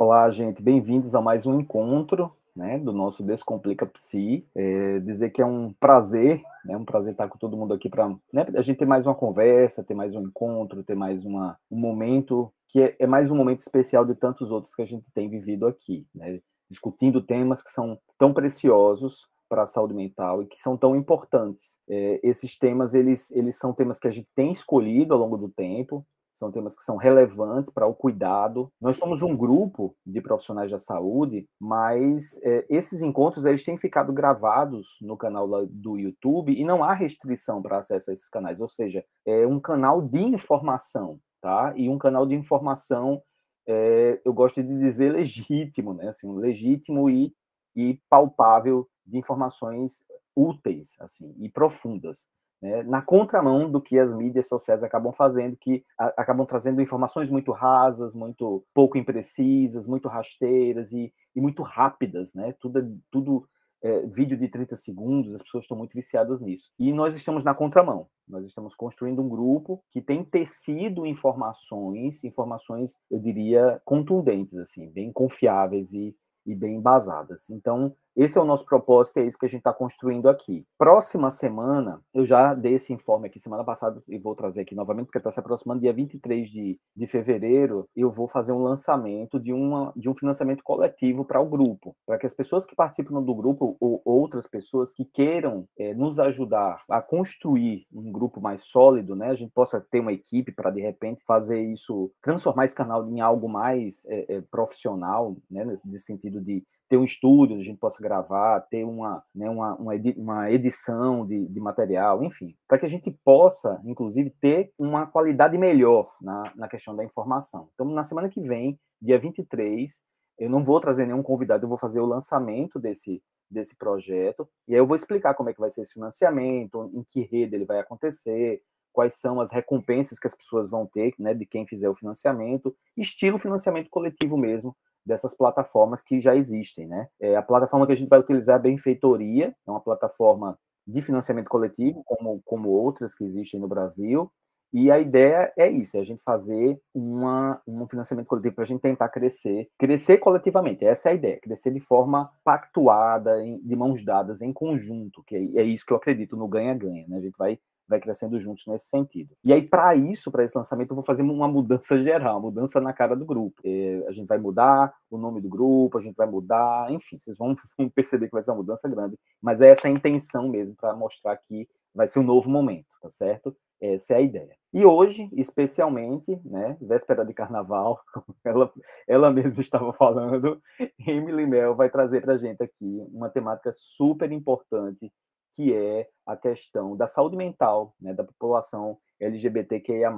Olá, 0.00 0.30
gente, 0.30 0.62
bem-vindos 0.62 1.12
a 1.16 1.20
mais 1.20 1.44
um 1.44 1.58
encontro 1.58 2.32
né, 2.54 2.78
do 2.78 2.92
nosso 2.92 3.20
Descomplica 3.20 3.84
Psi. 3.84 4.46
É, 4.54 5.00
dizer 5.00 5.30
que 5.30 5.42
é 5.42 5.44
um 5.44 5.72
prazer, 5.72 6.40
né, 6.64 6.76
um 6.76 6.84
prazer 6.84 7.10
estar 7.10 7.28
com 7.28 7.36
todo 7.36 7.56
mundo 7.56 7.74
aqui 7.74 7.88
para 7.88 8.08
né, 8.32 8.46
a 8.54 8.60
gente 8.60 8.78
ter 8.78 8.86
mais 8.86 9.08
uma 9.08 9.14
conversa, 9.16 9.82
ter 9.82 9.94
mais 9.94 10.14
um 10.14 10.22
encontro, 10.22 10.84
ter 10.84 10.94
mais 10.94 11.24
uma, 11.24 11.58
um 11.68 11.76
momento 11.76 12.48
que 12.68 12.80
é, 12.82 12.96
é, 12.98 13.06
mais 13.06 13.30
um 13.30 13.36
momento 13.36 13.60
especial 13.60 14.04
de 14.04 14.14
tantos 14.14 14.50
outros 14.50 14.74
que 14.74 14.82
a 14.82 14.86
gente 14.86 15.06
tem 15.14 15.28
vivido 15.28 15.66
aqui, 15.66 16.06
né, 16.14 16.40
discutindo 16.70 17.22
temas 17.22 17.62
que 17.62 17.70
são 17.70 17.98
tão 18.18 18.32
preciosos 18.32 19.26
para 19.48 19.62
a 19.62 19.66
saúde 19.66 19.94
mental 19.94 20.42
e 20.42 20.46
que 20.46 20.58
são 20.58 20.76
tão 20.76 20.94
importantes. 20.94 21.78
É, 21.88 22.20
esses 22.22 22.58
temas, 22.58 22.92
eles, 22.94 23.30
eles 23.30 23.56
são 23.56 23.72
temas 23.72 23.98
que 23.98 24.06
a 24.06 24.10
gente 24.10 24.28
tem 24.34 24.52
escolhido 24.52 25.14
ao 25.14 25.20
longo 25.20 25.38
do 25.38 25.48
tempo, 25.48 26.06
são 26.38 26.52
temas 26.52 26.76
que 26.76 26.82
são 26.82 26.96
relevantes 26.96 27.72
para 27.72 27.86
o 27.86 27.94
cuidado. 27.94 28.70
Nós 28.80 28.96
somos 28.96 29.22
um 29.22 29.36
grupo 29.36 29.96
de 30.06 30.20
profissionais 30.20 30.70
da 30.70 30.78
saúde, 30.78 31.46
mas 31.60 32.38
é, 32.44 32.64
esses 32.70 33.02
encontros 33.02 33.44
eles 33.44 33.64
têm 33.64 33.76
ficado 33.76 34.12
gravados 34.12 34.98
no 35.02 35.16
canal 35.16 35.48
do 35.66 35.98
YouTube 35.98 36.52
e 36.52 36.64
não 36.64 36.84
há 36.84 36.94
restrição 36.94 37.60
para 37.60 37.78
acesso 37.78 38.10
a 38.10 38.12
esses 38.12 38.28
canais, 38.28 38.60
ou 38.60 38.68
seja, 38.68 39.04
é 39.26 39.46
um 39.46 39.58
canal 39.58 40.00
de 40.00 40.20
informação, 40.20 41.18
tá? 41.40 41.72
E 41.76 41.88
um 41.88 41.98
canal 41.98 42.26
de 42.26 42.34
informação, 42.34 43.22
é, 43.66 44.20
eu 44.24 44.32
gosto 44.32 44.62
de 44.62 44.78
dizer 44.78 45.12
legítimo, 45.12 45.94
né? 45.94 46.08
Assim, 46.08 46.32
legítimo 46.32 47.08
e, 47.08 47.34
e 47.76 48.00
palpável 48.08 48.88
de 49.06 49.18
informações 49.18 50.02
úteis, 50.36 50.94
assim, 51.00 51.34
e 51.38 51.48
profundas 51.48 52.26
né, 52.60 52.82
na 52.82 53.00
contramão 53.00 53.70
do 53.70 53.80
que 53.80 53.98
as 53.98 54.12
mídias 54.12 54.48
sociais 54.48 54.82
acabam 54.82 55.12
fazendo, 55.12 55.56
que 55.56 55.84
a, 55.96 56.06
acabam 56.16 56.44
trazendo 56.46 56.82
informações 56.82 57.30
muito 57.30 57.52
rasas, 57.52 58.14
muito 58.14 58.64
pouco 58.74 58.98
imprecisas, 58.98 59.86
muito 59.86 60.08
rasteiras 60.08 60.92
e, 60.92 61.12
e 61.34 61.40
muito 61.40 61.62
rápidas, 61.62 62.34
né? 62.34 62.54
Tudo, 62.60 62.98
tudo 63.10 63.48
é, 63.82 64.06
vídeo 64.06 64.36
de 64.36 64.48
30 64.48 64.74
segundos, 64.76 65.34
as 65.34 65.42
pessoas 65.42 65.64
estão 65.64 65.76
muito 65.76 65.94
viciadas 65.94 66.40
nisso. 66.40 66.72
E 66.78 66.92
nós 66.92 67.14
estamos 67.14 67.44
na 67.44 67.54
contramão. 67.54 68.08
Nós 68.26 68.44
estamos 68.44 68.74
construindo 68.74 69.22
um 69.22 69.28
grupo 69.28 69.82
que 69.90 70.02
tem 70.02 70.24
tecido 70.24 71.06
informações, 71.06 72.22
informações, 72.24 72.98
eu 73.10 73.18
diria, 73.18 73.80
contundentes, 73.84 74.58
assim, 74.58 74.88
bem 74.90 75.12
confiáveis 75.12 75.92
e, 75.92 76.14
e 76.44 76.54
bem 76.54 76.76
embasadas. 76.76 77.48
Então, 77.50 77.94
esse 78.18 78.36
é 78.36 78.40
o 78.40 78.44
nosso 78.44 78.64
propósito, 78.64 79.18
é 79.18 79.24
isso 79.24 79.38
que 79.38 79.46
a 79.46 79.48
gente 79.48 79.60
está 79.60 79.72
construindo 79.72 80.28
aqui. 80.28 80.66
Próxima 80.76 81.30
semana, 81.30 82.00
eu 82.12 82.24
já 82.24 82.52
dei 82.52 82.74
esse 82.74 82.92
informe 82.92 83.28
aqui 83.28 83.38
semana 83.38 83.62
passada 83.62 84.02
e 84.08 84.18
vou 84.18 84.34
trazer 84.34 84.62
aqui 84.62 84.74
novamente, 84.74 85.06
porque 85.06 85.18
está 85.18 85.30
se 85.30 85.38
aproximando, 85.38 85.80
dia 85.80 85.92
23 85.92 86.50
de, 86.50 86.80
de 86.96 87.06
fevereiro, 87.06 87.88
eu 87.94 88.10
vou 88.10 88.26
fazer 88.26 88.50
um 88.50 88.60
lançamento 88.60 89.38
de, 89.38 89.52
uma, 89.52 89.92
de 89.94 90.08
um 90.08 90.16
financiamento 90.16 90.64
coletivo 90.64 91.24
para 91.24 91.40
o 91.40 91.48
grupo, 91.48 91.94
para 92.04 92.18
que 92.18 92.26
as 92.26 92.34
pessoas 92.34 92.66
que 92.66 92.74
participam 92.74 93.22
do 93.22 93.34
grupo 93.36 93.76
ou 93.78 94.02
outras 94.04 94.48
pessoas 94.48 94.92
que 94.92 95.04
queiram 95.04 95.68
é, 95.78 95.94
nos 95.94 96.18
ajudar 96.18 96.82
a 96.90 97.00
construir 97.00 97.86
um 97.92 98.10
grupo 98.10 98.40
mais 98.40 98.64
sólido, 98.64 99.14
né, 99.14 99.28
a 99.28 99.34
gente 99.34 99.52
possa 99.52 99.80
ter 99.80 100.00
uma 100.00 100.12
equipe 100.12 100.50
para, 100.50 100.70
de 100.70 100.80
repente, 100.80 101.22
fazer 101.24 101.60
isso, 101.60 102.10
transformar 102.20 102.64
esse 102.64 102.74
canal 102.74 103.08
em 103.08 103.20
algo 103.20 103.48
mais 103.48 104.04
é, 104.06 104.36
é, 104.36 104.40
profissional, 104.40 105.36
né, 105.48 105.64
nesse 105.84 106.04
sentido 106.04 106.40
de 106.40 106.64
ter 106.88 106.96
um 106.96 107.04
estúdio 107.04 107.54
onde 107.54 107.62
a 107.62 107.66
gente 107.66 107.78
possa 107.78 108.02
gravar, 108.02 108.60
ter 108.62 108.84
uma, 108.84 109.22
né, 109.34 109.48
uma, 109.48 109.74
uma 109.76 110.50
edição 110.50 111.26
de, 111.26 111.46
de 111.46 111.60
material, 111.60 112.22
enfim, 112.24 112.56
para 112.66 112.78
que 112.78 112.86
a 112.86 112.88
gente 112.88 113.10
possa, 113.24 113.80
inclusive, 113.84 114.30
ter 114.40 114.72
uma 114.78 115.06
qualidade 115.06 115.58
melhor 115.58 116.14
na, 116.20 116.52
na 116.56 116.68
questão 116.68 116.96
da 116.96 117.04
informação. 117.04 117.68
Então, 117.74 117.86
na 117.86 118.04
semana 118.04 118.28
que 118.28 118.40
vem, 118.40 118.78
dia 119.00 119.18
23, 119.18 120.02
eu 120.38 120.48
não 120.48 120.62
vou 120.62 120.80
trazer 120.80 121.06
nenhum 121.06 121.22
convidado, 121.22 121.64
eu 121.64 121.68
vou 121.68 121.78
fazer 121.78 122.00
o 122.00 122.06
lançamento 122.06 122.78
desse, 122.78 123.22
desse 123.50 123.76
projeto, 123.76 124.48
e 124.66 124.74
aí 124.74 124.80
eu 124.80 124.86
vou 124.86 124.96
explicar 124.96 125.34
como 125.34 125.50
é 125.50 125.54
que 125.54 125.60
vai 125.60 125.70
ser 125.70 125.82
esse 125.82 125.92
financiamento, 125.92 126.90
em 126.94 127.02
que 127.02 127.20
rede 127.20 127.54
ele 127.54 127.64
vai 127.64 127.78
acontecer, 127.78 128.62
quais 128.92 129.14
são 129.14 129.40
as 129.40 129.50
recompensas 129.50 130.18
que 130.18 130.26
as 130.26 130.34
pessoas 130.34 130.70
vão 130.70 130.86
ter, 130.86 131.14
né, 131.18 131.34
de 131.34 131.46
quem 131.46 131.66
fizer 131.66 131.88
o 131.88 131.94
financiamento, 131.94 132.74
estilo 132.96 133.38
financiamento 133.38 133.90
coletivo 133.90 134.36
mesmo, 134.36 134.76
dessas 135.08 135.34
plataformas 135.34 136.02
que 136.02 136.20
já 136.20 136.36
existem, 136.36 136.86
né? 136.86 137.08
É, 137.18 137.34
a 137.34 137.42
plataforma 137.42 137.86
que 137.86 137.92
a 137.92 137.96
gente 137.96 138.08
vai 138.10 138.20
utilizar 138.20 138.56
é 138.56 138.58
a 138.58 138.62
Benfeitoria, 138.62 139.54
é 139.66 139.70
uma 139.70 139.80
plataforma 139.80 140.58
de 140.86 141.02
financiamento 141.02 141.48
coletivo, 141.48 142.02
como, 142.04 142.40
como 142.44 142.68
outras 142.68 143.14
que 143.14 143.24
existem 143.24 143.58
no 143.58 143.66
Brasil, 143.66 144.30
e 144.72 144.90
a 144.90 144.98
ideia 144.98 145.50
é 145.56 145.66
isso, 145.70 145.96
é 145.96 146.00
a 146.00 146.04
gente 146.04 146.22
fazer 146.22 146.78
uma, 146.94 147.60
um 147.66 147.88
financiamento 147.88 148.26
coletivo 148.26 148.56
para 148.56 148.64
a 148.64 148.66
gente 148.66 148.82
tentar 148.82 149.08
crescer, 149.08 149.68
crescer 149.78 150.18
coletivamente, 150.18 150.84
essa 150.84 151.08
é 151.08 151.12
a 151.12 151.14
ideia, 151.14 151.40
crescer 151.40 151.72
de 151.72 151.80
forma 151.80 152.30
pactuada, 152.44 153.42
em, 153.42 153.58
de 153.60 153.74
mãos 153.74 154.04
dadas, 154.04 154.42
em 154.42 154.52
conjunto, 154.52 155.22
que 155.24 155.34
é, 155.34 155.60
é 155.60 155.62
isso 155.62 155.86
que 155.86 155.92
eu 155.92 155.96
acredito 155.96 156.36
no 156.36 156.46
ganha-ganha, 156.46 157.06
né? 157.08 157.16
A 157.16 157.20
gente 157.20 157.36
vai 157.38 157.58
vai 157.88 157.98
crescendo 157.98 158.38
juntos 158.38 158.66
nesse 158.66 158.86
sentido. 158.86 159.34
E 159.42 159.52
aí, 159.52 159.62
para 159.62 159.94
isso, 159.96 160.30
para 160.30 160.44
esse 160.44 160.56
lançamento, 160.56 160.90
eu 160.90 160.96
vou 160.96 161.04
fazer 161.04 161.22
uma 161.22 161.48
mudança 161.48 162.00
geral, 162.02 162.34
uma 162.34 162.50
mudança 162.50 162.80
na 162.80 162.92
cara 162.92 163.16
do 163.16 163.24
grupo. 163.24 163.60
É, 163.64 164.04
a 164.06 164.12
gente 164.12 164.28
vai 164.28 164.38
mudar 164.38 164.92
o 165.10 165.16
nome 165.16 165.40
do 165.40 165.48
grupo, 165.48 165.98
a 165.98 166.00
gente 166.00 166.16
vai 166.16 166.26
mudar, 166.26 166.90
enfim, 166.92 167.18
vocês 167.18 167.36
vão, 167.36 167.56
vão 167.78 167.88
perceber 167.88 168.26
que 168.26 168.32
vai 168.32 168.42
ser 168.42 168.50
uma 168.50 168.58
mudança 168.58 168.88
grande, 168.88 169.18
mas 169.40 169.60
é 169.60 169.70
essa 169.70 169.88
a 169.88 169.90
intenção 169.90 170.48
mesmo, 170.48 170.74
para 170.76 170.94
mostrar 170.94 171.36
que 171.36 171.68
vai 171.94 172.06
ser 172.06 172.18
um 172.18 172.24
novo 172.24 172.50
momento, 172.50 172.86
tá 173.00 173.08
certo? 173.08 173.56
Essa 173.80 174.14
é 174.14 174.16
a 174.16 174.20
ideia. 174.20 174.56
E 174.72 174.84
hoje, 174.84 175.28
especialmente, 175.32 176.38
né, 176.44 176.76
véspera 176.80 177.24
de 177.24 177.32
carnaval, 177.32 178.00
ela, 178.44 178.72
ela 179.06 179.30
mesma 179.30 179.60
estava 179.60 179.92
falando, 179.92 180.60
Emily 181.06 181.46
Mel 181.46 181.74
vai 181.74 181.88
trazer 181.88 182.20
para 182.20 182.34
a 182.34 182.36
gente 182.36 182.62
aqui 182.62 183.06
uma 183.12 183.30
temática 183.30 183.72
super 183.72 184.30
importante 184.32 185.10
que 185.58 185.74
é 185.74 186.08
a 186.24 186.36
questão 186.36 186.96
da 186.96 187.08
saúde 187.08 187.36
mental 187.36 187.92
né, 188.00 188.14
da 188.14 188.22
população 188.22 188.96
LGBTQIA+, 189.18 190.08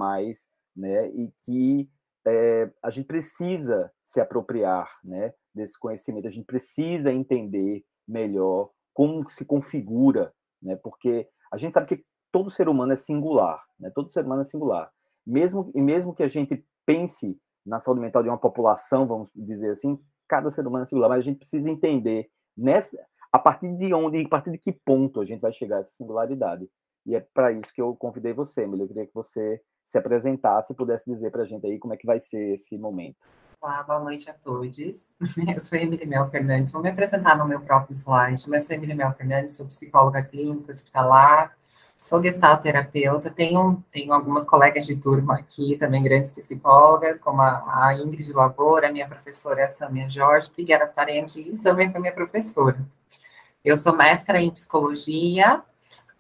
né, 0.77 1.09
e 1.09 1.33
que 1.43 1.89
é, 2.27 2.71
a 2.83 2.91
gente 2.91 3.07
precisa 3.07 3.91
se 4.03 4.21
apropriar 4.21 4.99
né, 5.03 5.33
desse 5.55 5.79
conhecimento, 5.79 6.29
a 6.29 6.31
gente 6.31 6.45
precisa 6.45 7.11
entender 7.11 7.83
melhor 8.07 8.69
como 8.93 9.31
se 9.31 9.47
configura, 9.47 10.31
né, 10.63 10.77
porque 10.77 11.27
a 11.51 11.57
gente 11.57 11.73
sabe 11.73 11.87
que 11.87 12.05
todo 12.31 12.51
ser 12.51 12.69
humano 12.69 12.93
é 12.93 12.97
singular, 12.97 13.65
né, 13.79 13.91
todo 13.95 14.11
ser 14.11 14.27
humano 14.27 14.43
é 14.43 14.45
singular. 14.45 14.93
Mesmo, 15.27 15.73
e 15.75 15.81
mesmo 15.81 16.15
que 16.15 16.23
a 16.23 16.29
gente 16.29 16.63
pense 16.85 17.41
na 17.65 17.81
saúde 17.81 18.03
mental 18.03 18.23
de 18.23 18.29
uma 18.29 18.37
população, 18.37 19.07
vamos 19.07 19.31
dizer 19.35 19.71
assim, 19.71 19.99
cada 20.29 20.51
ser 20.51 20.67
humano 20.67 20.83
é 20.83 20.87
singular, 20.87 21.09
mas 21.09 21.21
a 21.21 21.23
gente 21.23 21.39
precisa 21.39 21.71
entender 21.71 22.31
nessa, 22.55 22.99
a 23.33 23.39
partir 23.39 23.73
de 23.77 23.93
onde, 23.95 24.25
a 24.25 24.29
partir 24.29 24.51
de 24.51 24.59
que 24.59 24.73
ponto 24.73 25.21
a 25.21 25.25
gente 25.25 25.41
vai 25.41 25.53
chegar 25.53 25.77
a 25.77 25.81
essa 25.81 25.91
singularidade. 25.91 26.69
E 27.07 27.15
é 27.15 27.21
para 27.33 27.53
isso 27.53 27.73
que 27.73 27.81
eu 27.81 27.95
convidei 27.95 28.33
você, 28.33 28.63
Emília. 28.63 28.85
Eu 28.85 28.89
queria 28.89 29.07
que 29.07 29.15
você 29.15 29.61
se 29.85 29.99
apresentasse 29.99 30.73
e 30.73 30.77
pudesse 30.77 31.05
dizer 31.07 31.31
para 31.31 31.43
a 31.43 31.47
gente 31.47 31.67
aí 31.67 31.79
como 31.79 31.95
é 31.95 31.97
que 31.97 32.07
vai 32.07 32.19
ser 32.19 32.53
esse 32.53 32.77
momento. 32.77 33.27
Olá, 33.61 33.83
boa 33.83 34.01
noite 34.01 34.31
a 34.31 34.33
todos. 34.33 34.79
Eu 35.55 35.61
sou 35.61 35.79
Emília 35.79 36.07
Mel 36.07 36.31
Fernandes, 36.31 36.73
vou 36.73 36.81
me 36.81 36.89
apresentar 36.89 37.37
no 37.37 37.47
meu 37.47 37.61
próprio 37.61 37.95
slide, 37.95 38.49
mas 38.49 38.65
sou 38.65 38.75
Emília 38.75 38.95
Mel 38.95 39.13
Fernandes, 39.13 39.57
sou 39.57 39.67
psicóloga 39.67 40.23
clínica 40.23 40.71
hospitalar, 40.71 41.55
sou 42.01 42.23
gestalterapeuta, 42.23 43.31
tenho, 43.31 43.85
tenho 43.91 44.15
algumas 44.15 44.47
colegas 44.47 44.87
de 44.87 44.97
turma 44.97 45.35
aqui, 45.35 45.77
também 45.77 46.03
grandes 46.03 46.33
psicólogas, 46.33 47.21
como 47.21 47.43
a, 47.43 47.89
a 47.89 47.95
Ingrid 47.95 48.33
Lavoura, 48.33 48.91
minha 48.91 49.07
professora 49.07 49.69
Samia 49.69 50.09
Jorge, 50.09 50.49
obrigada 50.51 50.87
por 50.87 50.93
estarem 50.93 51.23
aqui, 51.23 51.55
Samia 51.59 51.91
foi 51.91 52.01
minha 52.01 52.15
professora. 52.15 52.79
Eu 53.63 53.77
sou 53.77 53.95
mestra 53.95 54.41
em 54.41 54.51
psicologia, 54.51 55.63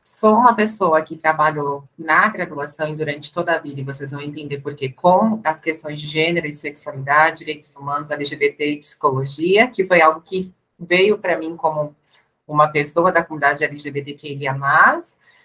sou 0.04 0.34
uma 0.34 0.54
pessoa 0.54 1.00
que 1.00 1.16
trabalhou 1.16 1.88
na 1.98 2.28
graduação 2.28 2.88
e 2.88 2.96
durante 2.96 3.32
toda 3.32 3.54
a 3.54 3.58
vida, 3.58 3.81
e 3.81 3.84
vocês 3.84 4.10
vão 4.10 4.20
entender 4.20 4.58
por 4.58 4.75
quê, 4.75 4.90
com 4.90 5.40
as 5.42 5.58
questões 5.58 5.98
de 5.98 6.06
gênero 6.06 6.46
e 6.46 6.52
sexualidade, 6.52 7.38
direitos 7.38 7.75
humanos, 7.75 8.10
LGBT 8.10 8.72
e 8.72 8.81
psicologia, 8.81 9.69
que 9.69 9.87
foi 9.87 10.02
algo 10.02 10.20
que 10.20 10.52
veio 10.78 11.16
para 11.16 11.38
mim 11.38 11.56
como 11.56 11.96
uma 12.46 12.69
pessoa 12.69 13.10
da 13.10 13.25
comunidade 13.25 13.64
LGBTQIA+, 13.64 14.54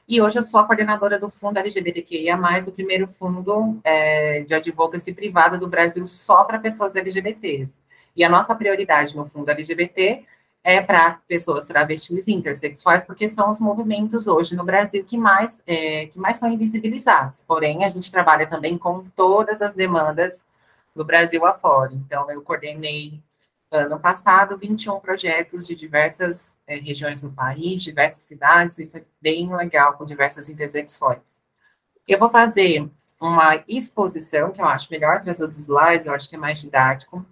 e 0.08 0.22
hoje 0.22 0.38
eu 0.38 0.44
sou 0.44 0.60
a 0.60 0.66
coordenadora 0.66 1.18
do 1.18 1.30
Fundo 1.30 1.58
LGBTQIA+, 1.58 2.38
o 2.68 2.72
primeiro 2.74 3.08
fundo 3.08 3.80
é, 3.86 4.42
de 4.42 4.54
advocacy 4.54 5.14
privada 5.14 5.58
do 5.58 5.68
Brasil 5.68 6.06
só 6.06 6.44
para 6.44 6.60
pessoas 6.60 6.94
LGBTs. 6.94 7.80
E 8.16 8.24
a 8.24 8.30
nossa 8.30 8.54
prioridade 8.54 9.16
no 9.16 9.26
Fundo 9.26 9.50
LGBT 9.50 10.24
é 10.66 10.82
para 10.82 11.20
pessoas 11.28 11.68
travestis 11.68 12.28
e 12.28 12.34
intersexuais, 12.34 13.04
porque 13.04 13.28
são 13.28 13.52
os 13.52 13.60
movimentos 13.60 14.26
hoje 14.26 14.56
no 14.56 14.64
Brasil 14.64 15.06
que 15.06 15.16
mais, 15.16 15.62
é, 15.68 16.08
que 16.08 16.18
mais 16.18 16.40
são 16.40 16.52
invisibilizados. 16.52 17.44
Porém, 17.48 17.86
a 17.86 17.90
gente 17.90 18.12
trabalha 18.12 18.48
também 18.48 18.76
com 18.76 19.06
todas 19.16 19.62
as 19.62 19.76
demandas 19.76 20.44
do 20.96 21.06
Brasil 21.06 21.46
afora. 21.46 21.94
Então, 21.94 22.32
eu 22.32 22.42
coordenei 22.42 23.22
ano 23.70 24.00
passado 24.00 24.58
21 24.58 25.00
projetos 25.00 25.68
de 25.68 25.76
diversas 25.76 26.52
é, 26.66 26.78
regiões 26.78 27.22
do 27.22 27.30
país, 27.32 27.84
diversas 27.84 28.24
cidades, 28.24 28.80
e 28.80 28.88
foi 28.88 29.06
bem 29.22 29.56
legal, 29.56 29.94
com 29.94 30.04
diversas 30.04 30.50
intersecções. 30.50 31.42
Eu 32.08 32.18
vou 32.18 32.30
fazer 32.30 32.90
uma 33.22 33.64
exposição, 33.68 34.52
que 34.52 34.62
eu 34.62 34.66
acho 34.66 34.92
melhor 34.92 35.22
trazer 35.22 35.44
os 35.44 35.58
slides, 35.58 36.08
eu 36.08 36.14
acho 36.14 36.28
que 36.28 36.36
é 36.36 36.40
mais 36.40 36.60
didático. 36.60 37.24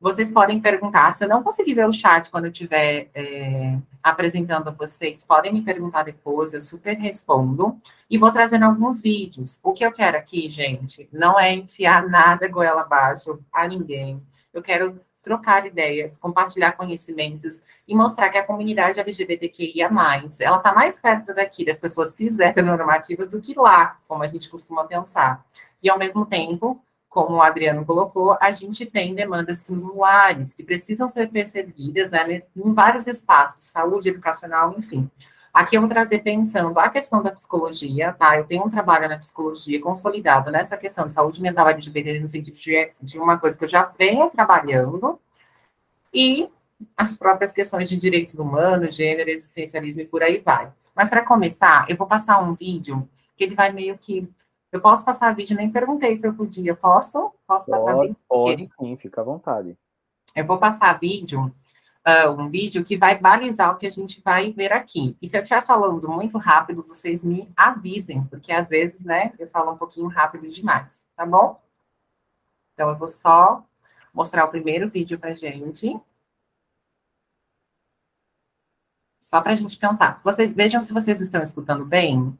Vocês 0.00 0.30
podem 0.30 0.60
perguntar, 0.60 1.10
se 1.12 1.24
eu 1.24 1.28
não 1.28 1.42
conseguir 1.42 1.74
ver 1.74 1.88
o 1.88 1.92
chat 1.92 2.30
quando 2.30 2.44
eu 2.44 2.52
estiver 2.52 3.10
é, 3.12 3.76
apresentando 4.00 4.68
a 4.68 4.70
vocês, 4.70 5.24
podem 5.24 5.52
me 5.52 5.60
perguntar 5.62 6.04
depois, 6.04 6.52
eu 6.52 6.60
super 6.60 6.96
respondo. 6.96 7.76
E 8.08 8.16
vou 8.16 8.30
trazendo 8.30 8.64
alguns 8.64 9.02
vídeos. 9.02 9.58
O 9.60 9.72
que 9.72 9.84
eu 9.84 9.92
quero 9.92 10.16
aqui, 10.16 10.48
gente, 10.48 11.08
não 11.12 11.38
é 11.38 11.52
enfiar 11.52 12.08
nada 12.08 12.46
goela 12.46 12.82
abaixo 12.82 13.40
a 13.52 13.66
ninguém. 13.66 14.22
Eu 14.54 14.62
quero 14.62 15.00
trocar 15.20 15.66
ideias, 15.66 16.16
compartilhar 16.16 16.72
conhecimentos 16.72 17.60
e 17.86 17.94
mostrar 17.94 18.28
que 18.30 18.38
a 18.38 18.46
comunidade 18.46 19.00
LGBTQIA+, 19.00 19.90
ela 20.40 20.56
está 20.58 20.72
mais 20.72 20.96
perto 20.96 21.34
daqui 21.34 21.64
das 21.64 21.76
pessoas 21.76 22.12
cis 22.12 22.38
heteronormativas 22.38 23.28
do 23.28 23.40
que 23.40 23.52
lá, 23.54 23.98
como 24.06 24.22
a 24.22 24.26
gente 24.28 24.48
costuma 24.48 24.84
pensar. 24.84 25.44
E, 25.82 25.90
ao 25.90 25.98
mesmo 25.98 26.24
tempo, 26.24 26.80
como 27.08 27.36
o 27.36 27.42
Adriano 27.42 27.84
colocou, 27.84 28.36
a 28.40 28.52
gente 28.52 28.84
tem 28.84 29.14
demandas 29.14 29.58
singulares 29.58 30.52
que 30.52 30.62
precisam 30.62 31.08
ser 31.08 31.28
percebidas 31.28 32.10
né, 32.10 32.42
em 32.56 32.74
vários 32.74 33.06
espaços, 33.06 33.64
saúde, 33.64 34.10
educacional, 34.10 34.74
enfim. 34.76 35.10
Aqui 35.52 35.76
eu 35.76 35.80
vou 35.80 35.88
trazer 35.88 36.20
pensando 36.20 36.78
a 36.78 36.88
questão 36.90 37.22
da 37.22 37.32
psicologia, 37.32 38.12
tá? 38.12 38.38
Eu 38.38 38.44
tenho 38.44 38.64
um 38.64 38.70
trabalho 38.70 39.08
na 39.08 39.18
psicologia 39.18 39.80
consolidado 39.80 40.50
nessa 40.50 40.76
questão 40.76 41.08
de 41.08 41.14
saúde 41.14 41.40
mental 41.40 41.68
LGBT 41.68 42.20
no 42.20 42.28
sentido 42.28 42.54
de, 42.54 42.92
de 43.00 43.18
uma 43.18 43.38
coisa 43.38 43.56
que 43.56 43.64
eu 43.64 43.68
já 43.68 43.90
venho 43.98 44.28
trabalhando 44.28 45.18
e 46.12 46.48
as 46.96 47.16
próprias 47.16 47.52
questões 47.52 47.88
de 47.88 47.96
direitos 47.96 48.34
humanos, 48.34 48.94
gênero, 48.94 49.30
existencialismo 49.30 50.02
e 50.02 50.06
por 50.06 50.22
aí 50.22 50.38
vai. 50.38 50.70
Mas 50.94 51.08
para 51.08 51.24
começar, 51.24 51.86
eu 51.88 51.96
vou 51.96 52.06
passar 52.06 52.40
um 52.40 52.54
vídeo 52.54 53.08
que 53.36 53.44
ele 53.44 53.54
vai 53.54 53.72
meio 53.72 53.96
que 53.96 54.28
eu 54.70 54.80
posso 54.80 55.04
passar 55.04 55.34
vídeo, 55.34 55.56
nem 55.56 55.70
perguntei 55.70 56.18
se 56.18 56.26
eu 56.26 56.34
podia. 56.34 56.74
Posso? 56.74 57.32
Posso 57.46 57.66
pode, 57.66 57.84
passar 57.84 58.00
vídeo? 58.00 58.16
Pode 58.28 58.66
sim, 58.66 58.96
fica 58.96 59.20
à 59.20 59.24
vontade. 59.24 59.76
Eu 60.34 60.46
vou 60.46 60.58
passar 60.58 60.98
vídeo 60.98 61.52
uh, 62.08 62.30
um 62.30 62.48
vídeo 62.48 62.84
que 62.84 62.96
vai 62.96 63.18
balizar 63.18 63.72
o 63.72 63.76
que 63.76 63.86
a 63.86 63.90
gente 63.90 64.22
vai 64.24 64.52
ver 64.52 64.72
aqui. 64.72 65.16
E 65.20 65.28
se 65.28 65.36
eu 65.36 65.42
estiver 65.42 65.62
falando 65.62 66.08
muito 66.08 66.38
rápido, 66.38 66.84
vocês 66.86 67.22
me 67.22 67.50
avisem, 67.56 68.24
porque 68.24 68.52
às 68.52 68.68
vezes, 68.68 69.04
né, 69.04 69.32
eu 69.38 69.46
falo 69.48 69.72
um 69.72 69.76
pouquinho 69.76 70.08
rápido 70.08 70.48
demais, 70.48 71.06
tá 71.14 71.26
bom? 71.26 71.60
Então, 72.72 72.88
eu 72.88 72.96
vou 72.96 73.08
só 73.08 73.64
mostrar 74.14 74.44
o 74.44 74.50
primeiro 74.50 74.88
vídeo 74.88 75.18
pra 75.18 75.34
gente. 75.34 75.98
Só 79.20 79.42
para 79.42 79.52
a 79.52 79.56
gente 79.56 79.76
pensar. 79.76 80.20
Vocês 80.24 80.52
vejam 80.52 80.80
se 80.80 80.92
vocês 80.92 81.20
estão 81.20 81.42
escutando 81.42 81.84
bem. 81.84 82.38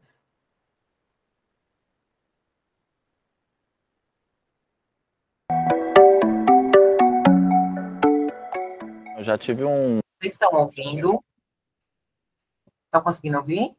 Já 9.28 9.36
tive 9.36 9.64
um. 9.64 9.98
Vocês 10.18 10.32
estão 10.32 10.50
ouvindo? 10.54 11.22
Estão 12.86 13.02
conseguindo 13.02 13.36
ouvir? 13.36 13.72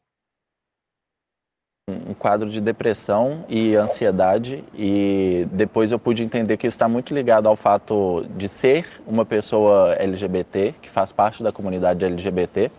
Um 1.89 2.13
quadro 2.13 2.47
de 2.51 2.61
depressão 2.61 3.45
e 3.49 3.73
ansiedade, 3.73 4.63
e 4.75 5.47
depois 5.51 5.91
eu 5.91 5.97
pude 5.97 6.23
entender 6.23 6.55
que 6.55 6.67
isso 6.67 6.75
está 6.75 6.87
muito 6.87 7.15
ligado 7.15 7.47
ao 7.47 7.55
fato 7.55 8.23
de 8.37 8.47
ser 8.47 9.01
uma 9.07 9.25
pessoa 9.25 9.95
LGBT, 9.95 10.75
que 10.79 10.89
faz 10.89 11.11
parte 11.11 11.41
da 11.41 11.51
comunidade 11.51 12.05
LGBT. 12.05 12.69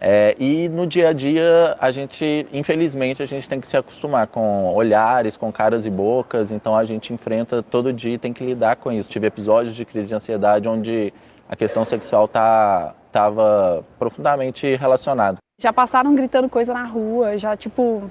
É, 0.00 0.34
e 0.40 0.70
no 0.70 0.86
dia 0.86 1.10
a 1.10 1.12
dia, 1.12 1.76
a 1.78 1.92
gente, 1.92 2.46
infelizmente, 2.50 3.22
a 3.22 3.26
gente 3.26 3.46
tem 3.46 3.60
que 3.60 3.66
se 3.66 3.76
acostumar 3.76 4.26
com 4.28 4.72
olhares, 4.72 5.36
com 5.36 5.52
caras 5.52 5.84
e 5.84 5.90
bocas, 5.90 6.50
então 6.50 6.74
a 6.74 6.86
gente 6.86 7.12
enfrenta 7.12 7.62
todo 7.62 7.92
dia 7.92 8.14
e 8.14 8.18
tem 8.18 8.32
que 8.32 8.42
lidar 8.42 8.76
com 8.76 8.90
isso. 8.90 9.10
Tive 9.10 9.26
episódios 9.26 9.76
de 9.76 9.84
crise 9.84 10.08
de 10.08 10.14
ansiedade 10.14 10.66
onde 10.66 11.12
a 11.50 11.56
questão 11.56 11.84
sexual 11.84 12.28
tá 12.28 12.94
estava 13.08 13.84
profundamente 13.98 14.76
relacionada. 14.76 15.38
Já 15.60 15.72
passaram 15.72 16.14
gritando 16.14 16.48
coisa 16.48 16.72
na 16.72 16.84
rua, 16.84 17.36
já 17.36 17.56
tipo 17.56 18.08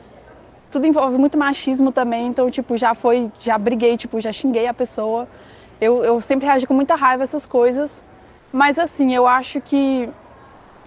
tudo 0.70 0.86
envolve 0.86 1.18
muito 1.18 1.38
machismo 1.38 1.90
também, 1.90 2.28
então 2.28 2.52
tipo 2.52 2.76
já 2.76 2.94
foi, 2.94 3.32
já 3.40 3.58
briguei, 3.58 3.96
tipo 3.96 4.20
já 4.20 4.34
xinguei 4.34 4.68
a 4.68 4.74
pessoa. 4.74 5.26
Eu, 5.80 6.04
eu 6.04 6.20
sempre 6.20 6.46
reagi 6.46 6.68
com 6.68 6.74
muita 6.74 6.96
raiva 6.96 7.24
a 7.24 7.26
essas 7.26 7.46
coisas, 7.46 8.04
mas 8.52 8.78
assim 8.78 9.16
eu 9.16 9.26
acho 9.26 9.62
que 9.62 10.10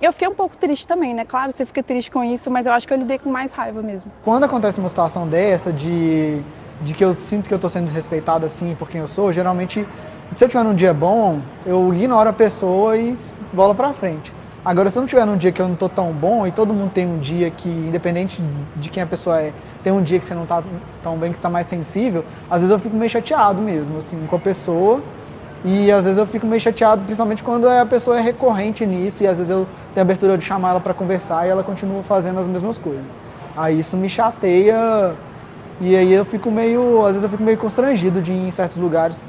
eu 0.03 0.13
fiquei 0.13 0.29
um 0.29 0.35
pouco 0.35 0.55
triste 0.55 0.87
também, 0.87 1.15
né? 1.15 1.25
Claro, 1.25 1.53
você 1.53 1.65
fica 1.65 1.83
triste 1.83 2.11
com 2.11 2.23
isso, 2.23 2.51
mas 2.51 2.67
eu 2.67 2.73
acho 2.75 2.87
que 2.87 2.93
eu 2.93 2.99
lidei 2.99 3.19
com 3.19 3.31
mais 3.31 3.55
raiva 3.55 3.81
mesmo. 3.81 4.13
Quando 4.23 4.45
acontece 4.45 4.79
uma 4.79 4.91
situação 4.91 5.27
dessa 5.27 5.73
de 5.73 6.43
de 6.83 6.95
que 6.95 7.05
eu 7.05 7.15
sinto 7.15 7.49
que 7.49 7.55
eu 7.55 7.57
estou 7.57 7.71
sendo 7.71 7.85
desrespeitado 7.85 8.45
assim 8.45 8.75
por 8.75 8.91
quem 8.91 9.01
eu 9.01 9.09
sou, 9.09 9.33
geralmente 9.33 9.87
se 10.35 10.45
eu 10.45 10.49
tiver 10.49 10.65
num 10.65 10.75
dia 10.75 10.95
bom, 10.95 11.41
eu 11.67 11.93
ignoro 11.95 12.29
a 12.29 12.33
pessoa 12.33 12.97
e 12.97 13.17
bola 13.53 13.75
pra 13.75 13.93
frente. 13.93 14.33
Agora, 14.65 14.89
se 14.89 14.97
eu 14.97 15.01
não 15.01 15.07
tiver 15.09 15.27
num 15.27 15.37
dia 15.37 15.51
que 15.51 15.61
eu 15.61 15.67
não 15.67 15.75
tô 15.75 15.89
tão 15.89 16.13
bom 16.13 16.47
e 16.47 16.53
todo 16.53 16.73
mundo 16.73 16.93
tem 16.93 17.07
um 17.07 17.19
dia 17.19 17.51
que, 17.51 17.69
independente 17.69 18.43
de 18.77 18.89
quem 18.89 19.03
a 19.03 19.07
pessoa 19.07 19.41
é, 19.41 19.53
tem 19.83 19.93
um 19.93 20.01
dia 20.03 20.19
que 20.19 20.25
você 20.25 20.35
não 20.35 20.47
tá 20.47 20.63
tão 21.03 21.17
bem, 21.17 21.33
que 21.33 21.37
está 21.37 21.51
mais 21.51 21.67
sensível, 21.67 22.25
às 22.49 22.59
vezes 22.59 22.71
eu 22.71 22.79
fico 22.79 22.97
meio 22.97 23.11
chateado 23.11 23.61
mesmo, 23.61 23.99
assim, 23.99 24.25
com 24.29 24.37
a 24.37 24.39
pessoa. 24.39 25.03
E 25.65 25.93
às 25.93 26.05
vezes 26.05 26.19
eu 26.19 26.27
fico 26.27 26.47
meio 26.47 26.61
chateado, 26.61 27.03
principalmente 27.03 27.43
quando 27.43 27.69
a 27.69 27.87
pessoa 27.87 28.19
é 28.19 28.21
recorrente 28.21 28.85
nisso 28.85 29.23
e 29.23 29.29
às 29.29 29.37
vezes 29.37 29.51
eu 29.51 29.67
tenho 29.95 30.03
abertura 30.03 30.37
de 30.37 30.45
chamar 30.45 30.71
ela 30.71 30.81
para 30.81 30.93
conversar 30.93 31.47
e 31.47 31.51
ela 31.51 31.63
continua 31.63 32.03
fazendo 32.03 32.41
as 32.41 32.49
mesmas 32.49 32.79
coisas. 32.79 33.13
Aí 33.57 33.79
isso 33.79 33.97
me 33.97 34.09
chateia 34.09 35.13
e 35.81 35.95
aí 35.95 36.13
eu 36.13 36.25
fico 36.25 36.51
meio, 36.51 37.01
às 37.03 37.13
vezes 37.13 37.23
eu 37.23 37.29
fico 37.29 37.45
meio 37.45 37.59
constrangido 37.59 38.21
de 38.21 38.33
ir 38.33 38.49
em 38.49 38.51
certos 38.51 38.77
lugares 38.77 39.21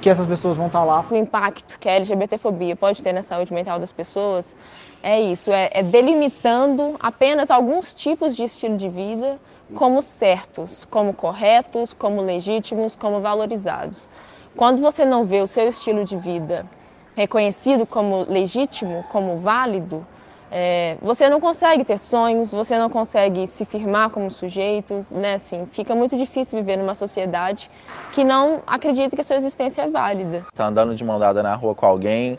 que 0.00 0.08
essas 0.08 0.26
pessoas 0.26 0.56
vão 0.56 0.66
estar 0.66 0.84
lá. 0.84 1.04
O 1.10 1.16
impacto 1.16 1.78
que 1.78 1.88
a 1.88 1.92
LGBTfobia 1.92 2.76
pode 2.76 3.02
ter 3.02 3.12
na 3.12 3.22
saúde 3.22 3.52
mental 3.52 3.78
das 3.78 3.92
pessoas 3.92 4.56
é 5.02 5.20
isso, 5.20 5.52
é, 5.52 5.70
é 5.72 5.82
delimitando 5.82 6.96
apenas 6.98 7.50
alguns 7.50 7.94
tipos 7.94 8.34
de 8.34 8.44
estilo 8.44 8.76
de 8.76 8.88
vida 8.88 9.38
como 9.74 10.00
certos, 10.02 10.84
como 10.90 11.12
corretos, 11.12 11.92
como 11.92 12.22
legítimos, 12.22 12.96
como 12.96 13.20
valorizados. 13.20 14.08
Quando 14.56 14.80
você 14.80 15.04
não 15.04 15.24
vê 15.24 15.40
o 15.40 15.46
seu 15.46 15.68
estilo 15.68 16.04
de 16.04 16.16
vida 16.16 16.66
reconhecido 17.14 17.84
como 17.84 18.24
legítimo, 18.28 19.04
como 19.08 19.36
válido, 19.36 20.06
é, 20.50 20.96
você 21.02 21.28
não 21.28 21.40
consegue 21.40 21.84
ter 21.84 21.98
sonhos, 21.98 22.52
você 22.52 22.78
não 22.78 22.88
consegue 22.88 23.46
se 23.46 23.64
firmar 23.64 24.10
como 24.10 24.30
sujeito, 24.30 25.04
né? 25.10 25.34
Assim, 25.34 25.66
fica 25.66 25.94
muito 25.94 26.16
difícil 26.16 26.58
viver 26.58 26.76
numa 26.76 26.94
sociedade 26.94 27.70
que 28.12 28.24
não 28.24 28.62
acredita 28.66 29.14
que 29.14 29.20
a 29.20 29.24
sua 29.24 29.36
existência 29.36 29.82
é 29.82 29.88
válida. 29.88 30.46
Está 30.50 30.66
andando 30.66 30.94
de 30.94 31.04
mão 31.04 31.18
dada 31.18 31.42
na 31.42 31.54
rua 31.54 31.74
com 31.74 31.84
alguém, 31.84 32.38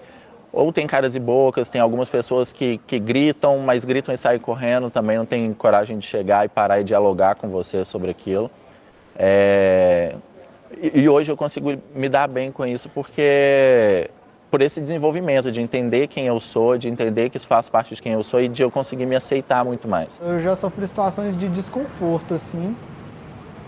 ou 0.52 0.74
tem 0.74 0.88
caras 0.88 1.16
e 1.16 1.20
bocas, 1.20 1.70
tem 1.70 1.80
algumas 1.80 2.10
pessoas 2.10 2.52
que, 2.52 2.80
que 2.88 2.98
gritam, 2.98 3.60
mas 3.60 3.86
gritam 3.86 4.14
e 4.14 4.18
saem 4.18 4.40
correndo, 4.40 4.90
também 4.90 5.18
não 5.18 5.26
tem 5.26 5.54
coragem 5.54 6.00
de 6.00 6.08
chegar 6.08 6.46
e 6.46 6.50
parar 6.50 6.82
e 6.82 6.84
dialogar 6.84 7.36
com 7.36 7.48
você 7.50 7.86
sobre 7.86 8.10
aquilo. 8.10 8.50
É... 9.16 10.16
E, 10.82 11.02
e 11.02 11.10
hoje 11.10 11.32
eu 11.32 11.38
consigo 11.38 11.76
me 11.94 12.10
dar 12.10 12.28
bem 12.28 12.52
com 12.52 12.66
isso 12.66 12.90
porque 12.90 14.10
por 14.50 14.62
esse 14.62 14.82
desenvolvimento, 14.82 15.52
de 15.52 15.62
entender 15.62 16.08
quem 16.08 16.26
eu 16.26 16.40
sou, 16.40 16.78
de 16.78 16.90
entender 16.90 17.30
que 17.30 17.38
isso 17.38 17.48
faz 17.48 17.70
parte 17.70 17.94
de 17.94 18.02
quem 18.02 18.14
eu 18.14 18.24
sou 18.24 18.42
e 18.42 18.48
de 18.48 18.62
eu 18.62 18.72
conseguir 18.72 19.06
me 19.06 19.16
aceitar 19.16 19.64
muito 19.64 19.88
mais. 19.88 20.20
Eu 20.22 20.40
já 20.40 20.56
sofri 20.56 20.88
situações 20.88 21.38
de 21.38 21.48
desconforto, 21.50 22.34
assim, 22.34 22.76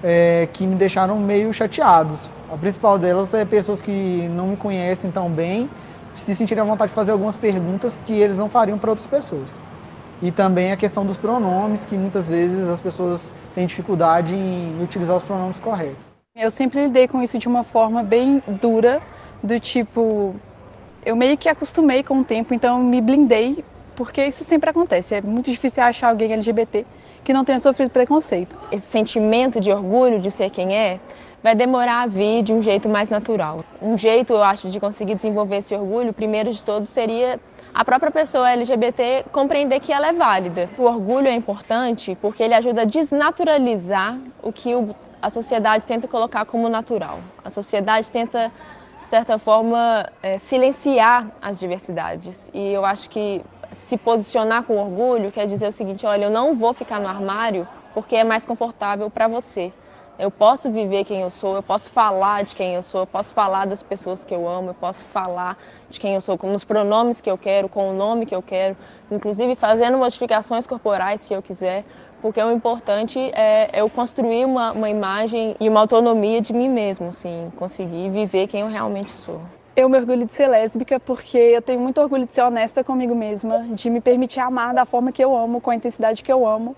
é, 0.03 0.47
que 0.51 0.65
me 0.65 0.75
deixaram 0.75 1.19
meio 1.19 1.53
chateados. 1.53 2.31
A 2.51 2.57
principal 2.57 2.97
delas 2.97 3.33
é 3.33 3.45
pessoas 3.45 3.81
que 3.81 4.27
não 4.31 4.47
me 4.47 4.57
conhecem 4.57 5.11
tão 5.11 5.29
bem, 5.29 5.69
se 6.15 6.35
sentirem 6.35 6.61
à 6.61 6.65
vontade 6.65 6.89
de 6.89 6.95
fazer 6.95 7.11
algumas 7.11 7.37
perguntas 7.37 7.97
que 8.05 8.13
eles 8.13 8.37
não 8.37 8.49
fariam 8.49 8.77
para 8.77 8.89
outras 8.89 9.07
pessoas. 9.07 9.49
E 10.21 10.31
também 10.31 10.71
a 10.71 10.77
questão 10.77 11.05
dos 11.05 11.17
pronomes, 11.17 11.85
que 11.85 11.95
muitas 11.95 12.27
vezes 12.27 12.67
as 12.67 12.81
pessoas 12.81 13.33
têm 13.55 13.65
dificuldade 13.65 14.33
em 14.33 14.81
utilizar 14.83 15.15
os 15.15 15.23
pronomes 15.23 15.57
corretos. 15.59 16.15
Eu 16.35 16.51
sempre 16.51 16.85
lidei 16.85 17.07
com 17.07 17.21
isso 17.21 17.37
de 17.37 17.47
uma 17.47 17.63
forma 17.63 18.03
bem 18.03 18.41
dura, 18.61 19.01
do 19.43 19.59
tipo, 19.59 20.35
eu 21.05 21.15
meio 21.15 21.37
que 21.37 21.49
acostumei 21.49 22.03
com 22.03 22.19
o 22.19 22.23
tempo, 22.23 22.53
então 22.53 22.79
me 22.79 23.01
blindei, 23.01 23.63
porque 23.95 24.25
isso 24.25 24.43
sempre 24.43 24.69
acontece. 24.69 25.15
É 25.15 25.21
muito 25.21 25.49
difícil 25.49 25.83
achar 25.83 26.09
alguém 26.09 26.31
LGBT 26.33 26.85
que 27.23 27.33
não 27.33 27.43
tenha 27.43 27.59
sofrido 27.59 27.89
preconceito. 27.89 28.55
Esse 28.71 28.87
sentimento 28.87 29.59
de 29.59 29.71
orgulho 29.71 30.19
de 30.19 30.31
ser 30.31 30.49
quem 30.49 30.75
é 30.75 30.99
vai 31.43 31.55
demorar 31.55 32.01
a 32.01 32.07
vir 32.07 32.43
de 32.43 32.53
um 32.53 32.61
jeito 32.61 32.87
mais 32.87 33.09
natural. 33.09 33.63
Um 33.81 33.97
jeito, 33.97 34.33
eu 34.33 34.43
acho, 34.43 34.69
de 34.69 34.79
conseguir 34.79 35.15
desenvolver 35.15 35.57
esse 35.57 35.73
orgulho, 35.73 36.13
primeiro 36.13 36.51
de 36.51 36.63
todos, 36.63 36.89
seria 36.89 37.39
a 37.73 37.85
própria 37.85 38.11
pessoa 38.11 38.51
LGBT 38.51 39.25
compreender 39.31 39.79
que 39.79 39.91
ela 39.91 40.07
é 40.07 40.13
válida. 40.13 40.69
O 40.77 40.83
orgulho 40.83 41.27
é 41.27 41.33
importante 41.33 42.17
porque 42.21 42.43
ele 42.43 42.53
ajuda 42.53 42.81
a 42.81 42.85
desnaturalizar 42.85 44.17
o 44.43 44.51
que 44.51 44.71
a 45.21 45.29
sociedade 45.29 45.85
tenta 45.85 46.07
colocar 46.07 46.45
como 46.45 46.67
natural. 46.67 47.19
A 47.43 47.49
sociedade 47.49 48.11
tenta 48.11 48.51
certa 49.11 49.37
forma, 49.37 50.05
é, 50.23 50.37
silenciar 50.37 51.27
as 51.41 51.59
diversidades. 51.59 52.49
E 52.53 52.71
eu 52.71 52.85
acho 52.85 53.09
que 53.09 53.41
se 53.73 53.97
posicionar 53.97 54.63
com 54.63 54.77
orgulho 54.77 55.31
quer 55.31 55.45
dizer 55.45 55.67
o 55.67 55.71
seguinte: 55.71 56.05
olha, 56.05 56.25
eu 56.25 56.29
não 56.29 56.55
vou 56.55 56.73
ficar 56.73 56.97
no 56.97 57.09
armário 57.09 57.67
porque 57.93 58.15
é 58.15 58.23
mais 58.23 58.45
confortável 58.45 59.09
para 59.09 59.27
você. 59.27 59.73
Eu 60.17 60.31
posso 60.31 60.71
viver 60.71 61.03
quem 61.03 61.21
eu 61.21 61.29
sou, 61.29 61.55
eu 61.55 61.63
posso 61.63 61.91
falar 61.91 62.43
de 62.43 62.55
quem 62.55 62.75
eu 62.75 62.83
sou, 62.83 63.01
eu 63.01 63.07
posso 63.07 63.33
falar 63.33 63.65
das 63.65 63.83
pessoas 63.83 64.23
que 64.23 64.33
eu 64.33 64.47
amo, 64.47 64.69
eu 64.69 64.73
posso 64.75 65.03
falar 65.03 65.57
de 65.89 65.99
quem 65.99 66.13
eu 66.13 66.21
sou, 66.21 66.37
com 66.37 66.53
os 66.53 66.63
pronomes 66.63 67.19
que 67.19 67.29
eu 67.29 67.37
quero, 67.37 67.67
com 67.67 67.89
o 67.89 67.93
nome 67.93 68.25
que 68.25 68.35
eu 68.35 68.41
quero, 68.41 68.77
inclusive 69.09 69.55
fazendo 69.55 69.97
modificações 69.97 70.65
corporais 70.67 71.21
se 71.21 71.33
eu 71.33 71.41
quiser, 71.41 71.83
porque 72.21 72.41
o 72.41 72.51
importante 72.51 73.19
é 73.33 73.69
eu 73.73 73.89
construir 73.89 74.45
uma, 74.45 74.71
uma 74.71 74.89
imagem 74.89 75.55
e 75.59 75.67
uma 75.67 75.79
autonomia 75.79 76.39
de 76.41 76.53
mim 76.53 76.69
mesmo, 76.69 77.09
assim, 77.09 77.51
conseguir 77.55 78.09
viver 78.09 78.47
quem 78.47 78.61
eu 78.61 78.67
realmente 78.67 79.11
sou. 79.11 79.41
Eu 79.75 79.89
me 79.89 79.97
orgulho 79.97 80.25
de 80.25 80.31
ser 80.31 80.47
lésbica 80.47 80.99
porque 80.99 81.37
eu 81.37 81.61
tenho 81.61 81.79
muito 81.79 81.99
orgulho 81.99 82.25
de 82.25 82.33
ser 82.33 82.41
honesta 82.41 82.83
comigo 82.83 83.15
mesma, 83.15 83.67
de 83.71 83.89
me 83.89 84.01
permitir 84.01 84.39
amar 84.39 84.73
da 84.73 84.85
forma 84.85 85.11
que 85.11 85.23
eu 85.23 85.35
amo, 85.35 85.59
com 85.61 85.71
a 85.71 85.75
intensidade 85.75 86.23
que 86.23 86.31
eu 86.31 86.47
amo 86.47 86.75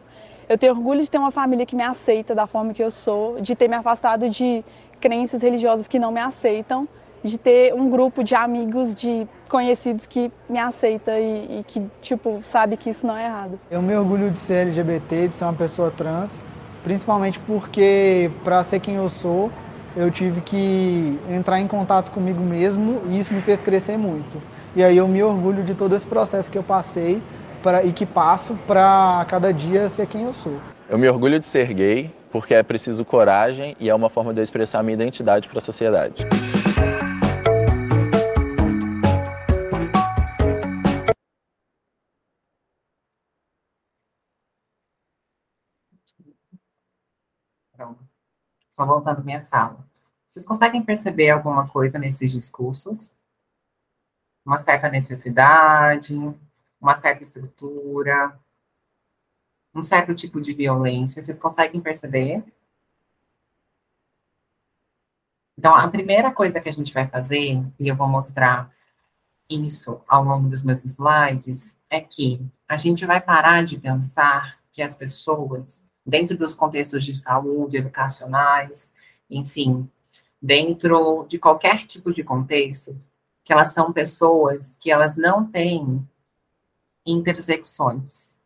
eu 0.48 0.58
tenho 0.58 0.74
orgulho 0.74 1.02
de 1.02 1.10
ter 1.10 1.18
uma 1.18 1.32
família 1.32 1.66
que 1.66 1.76
me 1.76 1.84
aceita 1.84 2.36
da 2.36 2.46
forma 2.46 2.74
que 2.74 2.84
eu 2.84 2.92
sou, 2.92 3.40
de 3.40 3.56
ter 3.56 3.68
me 3.68 3.76
afastado 3.76 4.30
de 4.30 4.64
crenças 5.00 5.42
religiosas 5.42 5.88
que 5.88 5.98
não 5.98 6.12
me 6.12 6.20
aceitam, 6.20 6.88
de 7.24 7.38
ter 7.38 7.74
um 7.74 7.89
grupo 7.89 8.24
de 8.24 8.36
amigos, 8.36 8.94
de 8.94 9.27
conhecidos 9.48 10.06
que 10.06 10.32
me 10.50 10.60
aceita 10.60 11.18
e, 11.18 11.60
e, 11.60 11.63
que, 11.65 11.82
tipo, 12.01 12.42
sabe 12.44 12.75
que 12.75 12.89
isso 12.89 13.08
não 13.08 13.15
é 13.15 13.25
errado. 13.25 13.60
Eu 13.72 13.82
me 13.82 13.96
orgulho 13.96 14.30
de 14.30 14.39
ser 14.39 14.68
LGBT, 14.68 15.30
de 15.30 15.36
ser 15.36 15.46
uma 15.46 15.53
pessoa 15.53 15.89
trans, 15.89 16.39
principalmente 16.84 17.39
porque, 17.39 18.30
para 18.44 18.63
ser 18.63 18.80
quem 18.80 18.96
eu 18.96 19.08
sou, 19.10 19.51
eu 19.96 20.10
tive 20.10 20.42
que 20.42 21.20
entrar 21.30 21.60
em 21.60 21.68
contato 21.68 22.12
comigo 22.12 22.42
mesmo 22.42 23.01
e 23.10 23.20
isso 23.20 23.34
me 23.34 23.42
fez 23.42 23.62
crescer 23.62 23.98
muito. 23.98 24.42
E 24.75 24.84
aí 24.84 24.98
eu 24.98 25.08
me 25.08 25.22
orgulho 25.22 25.63
de 25.63 25.75
todo 25.75 25.96
esse 25.96 26.06
processo 26.06 26.51
que 26.51 26.58
eu 26.58 26.63
passei 26.63 27.22
pra, 27.62 27.84
e 27.84 27.94
que 27.94 28.06
passo 28.06 28.58
para 28.68 29.24
cada 29.27 29.53
dia 29.53 29.88
ser 29.88 30.08
quem 30.08 30.24
eu 30.24 30.34
sou. 30.34 30.58
Eu 30.89 30.98
me 30.98 31.08
orgulho 31.08 31.39
de 31.39 31.46
ser 31.46 31.72
gay 31.74 32.12
porque 32.32 32.56
é 32.56 32.63
preciso 32.63 33.06
coragem 33.06 33.77
e 33.80 33.88
é 33.88 33.94
uma 33.94 34.10
forma 34.10 34.34
de 34.34 34.39
eu 34.39 34.44
expressar 34.44 34.82
minha 34.82 34.96
identidade 34.96 35.48
para 35.48 35.60
a 35.60 35.62
sociedade. 35.62 36.27
Só 48.74 48.86
voltando 48.86 49.24
minha 49.24 49.42
fala. 49.46 49.88
Vocês 50.27 50.44
conseguem 50.46 50.84
perceber 50.84 51.30
alguma 51.30 51.70
coisa 51.70 52.00
nesses 52.00 52.32
discursos? 52.32 53.15
Uma 54.44 54.58
certa 54.58 54.89
necessidade, 54.89 56.13
uma 56.82 56.96
certa 56.96 57.24
estrutura, 57.24 58.38
um 59.74 59.84
certo 59.84 60.13
tipo 60.15 60.42
de 60.42 60.53
violência. 60.53 61.22
Vocês 61.22 61.39
conseguem 61.39 61.80
perceber? 61.80 62.44
Então, 65.56 65.75
a 65.75 65.88
primeira 65.88 66.32
coisa 66.32 66.60
que 66.60 66.68
a 66.68 66.74
gente 66.74 66.92
vai 66.92 67.08
fazer, 67.08 67.63
e 67.80 67.88
eu 67.88 67.96
vou 67.96 68.08
mostrar 68.08 68.74
isso 69.48 70.01
ao 70.08 70.24
longo 70.24 70.50
dos 70.50 70.63
meus 70.63 70.84
slides, 70.84 71.80
é 71.92 72.01
que 72.01 72.44
a 72.68 72.75
gente 72.75 73.06
vai 73.06 73.22
parar 73.22 73.63
de 73.63 73.77
pensar 73.77 74.60
que 74.72 74.82
as 74.82 74.96
pessoas, 74.96 75.84
dentro 76.05 76.38
dos 76.38 76.53
contextos 76.55 77.03
de 77.03 77.13
saúde, 77.13 77.77
educacionais, 77.77 78.91
enfim, 79.29 79.89
dentro 80.41 81.25
de 81.27 81.39
qualquer 81.39 81.86
tipo 81.86 82.12
de 82.12 82.24
contexto, 82.24 82.95
que 83.43 83.53
elas 83.53 83.72
são 83.74 83.93
pessoas 83.93 84.77
que 84.77 84.91
elas 84.91 85.15
não 85.15 85.45
têm 85.45 86.07
intersecções. 87.05 88.39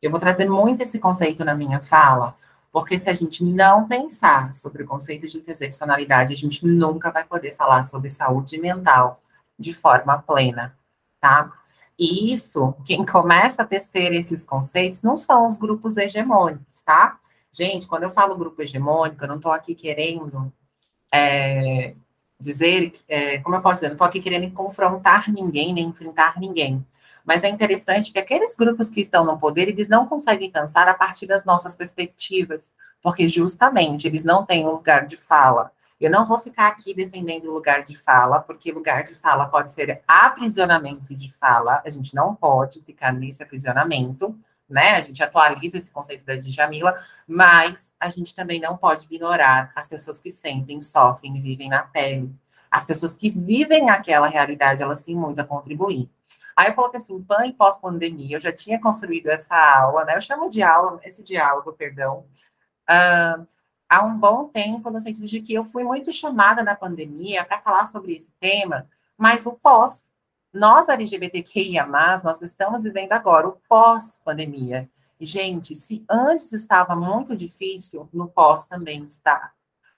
Eu 0.00 0.10
vou 0.10 0.20
trazer 0.20 0.48
muito 0.48 0.82
esse 0.82 0.98
conceito 0.98 1.44
na 1.44 1.54
minha 1.54 1.82
fala, 1.82 2.36
porque 2.72 2.98
se 2.98 3.10
a 3.10 3.14
gente 3.14 3.42
não 3.44 3.86
pensar 3.86 4.54
sobre 4.54 4.82
o 4.82 4.86
conceito 4.86 5.26
de 5.26 5.38
interseccionalidade, 5.38 6.32
a 6.32 6.36
gente 6.36 6.64
nunca 6.64 7.10
vai 7.10 7.24
poder 7.24 7.54
falar 7.54 7.84
sobre 7.84 8.08
saúde 8.08 8.58
mental 8.58 9.20
de 9.58 9.72
forma 9.74 10.18
plena, 10.18 10.74
tá? 11.20 11.52
E 12.00 12.32
isso, 12.32 12.74
quem 12.86 13.04
começa 13.04 13.60
a 13.60 13.66
tecer 13.66 14.14
esses 14.14 14.42
conceitos 14.42 15.02
não 15.02 15.18
são 15.18 15.46
os 15.46 15.58
grupos 15.58 15.98
hegemônicos, 15.98 16.80
tá? 16.80 17.20
Gente, 17.52 17.86
quando 17.86 18.04
eu 18.04 18.10
falo 18.10 18.38
grupo 18.38 18.62
hegemônico, 18.62 19.22
eu 19.22 19.28
não 19.28 19.36
estou 19.36 19.52
aqui 19.52 19.74
querendo 19.74 20.50
é, 21.12 21.94
dizer, 22.40 22.92
é, 23.06 23.38
como 23.40 23.56
eu 23.56 23.60
posso 23.60 23.76
dizer, 23.76 23.88
não 23.88 23.96
estou 23.96 24.06
aqui 24.06 24.18
querendo 24.18 24.50
confrontar 24.52 25.30
ninguém, 25.30 25.74
nem 25.74 25.88
enfrentar 25.88 26.40
ninguém. 26.40 26.82
Mas 27.22 27.44
é 27.44 27.50
interessante 27.50 28.10
que 28.10 28.18
aqueles 28.18 28.56
grupos 28.56 28.88
que 28.88 29.02
estão 29.02 29.22
no 29.22 29.38
poder, 29.38 29.68
eles 29.68 29.90
não 29.90 30.06
conseguem 30.06 30.50
pensar 30.50 30.88
a 30.88 30.94
partir 30.94 31.26
das 31.26 31.44
nossas 31.44 31.74
perspectivas, 31.74 32.72
porque 33.02 33.28
justamente 33.28 34.06
eles 34.06 34.24
não 34.24 34.46
têm 34.46 34.66
um 34.66 34.70
lugar 34.70 35.06
de 35.06 35.18
fala. 35.18 35.70
Eu 36.00 36.10
não 36.10 36.24
vou 36.24 36.38
ficar 36.38 36.68
aqui 36.68 36.94
defendendo 36.94 37.52
lugar 37.52 37.82
de 37.82 37.94
fala, 37.94 38.40
porque 38.40 38.72
lugar 38.72 39.04
de 39.04 39.14
fala 39.14 39.46
pode 39.46 39.70
ser 39.70 40.02
aprisionamento 40.08 41.14
de 41.14 41.30
fala, 41.30 41.82
a 41.84 41.90
gente 41.90 42.14
não 42.14 42.34
pode 42.34 42.80
ficar 42.82 43.12
nesse 43.12 43.42
aprisionamento, 43.42 44.34
né? 44.66 44.92
A 44.92 45.02
gente 45.02 45.22
atualiza 45.22 45.76
esse 45.76 45.90
conceito 45.90 46.24
da 46.24 46.36
Djamila, 46.36 46.94
mas 47.28 47.92
a 48.00 48.08
gente 48.08 48.34
também 48.34 48.58
não 48.58 48.78
pode 48.78 49.04
ignorar 49.04 49.72
as 49.76 49.86
pessoas 49.86 50.20
que 50.20 50.30
sentem, 50.30 50.80
sofrem 50.80 51.36
e 51.36 51.40
vivem 51.40 51.68
na 51.68 51.82
pele. 51.82 52.34
As 52.70 52.84
pessoas 52.84 53.14
que 53.14 53.28
vivem 53.28 53.90
aquela 53.90 54.28
realidade, 54.28 54.82
elas 54.82 55.02
têm 55.02 55.14
muito 55.14 55.40
a 55.40 55.44
contribuir. 55.44 56.08
Aí 56.56 56.68
eu 56.68 56.74
coloquei 56.74 56.98
assim, 56.98 57.20
pan 57.22 57.46
e 57.46 57.52
pós-pandemia, 57.52 58.36
eu 58.36 58.40
já 58.40 58.52
tinha 58.52 58.80
construído 58.80 59.28
essa 59.28 59.54
aula, 59.54 60.04
né? 60.04 60.16
Eu 60.16 60.22
chamo 60.22 60.48
de 60.48 60.62
aula, 60.62 60.98
esse 61.04 61.22
diálogo, 61.22 61.72
perdão, 61.72 62.24
uh, 62.88 63.46
há 63.90 64.04
um 64.04 64.16
bom 64.16 64.46
tempo, 64.46 64.88
no 64.90 65.00
sentido 65.00 65.26
de 65.26 65.40
que 65.40 65.52
eu 65.52 65.64
fui 65.64 65.84
muito 65.84 66.12
chamada 66.12 66.62
na 66.62 66.74
pandemia 66.74 67.44
para 67.44 67.58
falar 67.58 67.84
sobre 67.84 68.14
esse 68.14 68.32
tema, 68.38 68.88
mas 69.18 69.44
o 69.44 69.52
pós, 69.52 70.06
nós 70.52 70.88
LGBTQIA+, 70.88 71.86
nós 72.24 72.40
estamos 72.40 72.84
vivendo 72.84 73.12
agora 73.12 73.48
o 73.48 73.60
pós-pandemia. 73.68 74.88
Gente, 75.20 75.74
se 75.74 76.04
antes 76.08 76.52
estava 76.52 76.96
muito 76.96 77.36
difícil, 77.36 78.08
no 78.12 78.28
pós 78.28 78.64
também 78.64 79.04
está. 79.04 79.52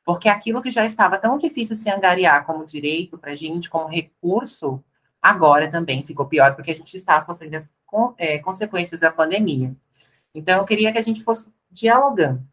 Porque 0.05 0.29
aquilo 0.29 0.61
que 0.61 0.71
já 0.71 0.85
estava 0.85 1.19
tão 1.19 1.39
difícil 1.39 1.77
se 1.77 1.89
angariar 1.89 2.45
como 2.45 2.67
direito 2.67 3.17
para 3.17 3.33
a 3.33 3.37
gente, 3.37 3.71
como 3.71 3.87
recurso, 3.87 4.83
Agora 5.23 5.71
também 5.71 6.03
ficou 6.03 6.27
pior, 6.27 6.57
porque 6.57 6.73
a 6.73 6.75
gente 6.75 6.97
está 6.97 7.21
sofrendo 7.23 7.55
as 7.55 7.71
é, 8.19 8.41
consequências 8.41 9.01
da 9.01 9.13
pandemia. 9.13 9.73
Então, 10.35 10.59
eu 10.59 10.65
queria 10.65 10.91
que 10.91 10.99
a 10.99 11.03
gente 11.03 11.23
fosse 11.23 11.55
dialogando. 11.71 12.45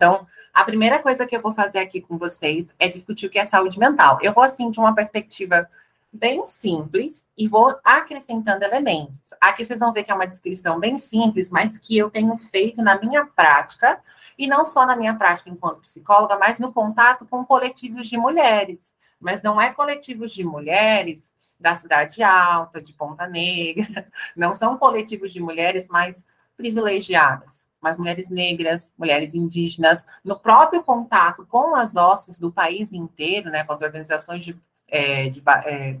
Então, 0.00 0.26
a 0.54 0.64
primeira 0.64 0.98
coisa 0.98 1.26
que 1.26 1.36
eu 1.36 1.42
vou 1.42 1.52
fazer 1.52 1.78
aqui 1.78 2.00
com 2.00 2.16
vocês 2.16 2.74
é 2.78 2.88
discutir 2.88 3.26
o 3.26 3.30
que 3.30 3.38
é 3.38 3.44
saúde 3.44 3.78
mental. 3.78 4.18
Eu 4.22 4.32
vou, 4.32 4.42
assim, 4.42 4.70
de 4.70 4.80
uma 4.80 4.94
perspectiva 4.94 5.68
bem 6.10 6.46
simples 6.46 7.28
e 7.36 7.46
vou 7.46 7.78
acrescentando 7.84 8.64
elementos. 8.64 9.20
Aqui 9.38 9.62
vocês 9.62 9.78
vão 9.78 9.92
ver 9.92 10.02
que 10.02 10.10
é 10.10 10.14
uma 10.14 10.26
descrição 10.26 10.80
bem 10.80 10.98
simples, 10.98 11.50
mas 11.50 11.78
que 11.78 11.98
eu 11.98 12.08
tenho 12.08 12.34
feito 12.38 12.80
na 12.80 12.98
minha 12.98 13.26
prática, 13.26 14.00
e 14.38 14.46
não 14.46 14.64
só 14.64 14.86
na 14.86 14.96
minha 14.96 15.14
prática 15.14 15.50
enquanto 15.50 15.82
psicóloga, 15.82 16.38
mas 16.38 16.58
no 16.58 16.72
contato 16.72 17.26
com 17.26 17.44
coletivos 17.44 18.08
de 18.08 18.16
mulheres. 18.16 18.94
Mas 19.20 19.42
não 19.42 19.60
é 19.60 19.70
coletivos 19.70 20.32
de 20.32 20.42
mulheres 20.42 21.34
da 21.60 21.76
Cidade 21.76 22.22
Alta, 22.22 22.80
de 22.80 22.94
Ponta 22.94 23.26
Negra, 23.26 24.08
não 24.34 24.54
são 24.54 24.78
coletivos 24.78 25.30
de 25.30 25.40
mulheres 25.40 25.88
mais 25.88 26.24
privilegiadas, 26.56 27.66
mas 27.80 27.98
mulheres 27.98 28.28
negras, 28.28 28.92
mulheres 28.98 29.34
indígenas, 29.34 30.04
no 30.24 30.38
próprio 30.38 30.82
contato 30.82 31.46
com 31.46 31.74
as 31.74 31.96
ossos 31.96 32.38
do 32.38 32.52
país 32.52 32.92
inteiro, 32.92 33.50
né, 33.50 33.64
com 33.64 33.72
as 33.72 33.82
organizações 33.82 34.44
de, 34.44 34.56
é, 34.88 35.28
de 35.28 35.42
é, 35.64 35.98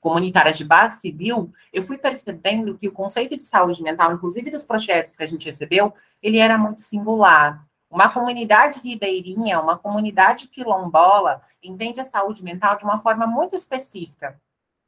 comunitárias 0.00 0.56
de 0.56 0.64
base 0.64 1.00
civil, 1.00 1.52
eu 1.72 1.82
fui 1.82 1.98
percebendo 1.98 2.76
que 2.76 2.88
o 2.88 2.92
conceito 2.92 3.36
de 3.36 3.42
saúde 3.42 3.82
mental, 3.82 4.12
inclusive 4.12 4.50
dos 4.50 4.64
projetos 4.64 5.16
que 5.16 5.22
a 5.22 5.26
gente 5.26 5.46
recebeu, 5.46 5.92
ele 6.22 6.38
era 6.38 6.56
muito 6.58 6.80
singular. 6.80 7.64
Uma 7.90 8.08
comunidade 8.08 8.78
ribeirinha, 8.78 9.60
uma 9.60 9.76
comunidade 9.76 10.48
quilombola, 10.48 11.42
entende 11.62 12.00
a 12.00 12.04
saúde 12.04 12.42
mental 12.42 12.76
de 12.76 12.84
uma 12.84 12.98
forma 12.98 13.26
muito 13.26 13.54
específica 13.54 14.40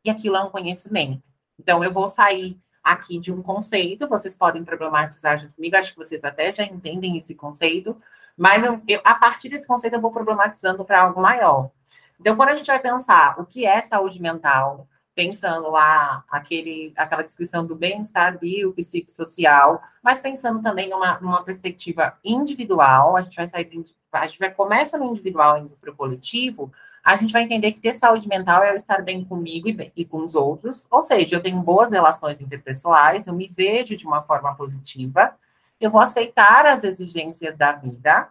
e 0.05 0.11
aquilo 0.11 0.37
é 0.37 0.43
um 0.43 0.51
conhecimento. 0.51 1.31
Então, 1.59 1.83
eu 1.83 1.93
vou 1.93 2.09
sair 2.09 2.57
aqui 2.83 3.19
de 3.19 3.33
um 3.33 3.43
conceito, 3.43 4.09
vocês 4.09 4.35
podem 4.35 4.65
problematizar 4.65 5.39
junto 5.39 5.55
comigo, 5.55 5.77
acho 5.77 5.93
que 5.93 5.99
vocês 5.99 6.25
até 6.25 6.53
já 6.53 6.65
entendem 6.65 7.17
esse 7.17 7.35
conceito, 7.35 7.97
mas 8.37 8.65
eu, 8.65 8.83
eu, 8.89 9.01
a 9.05 9.15
partir 9.15 9.49
desse 9.49 9.67
conceito 9.67 9.95
eu 9.95 10.01
vou 10.01 10.11
problematizando 10.11 10.85
para 10.85 11.03
algo 11.03 11.21
maior. 11.21 11.71
Então, 12.19 12.37
quando 12.37 12.51
a 12.51 12.55
gente 12.55 12.67
vai 12.67 12.79
pensar 12.79 13.39
o 13.41 13.45
que 13.45 13.67
é 13.67 13.81
saúde 13.81 14.21
mental, 14.21 14.87
pensando 15.15 15.71
lá 15.71 16.25
aquele, 16.29 16.93
aquela 16.97 17.23
descrição 17.23 17.67
do 17.67 17.77
bem-estar 17.77 18.39
biopsicossocial, 18.39 19.83
mas 20.03 20.21
pensando 20.21 20.63
também 20.63 20.89
numa, 20.89 21.21
numa 21.21 21.45
perspectiva 21.45 22.17
individual, 22.25 23.17
a 23.17 23.23
gente 23.23 23.37
vai 23.37 23.47
sair, 23.47 23.69
a 24.13 24.27
gente 24.27 24.39
vai 24.39 24.51
começa 24.51 24.97
no 24.97 25.07
individual 25.07 25.59
indo 25.59 25.77
para 25.81 25.91
o 25.91 25.97
coletivo, 25.97 26.73
a 27.05 27.17
gente 27.17 27.33
vai 27.33 27.43
entender 27.43 27.73
que 27.73 27.81
ter 27.81 27.95
saúde 27.95 28.29
mental 28.29 28.63
é 28.63 28.71
eu 28.71 28.77
estar 28.77 29.03
bem 29.03 29.25
comigo 29.25 29.69
e, 29.69 29.73
bem, 29.73 29.93
e 29.97 30.05
com 30.05 30.25
os 30.25 30.35
outros, 30.35 30.87
ou 30.91 31.03
seja, 31.03 31.37
eu 31.37 31.43
tenho 31.43 31.61
boas 31.61 31.91
relações 31.91 32.41
interpessoais, 32.41 33.27
eu 33.27 33.35
me 33.35 33.49
vejo 33.49 33.97
de 33.97 34.07
uma 34.07 34.23
forma 34.23 34.55
positiva, 34.55 35.37
eu 35.81 35.91
vou 35.91 36.01
aceitar 36.01 36.65
as 36.65 36.85
exigências 36.85 37.57
da 37.57 37.73
vida, 37.73 38.29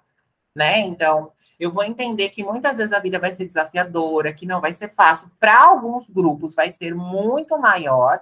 né? 0.56 0.80
Então, 0.80 1.32
eu 1.60 1.72
vou 1.72 1.84
entender 1.84 2.30
que 2.30 2.44
muitas 2.44 2.78
vezes 2.78 2.94
a 2.94 3.00
vida 3.00 3.20
vai 3.20 3.32
ser 3.32 3.46
desafiadora, 3.46 4.34
que 4.34 4.46
não 4.46 4.62
vai 4.62 4.74
ser 4.74 4.90
fácil. 4.90 5.30
Para 5.40 5.66
alguns 5.66 6.10
grupos 6.10 6.56
vai 6.56 6.72
ser 6.72 6.96
muito 6.96 7.58
maior, 7.60 8.22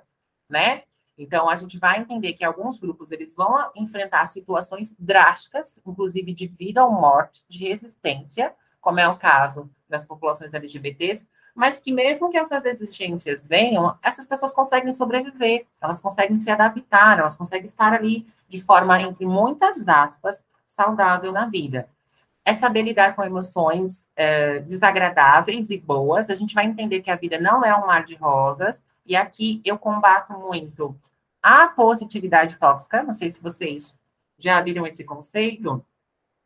né? 0.49 0.83
Então, 1.17 1.49
a 1.49 1.55
gente 1.57 1.77
vai 1.77 1.99
entender 1.99 2.33
que 2.33 2.43
alguns 2.43 2.79
grupos 2.79 3.11
eles 3.11 3.35
vão 3.35 3.71
enfrentar 3.75 4.25
situações 4.25 4.95
drásticas, 4.97 5.79
inclusive 5.85 6.33
de 6.33 6.47
vida 6.47 6.83
ou 6.83 6.91
morte, 6.91 7.43
de 7.47 7.67
resistência, 7.67 8.55
como 8.81 8.99
é 8.99 9.07
o 9.07 9.17
caso 9.17 9.69
das 9.89 10.05
populações 10.05 10.53
LGBTs, 10.53 11.27
mas 11.55 11.79
que 11.79 11.91
mesmo 11.91 12.29
que 12.29 12.37
essas 12.37 12.63
exigências 12.63 13.47
venham, 13.47 13.97
essas 14.01 14.25
pessoas 14.25 14.53
conseguem 14.53 14.93
sobreviver, 14.93 15.65
elas 15.81 15.99
conseguem 15.99 16.37
se 16.37 16.49
adaptar, 16.49 17.19
elas 17.19 17.35
conseguem 17.35 17.65
estar 17.65 17.93
ali 17.93 18.25
de 18.47 18.61
forma, 18.61 19.01
entre 19.01 19.25
muitas 19.25 19.87
aspas, 19.87 20.41
saudável 20.67 21.31
na 21.31 21.47
vida. 21.47 21.89
É 22.45 22.53
saber 22.53 22.83
lidar 22.83 23.15
com 23.15 23.23
emoções 23.23 24.07
é, 24.15 24.59
desagradáveis 24.59 25.69
e 25.69 25.77
boas. 25.77 26.29
A 26.29 26.35
gente 26.35 26.55
vai 26.55 26.65
entender 26.65 27.01
que 27.01 27.11
a 27.11 27.15
vida 27.15 27.39
não 27.39 27.63
é 27.63 27.75
um 27.75 27.85
mar 27.85 28.03
de 28.03 28.15
rosas. 28.15 28.81
E 29.05 29.15
aqui 29.15 29.61
eu 29.65 29.77
combato 29.77 30.33
muito 30.33 30.95
a 31.43 31.67
positividade 31.67 32.55
tóxica. 32.57 33.03
Não 33.03 33.13
sei 33.13 33.29
se 33.29 33.41
vocês 33.41 33.93
já 34.37 34.61
viram 34.61 34.87
esse 34.87 35.03
conceito, 35.03 35.83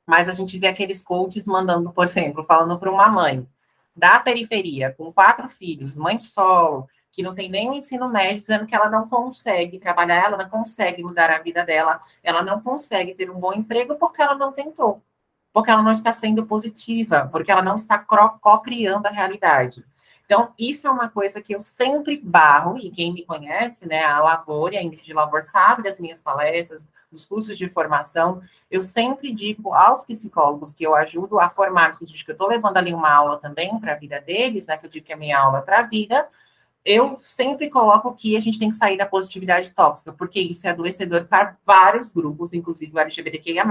mas 0.06 0.28
a 0.28 0.34
gente 0.34 0.58
vê 0.60 0.68
aqueles 0.68 1.02
coaches 1.02 1.48
mandando, 1.48 1.92
por 1.92 2.06
exemplo, 2.06 2.44
falando 2.44 2.78
para 2.78 2.92
uma 2.92 3.10
mãe 3.10 3.48
da 3.96 4.20
periferia, 4.20 4.92
com 4.92 5.14
quatro 5.14 5.48
filhos, 5.48 5.96
mãe 5.96 6.18
solo, 6.20 6.88
que 7.12 7.22
não 7.22 7.36
tem 7.36 7.52
o 7.70 7.74
ensino 7.74 8.10
médio, 8.10 8.40
dizendo 8.40 8.66
que 8.66 8.76
ela 8.76 8.90
não 8.90 9.08
consegue 9.08 9.78
trabalhar, 9.78 10.26
ela 10.26 10.38
não 10.38 10.50
consegue 10.50 11.04
mudar 11.04 11.30
a 11.30 11.40
vida 11.40 11.64
dela, 11.64 12.02
ela 12.24 12.42
não 12.42 12.60
consegue 12.60 13.14
ter 13.14 13.30
um 13.30 13.40
bom 13.40 13.54
emprego 13.54 13.96
porque 13.96 14.22
ela 14.22 14.34
não 14.34 14.52
tentou, 14.52 15.02
porque 15.54 15.70
ela 15.70 15.84
não 15.84 15.92
está 15.92 16.12
sendo 16.12 16.46
positiva, 16.46 17.30
porque 17.32 17.52
ela 17.52 17.62
não 17.62 17.76
está 17.76 18.00
co-criando 18.00 19.08
a 19.08 19.12
realidade. 19.12 19.86
Então, 20.26 20.54
isso 20.58 20.88
é 20.88 20.92
uma 20.92 21.10
coisa 21.10 21.42
que 21.42 21.54
eu 21.54 21.60
sempre 21.60 22.18
barro, 22.18 22.78
e 22.78 22.90
quem 22.90 23.14
me 23.14 23.26
conhece, 23.26 23.88
né, 23.88 24.04
a 24.04 24.20
Lavor 24.20 24.74
e 24.74 24.78
a 24.78 24.84
Ingrid 24.84 25.14
Lavor 25.14 25.44
sabe 25.44 25.84
das 25.84 26.00
minhas 26.00 26.22
palestras, 26.22 26.88
dos 27.12 27.26
cursos 27.26 27.58
de 27.58 27.68
formação, 27.68 28.42
eu 28.72 28.82
sempre 28.82 29.32
digo 29.32 29.74
aos 29.74 30.04
psicólogos 30.04 30.74
que 30.74 30.84
eu 30.84 30.96
ajudo 30.96 31.40
a 31.40 31.50
formar, 31.50 31.90
no 31.90 31.96
sentido 31.96 32.16
de 32.16 32.26
que 32.26 32.32
eu 32.32 32.34
estou 32.34 32.48
levando 32.48 32.78
ali 32.78 32.94
uma 32.94 33.12
aula 33.12 33.38
também 33.38 33.80
para 33.80 33.94
a 33.94 33.98
vida 33.98 34.20
deles, 34.20 34.66
né, 34.66 34.78
que 34.78 34.86
eu 34.86 34.90
digo 34.90 35.06
que 35.06 35.14
a 35.14 35.18
minha 35.18 35.38
aula 35.38 35.60
é 35.60 35.62
para 35.62 35.80
a 35.80 35.84
vida, 35.84 36.28
eu 36.86 37.18
sempre 37.20 37.70
coloco 37.70 38.14
que 38.14 38.36
a 38.36 38.42
gente 38.42 38.60
tem 38.60 38.70
que 38.70 38.76
sair 38.76 38.98
da 38.98 39.06
positividade 39.06 39.70
tóxica, 39.70 40.12
porque 40.12 40.40
isso 40.40 40.68
é 40.68 40.72
adoecedor 40.72 41.26
para 41.26 41.58
vários 41.66 42.12
grupos, 42.12 42.54
inclusive 42.54 42.94
o 42.94 43.00
LGBTQIA+. 43.00 43.66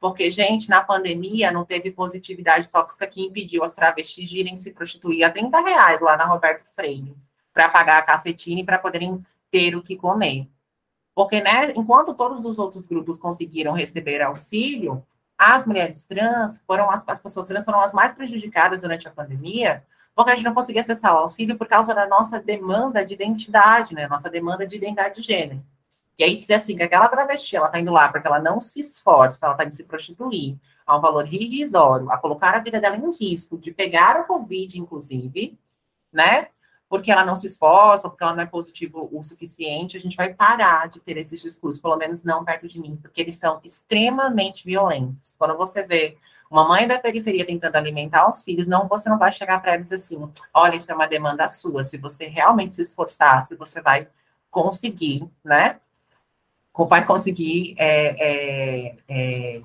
Porque, 0.00 0.28
gente, 0.28 0.68
na 0.68 0.82
pandemia 0.82 1.52
não 1.52 1.64
teve 1.64 1.92
positividade 1.92 2.68
tóxica 2.68 3.06
que 3.06 3.22
impediu 3.22 3.62
as 3.62 3.74
travestis 3.74 4.28
de 4.28 4.40
irem 4.40 4.56
se 4.56 4.72
prostituir 4.72 5.22
a 5.22 5.30
30 5.30 5.60
reais 5.60 6.00
lá 6.00 6.16
na 6.16 6.24
Roberto 6.24 6.68
Freire, 6.74 7.16
para 7.52 7.68
pagar 7.68 7.98
a 7.98 8.02
cafetina 8.02 8.60
e 8.60 8.64
para 8.64 8.78
poderem 8.78 9.22
ter 9.50 9.76
o 9.76 9.82
que 9.82 9.94
comer. 9.96 10.48
Porque, 11.14 11.40
né, 11.40 11.72
enquanto 11.76 12.14
todos 12.14 12.44
os 12.44 12.58
outros 12.58 12.86
grupos 12.86 13.18
conseguiram 13.18 13.72
receber 13.72 14.20
auxílio, 14.20 15.04
as 15.42 15.66
mulheres 15.66 16.04
trans 16.04 16.62
foram 16.66 16.90
as, 16.90 17.02
as 17.06 17.20
pessoas 17.20 17.46
trans 17.46 17.64
foram 17.64 17.80
as 17.80 17.92
mais 17.92 18.12
prejudicadas 18.12 18.82
durante 18.82 19.08
a 19.08 19.10
pandemia, 19.10 19.82
porque 20.14 20.30
a 20.30 20.36
gente 20.36 20.44
não 20.44 20.54
conseguia 20.54 20.82
acessar 20.82 21.14
o 21.14 21.18
auxílio 21.18 21.56
por 21.56 21.66
causa 21.66 21.94
da 21.94 22.06
nossa 22.06 22.40
demanda 22.40 23.04
de 23.04 23.14
identidade, 23.14 23.94
né, 23.94 24.06
nossa 24.06 24.30
demanda 24.30 24.66
de 24.66 24.76
identidade 24.76 25.16
de 25.16 25.22
gênero. 25.22 25.64
E 26.18 26.24
aí 26.24 26.36
dizer 26.36 26.54
assim, 26.54 26.76
que 26.76 26.82
aquela 26.82 27.08
travesti, 27.08 27.56
ela 27.56 27.68
tá 27.68 27.80
indo 27.80 27.90
lá 27.90 28.08
porque 28.08 28.26
ela 28.26 28.38
não 28.38 28.60
se 28.60 28.80
esforça, 28.80 29.46
ela 29.46 29.54
tá 29.54 29.64
indo 29.64 29.74
se 29.74 29.84
prostituir 29.84 30.56
a 30.86 30.96
um 30.96 31.00
valor 31.00 31.26
irrisório, 31.26 32.10
a 32.10 32.18
colocar 32.18 32.54
a 32.54 32.60
vida 32.60 32.80
dela 32.80 32.96
em 32.96 33.10
risco 33.10 33.58
de 33.58 33.72
pegar 33.72 34.20
o 34.20 34.24
Covid, 34.24 34.78
inclusive, 34.78 35.58
né? 36.12 36.48
Porque 36.92 37.10
ela 37.10 37.24
não 37.24 37.34
se 37.34 37.46
esforça, 37.46 38.06
porque 38.06 38.22
ela 38.22 38.34
não 38.34 38.42
é 38.42 38.46
positivo 38.46 39.08
o 39.10 39.22
suficiente, 39.22 39.96
a 39.96 40.00
gente 40.00 40.14
vai 40.14 40.34
parar 40.34 40.90
de 40.90 41.00
ter 41.00 41.16
esses 41.16 41.40
discursos, 41.40 41.80
pelo 41.80 41.96
menos 41.96 42.22
não 42.22 42.44
perto 42.44 42.68
de 42.68 42.78
mim, 42.78 42.98
porque 43.00 43.22
eles 43.22 43.34
são 43.36 43.58
extremamente 43.64 44.62
violentos. 44.62 45.34
Quando 45.38 45.56
você 45.56 45.82
vê 45.86 46.18
uma 46.50 46.68
mãe 46.68 46.86
da 46.86 46.98
periferia 46.98 47.46
tentando 47.46 47.76
alimentar 47.76 48.28
os 48.28 48.42
filhos, 48.42 48.66
não, 48.66 48.88
você 48.88 49.08
não 49.08 49.18
vai 49.18 49.32
chegar 49.32 49.58
para 49.62 49.72
ela 49.72 49.80
e 49.80 49.84
dizer 49.84 49.96
assim, 49.96 50.30
olha, 50.52 50.76
isso 50.76 50.92
é 50.92 50.94
uma 50.94 51.06
demanda 51.06 51.48
sua, 51.48 51.82
se 51.82 51.96
você 51.96 52.26
realmente 52.26 52.74
se 52.74 52.82
esforçar, 52.82 53.40
se 53.40 53.56
você 53.56 53.80
vai 53.80 54.06
conseguir, 54.50 55.26
né? 55.42 55.80
Vai 56.76 57.06
conseguir 57.06 57.74
é, 57.78 58.88
é, 58.88 58.96
é, 59.08 59.62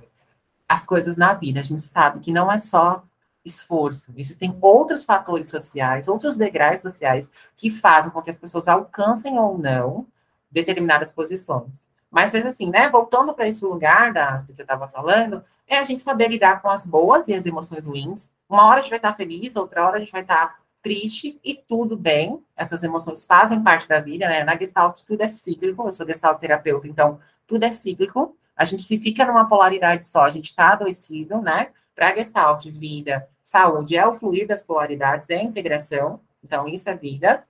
as 0.65 0.85
coisas 0.85 1.17
na 1.17 1.33
vida. 1.33 1.59
A 1.59 1.63
gente 1.63 1.81
sabe 1.81 2.21
que 2.21 2.31
não 2.31 2.49
é 2.49 2.57
só 2.57 3.03
esforço. 3.47 4.13
Existem 4.15 4.55
outros 4.61 5.05
fatores 5.05 5.49
sociais, 5.49 6.07
outros 6.07 6.35
degraus 6.35 6.81
sociais 6.81 7.31
que 7.55 7.69
fazem 7.69 8.11
com 8.11 8.21
que 8.21 8.29
as 8.29 8.37
pessoas 8.37 8.67
alcancem 8.67 9.39
ou 9.39 9.57
não 9.57 10.05
determinadas 10.51 11.11
posições. 11.11 11.87
Mas, 12.09 12.31
vezes 12.31 12.49
assim, 12.49 12.69
né, 12.69 12.89
voltando 12.89 13.33
para 13.33 13.47
esse 13.47 13.65
lugar 13.65 14.13
da, 14.13 14.37
do 14.37 14.53
que 14.53 14.61
eu 14.61 14.63
estava 14.63 14.87
falando, 14.87 15.43
é 15.67 15.77
a 15.77 15.83
gente 15.83 16.01
saber 16.01 16.29
lidar 16.29 16.61
com 16.61 16.69
as 16.69 16.85
boas 16.85 17.27
e 17.27 17.33
as 17.33 17.45
emoções 17.45 17.85
ruins. 17.85 18.31
Uma 18.49 18.65
hora 18.65 18.79
a 18.79 18.81
gente 18.81 18.89
vai 18.89 18.99
estar 18.99 19.13
feliz, 19.13 19.55
outra 19.55 19.85
hora 19.85 19.97
a 19.97 19.99
gente 19.99 20.11
vai 20.11 20.21
estar 20.21 20.59
triste 20.81 21.37
e 21.43 21.53
tudo 21.53 21.97
bem. 21.97 22.41
Essas 22.55 22.81
emoções 22.81 23.25
fazem 23.25 23.61
parte 23.61 23.87
da 23.89 23.99
vida, 23.99 24.27
né? 24.27 24.43
Na 24.43 24.55
Gestalt 24.55 25.01
tudo 25.01 25.21
é 25.21 25.27
cíclico, 25.27 25.85
eu 25.85 25.91
sou 25.91 26.07
Gestalt 26.07 26.39
terapeuta, 26.39 26.87
então 26.87 27.19
tudo 27.45 27.63
é 27.63 27.71
cíclico. 27.71 28.37
A 28.55 28.63
gente 28.63 28.83
se 28.83 28.97
fica 28.97 29.25
numa 29.25 29.47
polaridade 29.47 30.05
só, 30.05 30.23
a 30.23 30.31
gente 30.31 30.45
está 30.45 30.71
adoecido, 30.71 31.41
né? 31.41 31.69
Para 31.97 32.15
Gestalt, 32.15 32.63
vida, 32.67 33.27
saúde 33.41 33.97
é 33.97 34.05
o 34.05 34.13
fluir 34.13 34.47
das 34.47 34.61
polaridades, 34.61 35.31
é 35.31 35.37
a 35.37 35.43
integração, 35.43 36.21
então 36.43 36.67
isso 36.67 36.87
é 36.87 36.95
vida. 36.95 37.43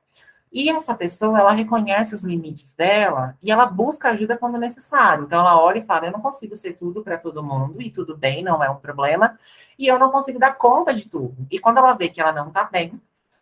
E 0.50 0.70
essa 0.70 0.96
pessoa, 0.96 1.38
ela 1.38 1.52
reconhece 1.52 2.16
os 2.16 2.24
limites 2.24 2.74
dela 2.74 3.38
e 3.44 3.52
ela 3.52 3.66
busca 3.66 4.10
ajuda 4.10 4.38
quando 4.38 4.58
necessário. 4.58 5.26
Então, 5.26 5.42
ela 5.42 5.62
olha 5.62 5.80
e 5.80 5.82
fala: 5.82 6.06
Eu 6.06 6.14
não 6.14 6.22
consigo 6.22 6.56
ser 6.56 6.72
tudo 6.76 7.04
para 7.04 7.18
todo 7.18 7.44
mundo, 7.44 7.82
e 7.82 7.92
tudo 7.92 8.16
bem, 8.16 8.42
não 8.42 8.64
é 8.64 8.70
um 8.70 8.78
problema, 8.78 9.38
e 9.78 9.86
eu 9.86 10.00
não 10.00 10.10
consigo 10.12 10.40
dar 10.40 10.54
conta 10.54 10.94
de 10.94 11.10
tudo. 11.10 11.46
E 11.52 11.60
quando 11.60 11.80
ela 11.80 11.94
vê 11.94 12.08
que 12.08 12.22
ela 12.22 12.32
não 12.32 12.48
está 12.48 12.64
bem, 12.64 13.02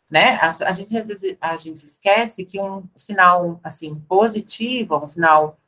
né, 0.09 0.39
a, 0.41 0.47
a, 0.69 0.73
gente, 0.73 0.97
às 0.97 1.07
vezes, 1.07 1.37
a 1.39 1.55
gente 1.57 1.85
esquece 1.85 2.43
que 2.43 2.59
um 2.59 2.83
sinal, 2.95 3.59
assim, 3.63 3.93
positivo, 4.07 4.97
um 4.97 5.05
sinal 5.05 5.59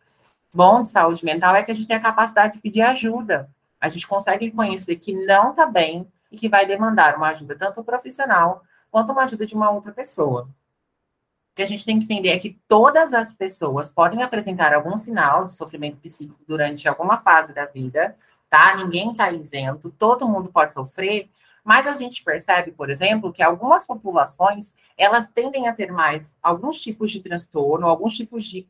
bom 0.51 0.79
de 0.79 0.89
saúde 0.89 1.23
mental 1.23 1.55
é 1.55 1.61
que 1.61 1.71
a 1.71 1.75
gente 1.75 1.87
tem 1.87 1.97
a 1.97 1.99
capacidade 1.99 2.53
de 2.53 2.59
pedir 2.59 2.81
ajuda 2.81 3.47
a 3.79 3.89
gente 3.89 4.07
consegue 4.07 4.45
reconhecer 4.45 4.95
que 4.97 5.13
não 5.13 5.51
está 5.51 5.65
bem 5.65 6.07
e 6.31 6.37
que 6.37 6.49
vai 6.49 6.65
demandar 6.65 7.15
uma 7.15 7.29
ajuda 7.29 7.55
tanto 7.55 7.83
profissional 7.83 8.63
quanto 8.89 9.11
uma 9.11 9.23
ajuda 9.23 9.45
de 9.45 9.55
uma 9.55 9.69
outra 9.69 9.91
pessoa. 9.91 10.49
O 11.51 11.55
que 11.57 11.63
a 11.63 11.67
gente 11.67 11.85
tem 11.85 11.97
que 11.97 12.05
entender 12.05 12.29
é 12.29 12.39
que 12.39 12.59
todas 12.67 13.13
as 13.13 13.33
pessoas 13.33 13.89
podem 13.89 14.21
apresentar 14.21 14.73
algum 14.73 14.95
sinal 14.95 15.45
de 15.45 15.53
sofrimento 15.53 15.97
psíquico 15.97 16.39
durante 16.47 16.87
alguma 16.87 17.17
fase 17.17 17.53
da 17.53 17.65
vida, 17.65 18.15
tá? 18.49 18.75
Ninguém 18.75 19.11
está 19.11 19.31
isento, 19.31 19.93
todo 19.97 20.27
mundo 20.27 20.51
pode 20.51 20.73
sofrer, 20.73 21.29
mas 21.67 21.85
a 21.85 21.95
gente 21.95 22.23
percebe, 22.23 22.71
por 22.71 22.89
exemplo, 22.89 23.33
que 23.33 23.43
algumas 23.43 23.85
populações, 23.85 24.73
elas 24.97 25.29
tendem 25.29 25.67
a 25.67 25.73
ter 25.73 25.91
mais 25.91 26.33
alguns 26.41 26.79
tipos 26.79 27.11
de 27.11 27.19
transtorno, 27.19 27.87
alguns 27.87 28.15
tipos 28.15 28.45
de 28.45 28.65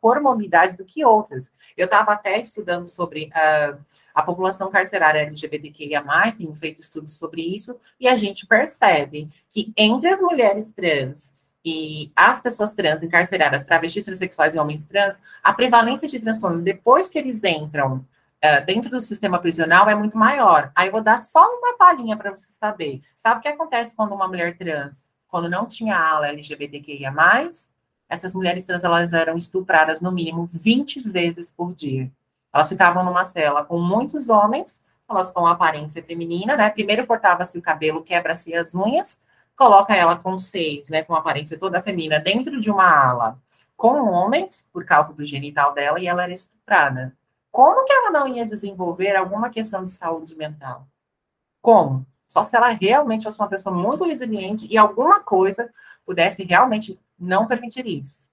comorbidades 0.00 0.74
do 0.74 0.82
que 0.82 1.04
outras. 1.04 1.52
Eu 1.76 1.84
estava 1.84 2.12
até 2.12 2.40
estudando 2.40 2.88
sobre 2.88 3.26
uh, 3.26 3.78
a 4.18 4.22
população 4.22 4.68
carcerária 4.68 5.20
LGBTQIA+, 5.20 6.02
tenho 6.36 6.52
feito 6.56 6.80
estudos 6.80 7.16
sobre 7.16 7.40
isso, 7.40 7.78
e 8.00 8.08
a 8.08 8.16
gente 8.16 8.46
percebe 8.46 9.28
que 9.48 9.72
entre 9.76 10.08
as 10.08 10.20
mulheres 10.20 10.72
trans 10.72 11.32
e 11.64 12.10
as 12.16 12.40
pessoas 12.40 12.74
trans 12.74 13.00
encarceradas, 13.00 13.62
travestis 13.62 14.04
transexuais 14.04 14.56
e 14.56 14.58
homens 14.58 14.84
trans, 14.84 15.20
a 15.40 15.52
prevalência 15.52 16.08
de 16.08 16.18
transtorno 16.18 16.60
depois 16.60 17.08
que 17.08 17.16
eles 17.16 17.44
entram 17.44 17.98
uh, 18.44 18.66
dentro 18.66 18.90
do 18.90 19.00
sistema 19.00 19.38
prisional 19.38 19.88
é 19.88 19.94
muito 19.94 20.18
maior. 20.18 20.72
Aí 20.74 20.88
eu 20.88 20.92
vou 20.92 21.02
dar 21.02 21.18
só 21.18 21.46
uma 21.46 21.76
palhinha 21.76 22.16
para 22.16 22.32
você 22.32 22.50
saber. 22.50 23.00
Sabe 23.16 23.38
o 23.38 23.42
que 23.42 23.48
acontece 23.48 23.94
quando 23.94 24.16
uma 24.16 24.26
mulher 24.26 24.58
trans, 24.58 25.04
quando 25.28 25.48
não 25.48 25.64
tinha 25.64 25.96
ala 25.96 26.28
LGBTQIA+, 26.28 27.14
essas 28.08 28.34
mulheres 28.34 28.64
trans 28.64 28.82
elas 28.82 29.12
eram 29.12 29.36
estupradas 29.36 30.00
no 30.00 30.10
mínimo 30.10 30.44
20 30.44 31.08
vezes 31.08 31.52
por 31.52 31.72
dia. 31.72 32.10
Elas 32.58 32.68
ficavam 32.70 33.04
numa 33.04 33.24
cela 33.24 33.64
com 33.64 33.78
muitos 33.78 34.28
homens, 34.28 34.82
elas 35.08 35.30
com 35.30 35.46
aparência 35.46 36.02
feminina, 36.02 36.56
né? 36.56 36.68
Primeiro 36.68 37.06
cortava-se 37.06 37.56
o 37.56 37.62
cabelo, 37.62 38.02
quebra-se 38.02 38.52
as 38.52 38.74
unhas, 38.74 39.16
coloca 39.56 39.94
ela 39.94 40.16
com 40.16 40.36
seios, 40.36 40.90
né? 40.90 41.04
Com 41.04 41.14
aparência 41.14 41.56
toda 41.56 41.80
feminina 41.80 42.18
dentro 42.18 42.60
de 42.60 42.68
uma 42.68 42.84
ala 42.84 43.38
com 43.76 44.10
homens, 44.10 44.68
por 44.72 44.84
causa 44.84 45.12
do 45.12 45.24
genital 45.24 45.72
dela, 45.72 46.00
e 46.00 46.08
ela 46.08 46.24
era 46.24 46.32
estuprada. 46.32 47.16
Como 47.48 47.84
que 47.84 47.92
ela 47.92 48.10
não 48.10 48.26
ia 48.26 48.44
desenvolver 48.44 49.14
alguma 49.14 49.50
questão 49.50 49.84
de 49.84 49.92
saúde 49.92 50.34
mental? 50.34 50.84
Como? 51.62 52.04
Só 52.26 52.42
se 52.42 52.56
ela 52.56 52.70
realmente 52.70 53.22
fosse 53.22 53.38
uma 53.38 53.48
pessoa 53.48 53.72
muito 53.72 54.02
resiliente 54.02 54.66
e 54.68 54.76
alguma 54.76 55.20
coisa 55.20 55.72
pudesse 56.04 56.42
realmente 56.42 56.98
não 57.16 57.46
permitir 57.46 57.86
isso. 57.86 58.27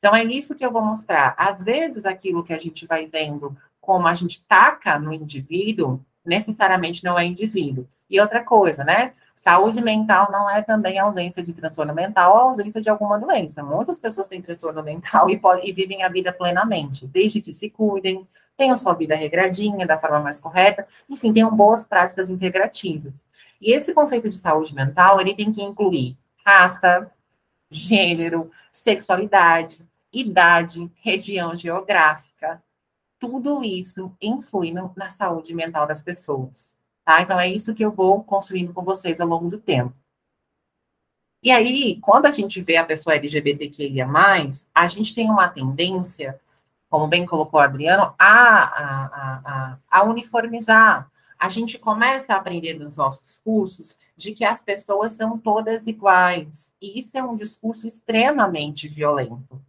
Então, 0.00 0.16
é 0.16 0.24
isso 0.24 0.54
que 0.54 0.64
eu 0.64 0.72
vou 0.72 0.82
mostrar. 0.82 1.34
Às 1.36 1.62
vezes, 1.62 2.04
aquilo 2.04 2.42
que 2.42 2.54
a 2.54 2.58
gente 2.58 2.86
vai 2.86 3.06
vendo 3.06 3.54
como 3.80 4.08
a 4.08 4.14
gente 4.14 4.42
taca 4.46 4.98
no 4.98 5.12
indivíduo, 5.12 6.00
necessariamente 6.24 7.04
não 7.04 7.18
é 7.18 7.24
indivíduo. 7.24 7.86
E 8.08 8.20
outra 8.20 8.42
coisa, 8.42 8.82
né? 8.82 9.12
Saúde 9.36 9.80
mental 9.80 10.28
não 10.30 10.50
é 10.50 10.60
também 10.62 10.98
ausência 10.98 11.42
de 11.42 11.52
transtorno 11.52 11.94
mental 11.94 12.34
ou 12.34 12.40
ausência 12.48 12.80
de 12.80 12.90
alguma 12.90 13.18
doença. 13.18 13.62
Muitas 13.62 13.98
pessoas 13.98 14.26
têm 14.26 14.42
transtorno 14.42 14.82
mental 14.82 15.30
e, 15.30 15.40
e 15.62 15.72
vivem 15.72 16.02
a 16.02 16.08
vida 16.08 16.32
plenamente, 16.32 17.06
desde 17.06 17.40
que 17.40 17.52
se 17.52 17.70
cuidem, 17.70 18.26
tenham 18.56 18.76
sua 18.76 18.94
vida 18.94 19.14
regradinha, 19.14 19.86
da 19.86 19.98
forma 19.98 20.20
mais 20.20 20.40
correta, 20.40 20.86
enfim, 21.08 21.32
tenham 21.32 21.54
boas 21.54 21.84
práticas 21.84 22.28
integrativas. 22.28 23.26
E 23.60 23.72
esse 23.72 23.94
conceito 23.94 24.28
de 24.28 24.36
saúde 24.36 24.74
mental, 24.74 25.20
ele 25.20 25.34
tem 25.34 25.50
que 25.50 25.62
incluir 25.62 26.18
raça, 26.44 27.10
gênero, 27.70 28.50
sexualidade, 28.70 29.80
idade, 30.12 30.90
região 30.96 31.54
geográfica, 31.54 32.62
tudo 33.18 33.62
isso 33.62 34.16
influi 34.20 34.72
na 34.72 35.10
saúde 35.10 35.54
mental 35.54 35.86
das 35.86 36.02
pessoas, 36.02 36.78
tá? 37.04 37.20
Então, 37.20 37.38
é 37.38 37.48
isso 37.48 37.74
que 37.74 37.84
eu 37.84 37.92
vou 37.92 38.24
construindo 38.24 38.72
com 38.72 38.82
vocês 38.82 39.20
ao 39.20 39.28
longo 39.28 39.50
do 39.50 39.58
tempo. 39.58 39.94
E 41.42 41.50
aí, 41.50 41.98
quando 42.00 42.26
a 42.26 42.32
gente 42.32 42.60
vê 42.60 42.76
a 42.76 42.84
pessoa 42.84 43.16
LGBTQIA+, 43.16 44.06
a 44.74 44.88
gente 44.88 45.14
tem 45.14 45.30
uma 45.30 45.48
tendência, 45.48 46.38
como 46.88 47.06
bem 47.06 47.24
colocou 47.24 47.60
o 47.60 47.62
Adriano, 47.62 48.14
a, 48.18 48.64
a, 48.64 49.40
a, 49.44 49.78
a 49.90 50.04
uniformizar. 50.04 51.10
A 51.38 51.48
gente 51.48 51.78
começa 51.78 52.34
a 52.34 52.36
aprender 52.36 52.74
nos 52.74 52.98
nossos 52.98 53.38
cursos 53.38 53.98
de 54.14 54.32
que 54.32 54.44
as 54.44 54.60
pessoas 54.60 55.12
são 55.12 55.38
todas 55.38 55.86
iguais. 55.86 56.74
E 56.80 56.98
isso 56.98 57.16
é 57.16 57.22
um 57.22 57.36
discurso 57.36 57.86
extremamente 57.86 58.86
violento. 58.86 59.62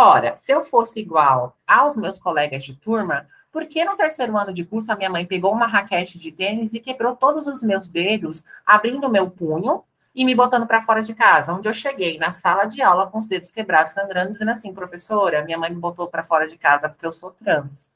Ora, 0.00 0.36
se 0.36 0.52
eu 0.52 0.62
fosse 0.62 1.00
igual 1.00 1.56
aos 1.66 1.96
meus 1.96 2.20
colegas 2.20 2.62
de 2.62 2.72
turma, 2.72 3.26
por 3.50 3.66
que 3.66 3.84
no 3.84 3.96
terceiro 3.96 4.38
ano 4.38 4.52
de 4.52 4.64
curso 4.64 4.92
a 4.92 4.94
minha 4.94 5.10
mãe 5.10 5.26
pegou 5.26 5.50
uma 5.52 5.66
raquete 5.66 6.20
de 6.20 6.30
tênis 6.30 6.72
e 6.72 6.78
quebrou 6.78 7.16
todos 7.16 7.48
os 7.48 7.64
meus 7.64 7.88
dedos, 7.88 8.44
abrindo 8.64 9.08
meu 9.08 9.28
punho 9.28 9.82
e 10.14 10.24
me 10.24 10.36
botando 10.36 10.68
para 10.68 10.80
fora 10.82 11.02
de 11.02 11.12
casa, 11.16 11.52
onde 11.52 11.68
eu 11.68 11.74
cheguei 11.74 12.16
na 12.16 12.30
sala 12.30 12.64
de 12.64 12.80
aula 12.80 13.08
com 13.08 13.18
os 13.18 13.26
dedos 13.26 13.50
quebrados, 13.50 13.90
sangrando, 13.90 14.30
dizendo 14.30 14.52
assim, 14.52 14.72
professora, 14.72 15.44
minha 15.44 15.58
mãe 15.58 15.70
me 15.70 15.80
botou 15.80 16.06
para 16.06 16.22
fora 16.22 16.46
de 16.46 16.56
casa 16.56 16.88
porque 16.88 17.04
eu 17.04 17.10
sou 17.10 17.32
trans. 17.32 17.90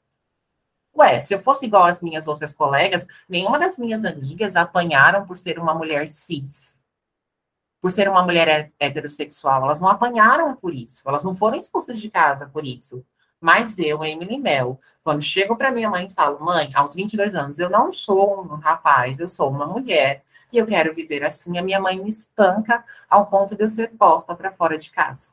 Ué, 0.93 1.21
se 1.21 1.33
eu 1.33 1.39
fosse 1.39 1.67
igual 1.67 1.85
às 1.85 2.01
minhas 2.01 2.27
outras 2.27 2.53
colegas, 2.53 3.07
nenhuma 3.29 3.57
das 3.57 3.77
minhas 3.77 4.03
amigas 4.03 4.57
apanharam 4.57 5.25
por 5.25 5.37
ser 5.37 5.57
uma 5.57 5.73
mulher 5.73 6.09
cis 6.09 6.72
por 7.83 7.91
ser 7.91 8.07
uma 8.07 8.23
mulher 8.23 8.71
heterossexual. 8.79 9.63
Elas 9.63 9.81
não 9.81 9.89
apanharam 9.89 10.55
por 10.55 10.73
isso, 10.73 11.03
elas 11.05 11.21
não 11.21 11.33
foram 11.33 11.57
expulsas 11.57 11.99
de 11.99 12.09
casa 12.09 12.47
por 12.47 12.65
isso. 12.65 13.05
Mas 13.41 13.77
eu, 13.77 14.01
Emily 14.05 14.37
Mel, 14.37 14.79
quando 15.03 15.21
chego 15.21 15.57
para 15.57 15.69
minha 15.69 15.89
mãe 15.89 16.07
e 16.07 16.09
falo, 16.09 16.39
mãe, 16.39 16.71
aos 16.73 16.95
22 16.95 17.35
anos, 17.35 17.59
eu 17.59 17.69
não 17.69 17.91
sou 17.91 18.41
um 18.41 18.55
rapaz, 18.55 19.19
eu 19.19 19.27
sou 19.27 19.49
uma 19.49 19.67
mulher 19.67 20.23
e 20.49 20.57
eu 20.59 20.65
quero 20.65 20.93
viver 20.93 21.25
assim, 21.25 21.57
a 21.57 21.61
minha 21.61 21.77
mãe 21.77 22.01
me 22.01 22.07
espanca 22.07 22.85
ao 23.09 23.25
ponto 23.25 23.53
de 23.53 23.65
eu 23.65 23.69
ser 23.69 23.89
posta 23.89 24.33
para 24.33 24.53
fora 24.53 24.77
de 24.77 24.89
casa. 24.89 25.31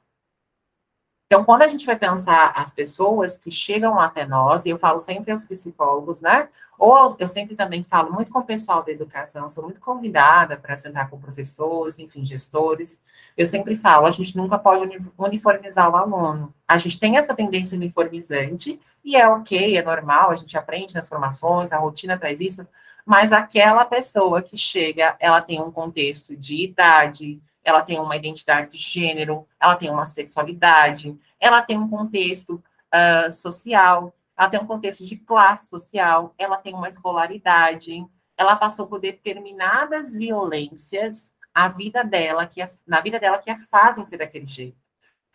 Então, 1.33 1.45
quando 1.45 1.63
a 1.63 1.69
gente 1.69 1.87
vai 1.87 1.95
pensar 1.95 2.53
as 2.57 2.73
pessoas 2.73 3.39
que 3.39 3.53
chegam 3.53 4.01
até 4.01 4.27
nós, 4.27 4.65
e 4.65 4.71
eu 4.71 4.77
falo 4.77 4.99
sempre 4.99 5.31
aos 5.31 5.45
psicólogos, 5.45 6.21
né? 6.21 6.49
Ou 6.77 6.93
aos, 6.93 7.15
eu 7.21 7.29
sempre 7.29 7.55
também 7.55 7.85
falo 7.85 8.13
muito 8.13 8.33
com 8.33 8.41
o 8.41 8.45
pessoal 8.45 8.83
da 8.83 8.91
educação, 8.91 9.49
sou 9.49 9.63
muito 9.63 9.81
convidada 9.81 10.57
para 10.57 10.77
sentar 10.77 11.09
com 11.09 11.21
professores, 11.21 12.01
enfim, 12.01 12.27
gestores. 12.27 13.01
Eu 13.37 13.47
sempre 13.47 13.77
falo, 13.77 14.07
a 14.09 14.11
gente 14.11 14.37
nunca 14.37 14.59
pode 14.59 14.85
uniformizar 15.17 15.89
o 15.89 15.95
aluno. 15.95 16.53
A 16.67 16.79
gente 16.79 16.99
tem 16.99 17.17
essa 17.17 17.33
tendência 17.33 17.77
uniformizante, 17.77 18.81
e 19.05 19.15
é 19.15 19.29
ok, 19.29 19.77
é 19.77 19.83
normal, 19.85 20.33
a 20.33 20.37
gente 20.37 20.59
aprende 20.59 20.97
nas 20.97 21.09
formações, 21.09 21.71
a 21.71 21.79
rotina 21.79 22.19
traz 22.19 22.41
isso, 22.41 22.67
mas 23.07 23.33
aquela 23.33 23.85
pessoa 23.85 24.43
que 24.43 24.57
chega, 24.57 25.15
ela 25.21 25.41
tem 25.41 25.63
um 25.63 25.71
contexto 25.71 26.37
de 26.37 26.65
idade, 26.65 27.41
ela 27.65 27.83
tem 27.83 27.99
uma 27.99 28.17
identidade 28.17 28.73
de 28.73 28.79
gênero, 28.79 29.47
ela 29.59 29.77
tem 29.77 29.91
uma 29.91 30.05
sexualidade, 30.05 31.19
ela 31.39 31.63
tem 31.63 31.79
um 31.79 31.89
contexto 31.89 32.63
uh, 32.95 33.31
social, 33.31 34.15
ela 34.37 34.49
tem 34.49 34.61
um 34.61 34.67
contexto 34.67 35.05
de 35.05 35.17
classe 35.17 35.69
social, 35.69 36.35
ela 36.39 36.57
tem 36.57 36.75
uma 36.75 36.89
escolaridade, 36.89 38.07
ela 38.37 38.57
passou 38.57 38.87
por 38.87 38.99
determinadas 38.99 40.17
violências 40.17 41.31
a 41.53 41.69
vida 41.69 42.03
dela, 42.03 42.47
que 42.47 42.63
a, 42.63 42.69
na 42.87 43.01
vida 43.01 43.19
dela 43.19 43.39
que 43.39 43.51
a 43.51 43.57
fazem 43.57 44.05
ser 44.05 44.17
daquele 44.17 44.47
jeito. 44.47 44.79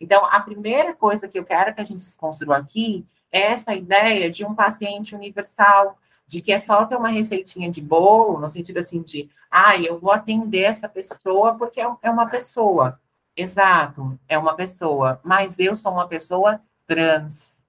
Então, 0.00 0.24
a 0.26 0.40
primeira 0.40 0.94
coisa 0.94 1.28
que 1.28 1.38
eu 1.38 1.44
quero 1.44 1.74
que 1.74 1.80
a 1.80 1.84
gente 1.84 1.98
desconstrua 1.98 2.56
aqui 2.56 3.06
é 3.30 3.52
essa 3.52 3.74
ideia 3.74 4.30
de 4.30 4.44
um 4.44 4.54
paciente 4.54 5.14
universal, 5.14 5.98
de 6.26 6.40
que 6.40 6.52
é 6.52 6.58
só 6.58 6.84
ter 6.84 6.96
uma 6.96 7.08
receitinha 7.08 7.70
de 7.70 7.80
bolo, 7.80 8.40
no 8.40 8.48
sentido 8.48 8.78
assim 8.78 9.00
de, 9.02 9.28
ah, 9.50 9.76
eu 9.76 9.98
vou 9.98 10.10
atender 10.10 10.62
essa 10.62 10.88
pessoa 10.88 11.54
porque 11.54 11.80
é, 11.80 11.88
é 12.02 12.10
uma 12.10 12.26
pessoa. 12.26 13.00
Exato, 13.36 14.18
é 14.28 14.38
uma 14.38 14.54
pessoa, 14.54 15.20
mas 15.22 15.58
eu 15.58 15.74
sou 15.74 15.92
uma 15.92 16.08
pessoa 16.08 16.60
trans. 16.86 17.62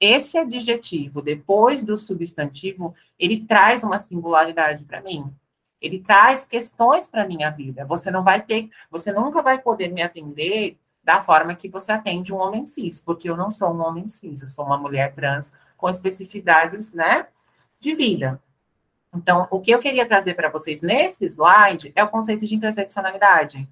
Esse 0.00 0.38
adjetivo, 0.38 1.20
depois 1.20 1.84
do 1.84 1.96
substantivo, 1.96 2.94
ele 3.18 3.44
traz 3.44 3.84
uma 3.84 3.98
singularidade 3.98 4.84
para 4.84 5.02
mim. 5.02 5.30
Ele 5.80 6.00
traz 6.00 6.46
questões 6.46 7.06
para 7.06 7.26
minha 7.26 7.50
vida. 7.50 7.84
Você 7.84 8.10
não 8.10 8.22
vai 8.22 8.40
ter, 8.42 8.70
você 8.90 9.12
nunca 9.12 9.42
vai 9.42 9.60
poder 9.60 9.88
me 9.88 10.02
atender 10.02 10.78
da 11.02 11.20
forma 11.20 11.54
que 11.54 11.68
você 11.68 11.92
atende 11.92 12.32
um 12.32 12.38
homem 12.38 12.64
cis, 12.64 13.00
porque 13.00 13.28
eu 13.28 13.36
não 13.36 13.50
sou 13.50 13.72
um 13.72 13.80
homem 13.80 14.06
cis, 14.06 14.42
eu 14.42 14.48
sou 14.48 14.64
uma 14.64 14.78
mulher 14.78 15.14
trans 15.14 15.52
com 15.76 15.88
especificidades, 15.88 16.92
né, 16.92 17.26
de 17.80 17.94
vida. 17.94 18.40
Então, 19.12 19.48
o 19.50 19.60
que 19.60 19.72
eu 19.72 19.80
queria 19.80 20.06
trazer 20.06 20.34
para 20.34 20.50
vocês 20.50 20.80
nesse 20.80 21.24
slide 21.24 21.92
é 21.96 22.04
o 22.04 22.08
conceito 22.08 22.46
de 22.46 22.54
interseccionalidade. 22.54 23.68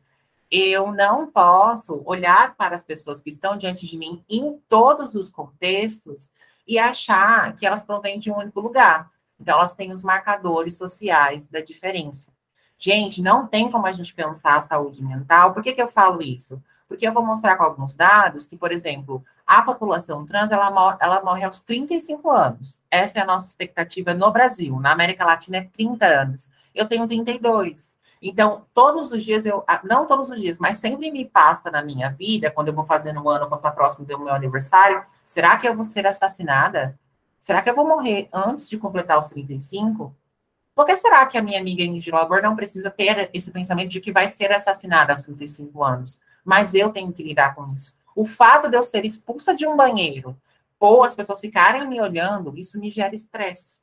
Eu 0.51 0.91
não 0.93 1.31
posso 1.31 2.03
olhar 2.05 2.57
para 2.57 2.75
as 2.75 2.83
pessoas 2.83 3.23
que 3.23 3.31
estão 3.31 3.57
diante 3.57 3.87
de 3.87 3.97
mim 3.97 4.25
em 4.29 4.59
todos 4.69 5.15
os 5.15 5.31
contextos 5.31 6.33
e 6.67 6.79
achar 6.79 7.55
que 7.55 7.67
elas 7.67 7.85
provêm 7.85 8.19
de 8.19 8.31
um 8.31 8.39
único 8.39 8.61
lugar. 8.61 9.11
Então, 9.39 9.59
elas 9.59 9.75
têm 9.75 9.93
os 9.93 10.03
marcadores 10.03 10.77
sociais 10.77 11.47
da 11.47 11.61
diferença. 11.61 12.33
Gente, 12.77 13.23
não 13.23 13.47
tem 13.47 13.71
como 13.71 13.87
a 13.87 13.93
gente 13.93 14.15
pensar 14.15 14.57
a 14.57 14.61
saúde 14.61 15.03
mental. 15.05 15.53
Por 15.53 15.63
que, 15.63 15.73
que 15.73 15.83
eu 15.83 15.89
falo 15.89 16.23
isso? 16.23 16.61
Porque 16.89 17.07
eu 17.07 17.13
vou 17.13 17.25
mostrar 17.25 17.57
com 17.57 17.65
alguns 17.65 17.95
dados 17.95 18.47
que, 18.47 18.57
por 18.57 18.73
exemplo, 18.73 19.25
a 19.49 19.63
população 19.63 20.27
trans 20.27 20.53
ela, 20.53 20.71
mor 20.71 20.99
ela 21.01 21.23
morre 21.25 21.43
aos 21.43 21.61
35 21.63 22.31
anos. 22.31 22.83
Essa 22.91 23.19
é 23.19 23.23
a 23.23 23.25
nossa 23.25 23.49
expectativa 23.49 24.13
no 24.13 24.31
Brasil. 24.31 24.79
Na 24.79 24.93
América 24.93 25.25
Latina 25.25 25.57
é 25.57 25.69
30 25.73 26.07
anos. 26.07 26.51
Eu 26.75 26.87
tenho 26.87 27.09
32. 27.09 27.97
Então, 28.21 28.67
todos 28.75 29.11
os 29.11 29.25
dias, 29.25 29.47
eu, 29.47 29.65
não 29.85 30.07
todos 30.07 30.31
os 30.31 30.39
dias, 30.39 30.59
mas 30.59 30.77
sempre 30.77 31.11
me 31.11 31.25
passa 31.25 31.71
na 31.71 31.83
minha 31.83 32.11
vida, 32.11 32.51
quando 32.51 32.69
eu 32.69 32.75
vou 32.75 32.85
fazendo 32.85 33.23
um 33.23 33.31
ano, 33.31 33.49
quando 33.49 33.61
está 33.61 33.71
próximo 33.71 34.05
do 34.05 34.19
meu 34.19 34.35
aniversário, 34.35 35.03
será 35.25 35.57
que 35.57 35.67
eu 35.67 35.75
vou 35.75 35.85
ser 35.85 36.07
assassinada? 36.07 36.99
Será 37.39 37.63
que 37.63 37.71
eu 37.71 37.75
vou 37.75 37.87
morrer 37.87 38.29
antes 38.33 38.69
de 38.69 38.77
completar 38.77 39.19
os 39.19 39.29
35? 39.29 40.15
Por 40.75 40.85
que 40.85 40.97
será 40.97 41.25
que 41.27 41.39
a 41.39 41.43
minha 41.43 41.59
amiga 41.59 41.83
Ingrid 41.83 42.11
Labor 42.11 42.43
não 42.43 42.55
precisa 42.55 42.91
ter 42.91 43.31
esse 43.33 43.51
pensamento 43.51 43.91
de 43.91 44.01
que 44.01 44.13
vai 44.13 44.29
ser 44.29 44.53
assassinada 44.53 45.13
aos 45.13 45.23
35 45.23 45.83
anos? 45.83 46.21
mas 46.49 46.73
eu 46.73 46.91
tenho 46.91 47.13
que 47.13 47.23
lidar 47.23 47.55
com 47.55 47.67
isso. 47.75 47.95
O 48.19 48.25
fato 48.25 48.69
de 48.69 48.77
eu 48.77 48.83
ser 48.83 49.05
expulsa 49.05 49.55
de 49.55 49.65
um 49.65 49.77
banheiro 49.77 50.37
ou 50.81 51.05
as 51.05 51.15
pessoas 51.15 51.41
ficarem 51.41 51.87
me 51.87 52.01
olhando, 52.01 52.53
isso 52.59 52.77
me 52.77 52.91
gera 52.91 53.15
estresse. 53.15 53.79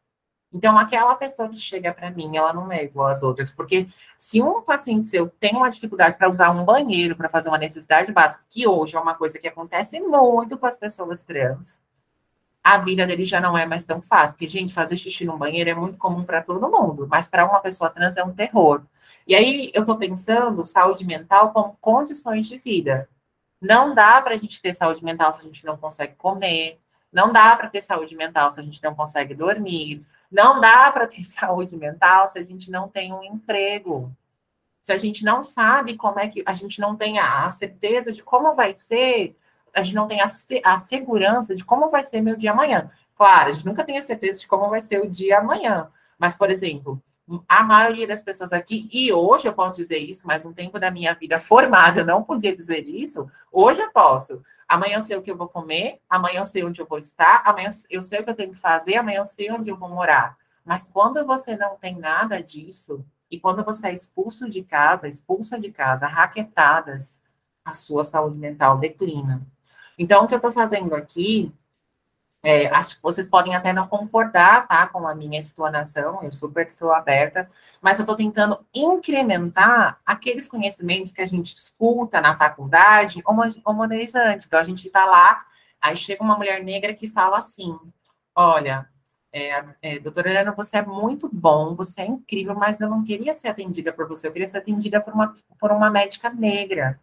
Então, 0.54 0.78
aquela 0.78 1.16
pessoa 1.16 1.48
que 1.48 1.56
chega 1.56 1.94
para 1.94 2.12
mim, 2.12 2.36
ela 2.36 2.52
não 2.52 2.70
é 2.70 2.84
igual 2.84 3.08
às 3.08 3.24
outras, 3.24 3.54
porque 3.54 3.88
se 4.18 4.42
um 4.42 4.62
paciente 4.62 5.08
seu 5.08 5.30
tem 5.40 5.56
uma 5.56 5.70
dificuldade 5.70 6.18
para 6.18 6.30
usar 6.30 6.52
um 6.52 6.66
banheiro 6.66 7.16
para 7.16 7.30
fazer 7.30 7.48
uma 7.48 7.58
necessidade 7.58 8.12
básica, 8.12 8.44
que 8.50 8.68
hoje 8.68 8.98
é 8.98 9.00
uma 9.00 9.16
coisa 9.16 9.40
que 9.40 9.48
acontece 9.48 10.02
muito 10.02 10.58
com 10.58 10.66
as 10.66 10.78
pessoas 10.78 11.24
trans, 11.24 11.80
a 12.62 12.78
vida 12.80 13.08
dele 13.08 13.24
já 13.24 13.40
não 13.40 13.58
é 13.58 13.66
mais 13.66 13.86
tão 13.86 14.02
fácil. 14.02 14.36
Porque, 14.36 14.50
gente, 14.50 14.74
fazer 14.74 14.98
xixi 14.98 15.24
no 15.24 15.38
banheiro 15.38 15.70
é 15.70 15.74
muito 15.74 15.98
comum 15.98 16.26
para 16.26 16.42
todo 16.42 16.70
mundo, 16.70 17.08
mas 17.10 17.30
para 17.30 17.46
uma 17.46 17.62
pessoa 17.62 17.90
trans 17.90 18.18
é 18.18 18.24
um 18.26 18.34
terror. 18.34 18.84
E 19.26 19.34
aí 19.34 19.72
eu 19.74 19.84
estou 19.84 19.96
pensando 19.98 20.66
saúde 20.66 21.06
mental 21.06 21.54
como 21.54 21.78
condições 21.80 22.48
de 22.48 22.58
vida. 22.58 23.08
Não 23.66 23.96
dá 23.96 24.22
para 24.22 24.36
a 24.36 24.38
gente 24.38 24.62
ter 24.62 24.74
saúde 24.74 25.04
mental 25.04 25.34
se 25.34 25.42
a 25.42 25.44
gente 25.44 25.66
não 25.66 25.76
consegue 25.76 26.14
comer. 26.16 26.80
Não 27.12 27.34
dá 27.34 27.56
para 27.56 27.68
ter 27.68 27.82
saúde 27.82 28.16
mental 28.16 28.52
se 28.52 28.60
a 28.60 28.64
gente 28.64 28.82
não 28.84 28.94
consegue 28.94 29.34
dormir. 29.34 30.06
Não 30.32 30.62
dá 30.62 30.92
para 30.92 31.08
ter 31.08 31.24
saúde 31.26 31.76
mental 31.76 32.28
se 32.28 32.38
a 32.38 32.44
gente 32.44 32.70
não 32.70 32.88
tem 32.88 33.12
um 33.12 33.24
emprego. 33.24 34.16
Se 34.82 34.92
a 34.92 34.98
gente 35.00 35.26
não 35.26 35.44
sabe 35.44 35.96
como 35.96 36.20
é 36.20 36.28
que 36.28 36.44
a 36.46 36.54
gente 36.54 36.80
não 36.80 36.96
tem 36.96 37.18
a 37.18 37.50
certeza 37.50 38.12
de 38.12 38.22
como 38.22 38.54
vai 38.54 38.76
ser 38.76 39.36
a 39.74 39.82
gente 39.82 39.96
não 39.96 40.08
tem 40.08 40.22
a, 40.22 40.26
a 40.64 40.78
segurança 40.80 41.54
de 41.54 41.66
como 41.66 41.90
vai 41.90 42.04
ser 42.04 42.22
meu 42.22 42.38
dia 42.38 42.52
amanhã. 42.52 42.90
Claro, 43.14 43.50
a 43.50 43.54
gente 43.54 43.66
nunca 43.66 43.84
tem 43.84 43.98
a 43.98 44.02
certeza 44.02 44.40
de 44.40 44.48
como 44.48 44.70
vai 44.70 44.82
ser 44.82 45.02
o 45.02 45.10
dia 45.10 45.40
amanhã. 45.40 45.92
Mas, 46.18 46.34
por 46.34 46.50
exemplo, 46.50 47.02
a 47.48 47.64
maioria 47.64 48.08
das 48.08 48.22
pessoas 48.22 48.54
aqui, 48.54 48.88
e 48.92 49.12
hoje 49.12 49.48
eu 49.48 49.54
posso 49.54 49.78
dizer 49.78 49.98
isso, 49.98 50.28
mas 50.28 50.46
um 50.46 50.54
tempo 50.54 50.80
da 50.80 50.92
minha 50.92 51.14
vida 51.16 51.40
formada 51.40 52.02
eu 52.02 52.06
não 52.06 52.24
podia 52.24 52.56
dizer 52.56 52.88
isso, 52.88 53.30
hoje 53.52 53.82
eu 53.82 53.92
posso. 53.92 54.44
Amanhã 54.68 54.98
eu 54.98 55.02
sei 55.02 55.18
o 55.18 55.22
que 55.22 55.32
eu 55.32 55.38
vou 55.38 55.48
comer, 55.48 56.00
amanhã 56.10 56.40
eu 56.40 56.46
sei 56.46 56.64
onde 56.64 56.80
eu 56.80 56.86
vou 56.86 57.00
estar, 57.00 57.42
amanhã 57.46 57.70
eu 57.90 58.02
sei 58.02 58.20
o 58.20 58.24
que 58.24 58.30
eu 58.30 58.36
tenho 58.36 58.52
que 58.52 58.60
fazer, 58.60 58.98
amanhã 58.98 59.20
eu 59.20 59.26
sei 59.26 59.52
onde 59.52 59.70
eu 59.70 59.78
vou 59.78 59.90
morar. 59.90 60.38
Mas 60.64 60.88
quando 60.88 61.26
você 61.26 61.56
não 61.56 61.76
tem 61.78 61.98
nada 61.98 62.42
disso, 62.42 63.04
e 63.30 63.40
quando 63.40 63.64
você 63.64 63.88
é 63.88 63.94
expulso 63.94 64.48
de 64.48 64.64
casa, 64.64 65.08
expulsa 65.08 65.58
de 65.58 65.72
casa, 65.72 66.08
raquetadas, 66.08 67.20
a 67.64 67.74
sua 67.74 68.04
saúde 68.04 68.38
mental 68.38 68.78
declina. 68.78 69.42
Então, 69.98 70.24
o 70.24 70.28
que 70.28 70.34
eu 70.34 70.38
estou 70.38 70.52
fazendo 70.52 70.94
aqui 70.94 71.52
é, 72.46 72.68
acho 72.68 72.98
que 72.98 73.02
vocês 73.02 73.28
podem 73.28 73.56
até 73.56 73.74
não 73.74 73.88
concordar, 73.88 74.68
tá, 74.68 74.86
com 74.86 75.08
a 75.08 75.16
minha 75.16 75.40
explanação, 75.40 76.22
eu 76.22 76.32
super 76.32 76.70
sou 76.70 76.94
aberta, 76.94 77.50
mas 77.82 77.98
eu 77.98 78.04
estou 78.04 78.16
tentando 78.16 78.64
incrementar 78.72 80.00
aqueles 80.06 80.48
conhecimentos 80.48 81.12
que 81.12 81.24
a 81.24 81.26
gente 81.26 81.56
escuta 81.56 82.22
na 82.22 82.38
faculdade 82.38 83.24
homogeneizante. 83.26 84.46
Então, 84.46 84.60
a 84.60 84.64
gente 84.64 84.86
está 84.86 85.06
lá, 85.06 85.44
aí 85.82 85.98
chega 85.98 86.22
uma 86.24 86.38
mulher 86.38 86.64
negra 86.64 86.94
que 86.94 87.08
fala 87.08 87.40
assim, 87.40 87.76
olha, 88.36 88.88
é, 89.34 89.66
é, 89.82 90.00
doutora 90.00 90.30
Helena, 90.30 90.52
você 90.52 90.78
é 90.78 90.86
muito 90.86 91.28
bom, 91.34 91.74
você 91.74 92.02
é 92.02 92.06
incrível, 92.06 92.54
mas 92.54 92.80
eu 92.80 92.88
não 92.90 93.04
queria 93.04 93.34
ser 93.34 93.48
atendida 93.48 93.92
por 93.92 94.08
você, 94.08 94.28
eu 94.28 94.32
queria 94.32 94.48
ser 94.48 94.60
atendida 94.60 95.02
por 95.02 95.16
uma, 95.16 95.34
por 95.60 95.72
uma 95.72 95.90
médica 95.90 96.30
negra. 96.30 97.00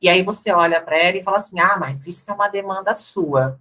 E 0.00 0.08
aí 0.08 0.22
você 0.22 0.50
olha 0.52 0.80
para 0.80 0.98
ela 0.98 1.18
e 1.18 1.22
fala 1.22 1.36
assim, 1.36 1.60
ah, 1.60 1.76
mas 1.78 2.06
isso 2.06 2.30
é 2.30 2.34
uma 2.34 2.48
demanda 2.48 2.94
sua. 2.94 3.60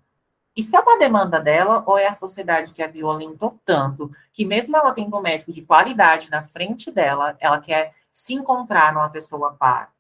Isso 0.56 0.76
é 0.76 0.80
uma 0.80 1.00
demanda 1.00 1.40
dela 1.40 1.84
ou 1.86 1.98
é 1.98 2.08
a 2.08 2.14
sociedade 2.14 2.72
que 2.72 2.84
a 2.84 2.88
violentou 2.88 3.60
tanto 3.66 4.12
que 4.32 4.46
mesmo 4.46 4.78
ela 4.78 4.94
tendo 4.94 5.18
um 5.18 5.22
médico 5.22 5.52
de 5.52 5.64
qualidade 5.64 6.30
na 6.30 6.44
frente 6.44 6.92
dela, 6.92 7.36
ela 7.40 7.60
quer 7.60 7.94
se 8.12 8.36
encontrar 8.36 8.94
numa 8.94 9.10
pessoa 9.10 9.54
par? 9.54 9.92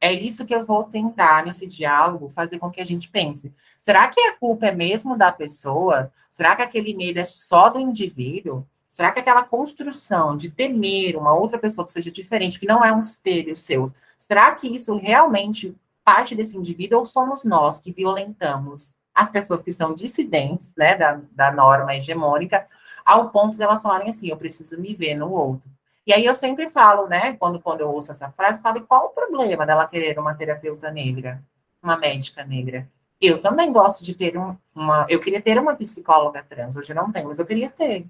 É 0.00 0.12
isso 0.12 0.46
que 0.46 0.54
eu 0.54 0.64
vou 0.64 0.84
tentar 0.84 1.44
nesse 1.44 1.66
diálogo 1.66 2.28
fazer 2.28 2.60
com 2.60 2.70
que 2.70 2.80
a 2.80 2.86
gente 2.86 3.08
pense. 3.08 3.52
Será 3.80 4.06
que 4.08 4.20
a 4.20 4.36
culpa 4.36 4.66
é 4.66 4.72
mesmo 4.72 5.18
da 5.18 5.32
pessoa? 5.32 6.12
Será 6.30 6.54
que 6.54 6.62
aquele 6.62 6.94
medo 6.94 7.18
é 7.18 7.24
só 7.24 7.68
do 7.68 7.80
indivíduo? 7.80 8.64
Será 8.88 9.10
que 9.10 9.18
aquela 9.18 9.42
construção 9.42 10.36
de 10.36 10.50
temer 10.50 11.16
uma 11.16 11.34
outra 11.34 11.58
pessoa 11.58 11.84
que 11.84 11.90
seja 11.90 12.12
diferente, 12.12 12.60
que 12.60 12.66
não 12.66 12.84
é 12.84 12.92
um 12.92 12.98
espelho 12.98 13.56
seu, 13.56 13.92
será 14.16 14.54
que 14.54 14.68
isso 14.68 14.96
realmente 14.96 15.76
parte 16.04 16.34
desse 16.34 16.56
indivíduo 16.56 17.00
ou 17.00 17.04
somos 17.04 17.44
nós 17.44 17.78
que 17.78 17.92
violentamos 17.92 18.94
as 19.18 19.30
pessoas 19.30 19.64
que 19.64 19.72
são 19.72 19.94
dissidentes, 19.94 20.76
né, 20.76 20.94
da, 20.94 21.20
da 21.32 21.50
norma 21.50 21.96
hegemônica, 21.96 22.64
ao 23.04 23.30
ponto 23.30 23.56
de 23.56 23.62
elas 23.64 23.82
falarem 23.82 24.10
assim, 24.10 24.28
eu 24.28 24.36
preciso 24.36 24.80
me 24.80 24.94
ver 24.94 25.16
no 25.16 25.32
outro. 25.32 25.68
E 26.06 26.12
aí 26.12 26.24
eu 26.24 26.34
sempre 26.34 26.70
falo, 26.70 27.08
né, 27.08 27.32
quando, 27.34 27.58
quando 27.58 27.80
eu 27.80 27.90
ouço 27.90 28.12
essa 28.12 28.30
frase, 28.30 28.62
falo, 28.62 28.80
qual 28.82 29.06
o 29.06 29.10
problema 29.10 29.66
dela 29.66 29.88
querer 29.88 30.16
uma 30.20 30.34
terapeuta 30.34 30.88
negra, 30.92 31.42
uma 31.82 31.96
médica 31.96 32.44
negra? 32.44 32.88
Eu 33.20 33.40
também 33.40 33.72
gosto 33.72 34.04
de 34.04 34.14
ter 34.14 34.38
um, 34.38 34.56
uma, 34.72 35.04
eu 35.08 35.20
queria 35.20 35.42
ter 35.42 35.58
uma 35.58 35.74
psicóloga 35.74 36.44
trans, 36.48 36.76
hoje 36.76 36.94
não 36.94 37.10
tenho, 37.10 37.26
mas 37.26 37.40
eu 37.40 37.46
queria 37.46 37.68
ter. 37.68 38.06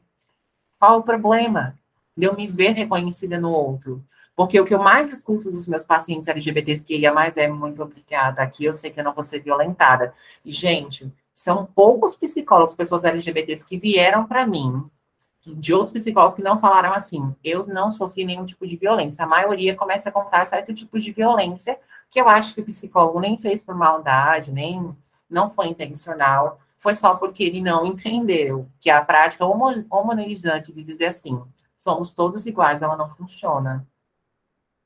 Qual 0.79 0.99
o 0.99 1.03
problema 1.03 1.75
de 2.19 2.27
eu 2.27 2.35
me 2.35 2.49
ver 2.49 2.73
reconhecida 2.73 3.39
no 3.39 3.53
outro? 3.53 4.05
Porque 4.35 4.59
o 4.61 4.65
que 4.65 4.75
eu 4.75 4.83
mais 4.83 5.09
escuto 5.09 5.53
dos 5.53 5.69
meus 5.69 5.85
pacientes 5.85 6.29
LGBTs, 6.29 6.85
que 6.85 6.97
ia 6.97 7.13
mais 7.13 7.37
é 7.37 7.47
muito 7.47 7.81
obrigada, 7.81 8.43
aqui 8.43 8.65
eu 8.65 8.73
sei 8.73 8.91
que 8.91 8.99
eu 8.99 9.05
não 9.05 9.15
vou 9.15 9.23
ser 9.23 9.39
violentada. 9.41 10.13
E, 10.45 10.51
gente, 10.51 11.13
são 11.33 11.65
poucos 11.65 12.17
psicólogos, 12.17 12.75
pessoas 12.75 13.05
LGBTs, 13.05 13.65
que 13.65 13.79
vieram 13.79 14.27
para 14.27 14.45
mim, 14.45 14.85
de 15.47 15.73
outros 15.73 15.93
psicólogos 15.93 16.35
que 16.35 16.43
não 16.43 16.59
falaram 16.59 16.93
assim, 16.93 17.35
eu 17.45 17.65
não 17.69 17.89
sofri 17.89 18.25
nenhum 18.25 18.45
tipo 18.45 18.67
de 18.67 18.77
violência. 18.77 19.23
A 19.23 19.29
maioria 19.29 19.77
começa 19.77 20.09
a 20.09 20.13
contar 20.13 20.45
certo 20.45 20.75
tipo 20.75 20.99
de 20.99 21.13
violência, 21.13 21.79
que 22.11 22.21
eu 22.21 22.29
acho 22.29 22.53
que 22.53 22.61
o 22.61 22.65
psicólogo 22.65 23.21
nem 23.21 23.37
fez 23.37 23.63
por 23.63 23.77
maldade, 23.77 24.51
nem 24.51 24.93
não 25.31 25.49
foi 25.49 25.69
intencional, 25.69 26.59
foi 26.77 26.95
só 26.95 27.15
porque 27.15 27.45
ele 27.45 27.61
não 27.61 27.87
entendeu 27.87 28.69
que 28.81 28.91
a 28.91 29.01
prática 29.03 29.45
homogeneizante 29.45 30.73
de 30.73 30.83
dizer 30.83 31.07
assim, 31.07 31.41
somos 31.79 32.13
todos 32.13 32.47
iguais, 32.47 32.83
ela 32.83 32.97
não 32.97 33.09
funciona. 33.09 33.87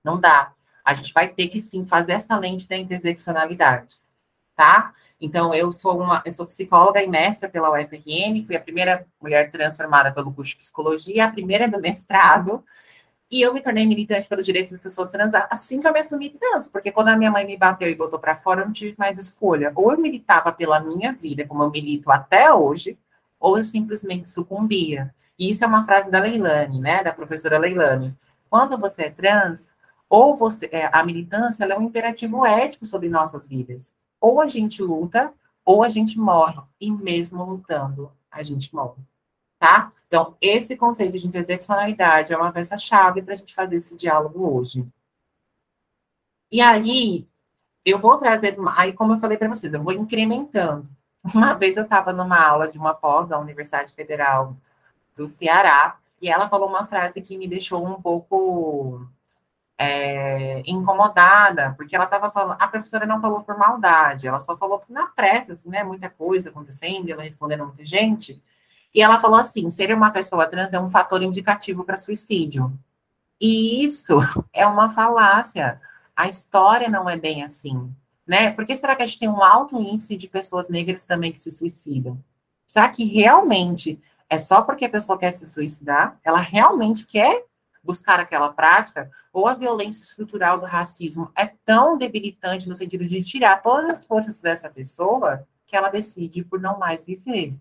Não 0.05 0.21
dá. 0.21 0.53
A 0.85 0.95
gente 0.95 1.13
vai 1.13 1.29
ter 1.29 1.49
que 1.49 1.61
sim 1.61 1.85
fazer 1.85 2.13
essa 2.13 2.37
lente 2.37 2.69
da 2.69 2.77
interseccionalidade, 2.77 3.97
tá? 4.55 4.95
Então, 5.21 5.55
eu 5.55 5.73
sou 5.73 6.01
uma, 6.01 6.23
eu 6.27 6.33
sou 6.33 6.45
psicóloga 6.47 7.03
e 7.03 7.07
mestra 7.09 7.49
pela 7.49 7.71
UFRN, 7.71 8.45
fui 8.45 8.57
a 8.57 8.61
primeira 8.61 9.07
mulher 9.21 9.51
transformada 9.51 10.13
pelo 10.13 10.33
curso 10.33 10.51
de 10.53 10.59
psicologia, 10.59 11.25
a 11.25 11.33
primeira 11.33 11.69
do 11.69 11.81
mestrado, 11.81 12.65
e 13.31 13.41
eu 13.41 13.55
me 13.55 13.63
tornei 13.63 13.87
militante 13.87 14.29
pelos 14.29 14.45
direitos 14.45 14.73
das 14.73 14.81
pessoas 14.81 15.11
trans 15.11 15.33
assim 15.35 15.81
que 15.81 15.89
eu 15.89 15.93
me 15.93 16.01
assumi 16.01 16.29
trans, 16.29 16.69
porque 16.69 16.93
quando 16.93 17.09
a 17.09 17.17
minha 17.17 17.31
mãe 17.31 17.47
me 17.47 17.57
bateu 17.57 17.89
e 17.89 17.95
botou 17.95 18.19
para 18.19 18.35
fora, 18.37 18.61
eu 18.61 18.67
não 18.67 18.73
tive 18.75 18.95
mais 18.99 19.17
escolha. 19.17 19.73
Ou 19.75 19.93
eu 19.93 19.99
militava 19.99 20.53
pela 20.53 20.79
minha 20.81 21.13
vida, 21.13 21.47
como 21.47 21.63
eu 21.63 21.71
milito 21.71 22.11
até 22.11 22.53
hoje, 22.53 22.99
ou 23.41 23.57
eu 23.57 23.65
simplesmente 23.65 24.29
sucumbia. 24.29 25.15
E 25.43 25.51
isso 25.51 25.65
é 25.65 25.67
uma 25.67 25.85
frase 25.85 26.09
da 26.09 26.21
Leilani, 26.21 26.81
né, 26.81 27.03
da 27.03 27.13
professora 27.13 27.59
Leilani. 27.59 28.17
Quando 28.49 28.79
você 28.79 29.07
é 29.07 29.11
trans, 29.11 29.69
ou 30.09 30.37
você, 30.37 30.69
é, 30.71 30.89
a 30.93 31.05
militância 31.05 31.65
é 31.65 31.77
um 31.77 31.83
imperativo 31.83 32.47
ético 32.47 32.87
sobre 32.87 33.09
nossas 33.09 33.49
vidas. 33.49 33.93
Ou 34.21 34.41
a 34.41 34.47
gente 34.47 34.81
luta, 34.81 35.35
ou 35.65 35.83
a 35.83 35.89
gente 35.89 36.17
morre. 36.17 36.63
E 36.81 36.93
mesmo 36.93 37.43
lutando, 37.43 38.13
a 38.31 38.41
gente 38.45 38.73
morre. 38.73 39.03
Tá? 39.59 39.91
Então, 40.07 40.37
esse 40.41 40.77
conceito 40.77 41.19
de 41.19 41.27
interseccionalidade 41.27 42.33
é 42.33 42.37
uma 42.37 42.53
peça-chave 42.53 43.21
para 43.21 43.35
a 43.35 43.37
gente 43.37 43.53
fazer 43.53 43.79
esse 43.79 43.97
diálogo 43.97 44.49
hoje. 44.49 44.87
E 46.53 46.61
aí, 46.61 47.27
eu 47.85 47.99
vou 47.99 48.17
trazer, 48.17 48.57
aí 48.77 48.93
como 48.93 49.15
eu 49.15 49.19
falei 49.19 49.37
para 49.37 49.49
vocês, 49.49 49.75
eu 49.75 49.83
vou 49.83 49.93
incrementando. 49.93 50.89
Uma 51.35 51.55
vez 51.55 51.77
eu 51.77 51.83
estava 51.83 52.13
numa 52.13 52.41
aula 52.41 52.69
de 52.69 52.79
uma 52.79 52.95
pós 52.95 53.27
da 53.27 53.41
Universidade 53.41 53.93
Federal 53.93 54.57
do 55.17 55.27
Ceará, 55.27 55.97
e 56.21 56.29
ela 56.29 56.49
falou 56.49 56.69
uma 56.69 56.87
frase 56.87 57.21
que 57.21 57.37
me 57.37 57.49
deixou 57.49 57.85
um 57.85 58.01
pouco 58.01 59.07
é, 59.77 60.63
incomodada, 60.65 61.75
porque 61.77 61.97
ela 61.97 62.05
estava 62.05 62.31
falando, 62.31 62.57
a 62.61 62.69
professora 62.69 63.05
não 63.05 63.21
falou 63.21 63.43
por 63.43 63.59
maldade, 63.59 64.29
ela 64.29 64.39
só 64.39 64.57
falou 64.57 64.83
na 64.89 65.07
pressa, 65.07 65.53
assim, 65.53 65.69
né, 65.69 65.83
muita 65.83 66.09
coisa 66.09 66.51
acontecendo, 66.51 67.09
ela 67.09 67.25
respondendo 67.25 67.67
muita 67.67 67.85
gente, 67.85 68.41
e 68.95 69.03
ela 69.03 69.21
falou 69.21 69.39
assim, 69.39 69.69
ser 69.71 69.93
uma 69.93 70.13
pessoa 70.13 70.47
trans 70.47 70.73
é 70.73 70.79
um 70.79 70.89
fator 70.89 71.23
indicativo 71.23 71.83
para 71.83 71.97
suicídio. 71.97 72.73
E 73.41 73.85
isso 73.85 74.19
é 74.53 74.65
uma 74.67 74.89
falácia, 74.89 75.81
a 76.15 76.29
história 76.29 76.89
não 76.89 77.11
é 77.11 77.17
bem 77.17 77.43
assim, 77.43 77.93
né, 78.25 78.53
por 78.53 78.65
que 78.65 78.77
será 78.77 78.95
que 78.95 79.03
a 79.03 79.07
gente 79.07 79.19
tem 79.19 79.29
um 79.29 79.43
alto 79.43 79.81
índice 79.81 80.17
de 80.17 80.29
pessoas 80.29 80.69
negras 80.69 81.05
também 81.05 81.33
que 81.33 81.41
se 81.41 81.51
suicidam? 81.51 82.23
Será 82.65 82.89
que 82.89 83.05
realmente 83.05 84.01
é 84.33 84.39
só 84.39 84.63
porque 84.63 84.87
a 84.87 84.89
pessoa 84.89 85.19
quer 85.19 85.31
se 85.31 85.47
suicidar? 85.47 86.19
Ela 86.25 86.41
realmente 86.41 87.05
quer 87.05 87.45
buscar 87.85 88.19
aquela 88.19 88.51
prática, 88.51 89.11
ou 89.31 89.47
a 89.47 89.53
violência 89.53 90.05
estrutural 90.05 90.59
do 90.59 90.65
racismo 90.65 91.31
é 91.37 91.53
tão 91.67 91.99
debilitante 91.99 92.67
no 92.67 92.75
sentido 92.75 93.05
de 93.05 93.23
tirar 93.23 93.61
todas 93.61 93.91
as 93.91 94.07
forças 94.07 94.41
dessa 94.41 94.71
pessoa 94.71 95.47
que 95.67 95.77
ela 95.77 95.91
decide 95.91 96.43
por 96.43 96.59
não 96.59 96.79
mais 96.79 97.05
viver, 97.05 97.53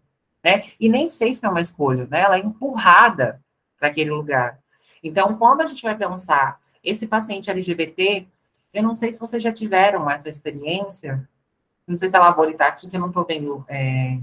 né? 0.42 0.64
E 0.80 0.88
nem 0.88 1.10
sei 1.10 1.34
se 1.34 1.46
é 1.46 1.50
uma 1.50 1.60
escolha, 1.60 2.08
né? 2.10 2.22
Ela 2.22 2.38
é 2.38 2.40
empurrada 2.40 3.42
para 3.78 3.90
aquele 3.90 4.12
lugar. 4.12 4.58
Então, 5.04 5.36
quando 5.36 5.60
a 5.60 5.68
gente 5.68 5.84
vai 5.84 5.98
pensar 5.98 6.58
esse 6.82 7.06
paciente 7.06 7.52
LGBT, 7.52 8.28
eu 8.74 8.84
não 8.84 8.94
sei 8.94 9.12
se 9.12 9.20
vocês 9.20 9.44
já 9.44 9.52
tiveram 9.52 10.10
essa 10.10 10.30
experiência, 10.30 11.28
não 11.86 11.98
sei 11.98 12.08
se 12.08 12.16
a 12.16 12.20
Labori 12.22 12.54
está 12.54 12.68
aqui, 12.68 12.88
que 12.88 12.96
eu 12.96 13.02
não 13.02 13.10
estou 13.10 13.26
vendo 13.26 13.66
é, 13.68 14.18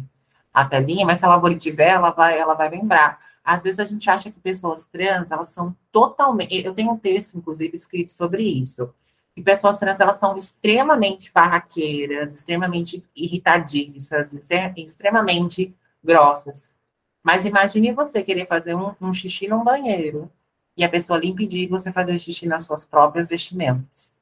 a 0.61 0.65
telinha, 0.65 1.07
mas 1.07 1.19
se 1.19 1.25
a 1.25 1.29
Labori 1.29 1.57
tiver, 1.57 1.91
ela 1.91 2.11
vai, 2.11 2.39
ela 2.39 2.55
vai 2.55 2.69
lembrar. 2.69 3.21
Às 3.45 3.63
vezes 3.63 3.79
a 3.81 3.85
gente 3.85 4.09
acha 4.11 4.31
que 4.31 4.39
pessoas 4.41 4.87
trans, 4.87 5.31
elas 5.31 5.49
são 5.49 5.75
totalmente. 5.91 6.55
Eu 6.65 6.75
tenho 6.75 6.93
um 6.93 6.99
texto, 6.99 7.37
inclusive, 7.39 7.77
escrito 7.77 8.11
sobre 8.11 8.43
isso. 8.43 8.93
E 9.37 9.43
pessoas 9.43 9.79
trans, 9.79 10.01
elas 10.01 10.19
são 10.19 10.37
extremamente 10.37 11.33
barraqueiras, 11.33 12.35
extremamente 12.35 13.03
irritadiças, 13.15 14.33
extremamente 14.77 15.75
grossas. 16.03 16.77
Mas 17.23 17.45
imagine 17.45 17.93
você 17.93 18.23
querer 18.23 18.47
fazer 18.47 18.75
um, 18.75 18.95
um 19.01 19.15
xixi 19.15 19.49
num 19.49 19.63
banheiro 19.63 20.31
e 20.77 20.85
a 20.85 20.89
pessoa 20.89 21.19
lhe 21.19 21.29
impedir 21.29 21.69
você 21.69 21.93
fazer 21.93 22.19
xixi 22.19 22.47
nas 22.47 22.65
suas 22.65 22.85
próprias 22.85 23.29
vestimentas. 23.29 24.19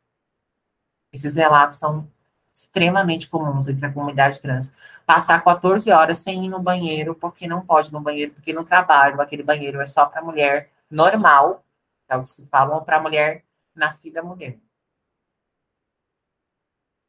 Esses 1.12 1.36
relatos 1.36 1.78
são 1.78 2.08
extremamente 2.56 3.28
comuns 3.28 3.68
entre 3.68 3.84
a 3.84 3.92
comunidade 3.92 4.40
trans. 4.40 4.72
Passar 5.04 5.44
14 5.44 5.90
horas 5.90 6.18
sem 6.20 6.46
ir 6.46 6.48
no 6.48 6.58
banheiro, 6.58 7.14
porque 7.14 7.46
não 7.46 7.60
pode 7.64 7.90
ir 7.90 7.92
no 7.92 8.00
banheiro, 8.00 8.32
porque 8.32 8.50
no 8.50 8.64
trabalho 8.64 9.20
aquele 9.20 9.42
banheiro 9.42 9.78
é 9.78 9.84
só 9.84 10.06
para 10.06 10.22
mulher 10.22 10.72
normal, 10.90 11.62
é 12.08 12.16
o 12.16 12.22
que 12.22 12.30
se 12.30 12.46
fala, 12.46 12.74
ou 12.74 12.80
para 12.82 12.98
mulher 12.98 13.44
nascida 13.74 14.22
mulher. 14.22 14.58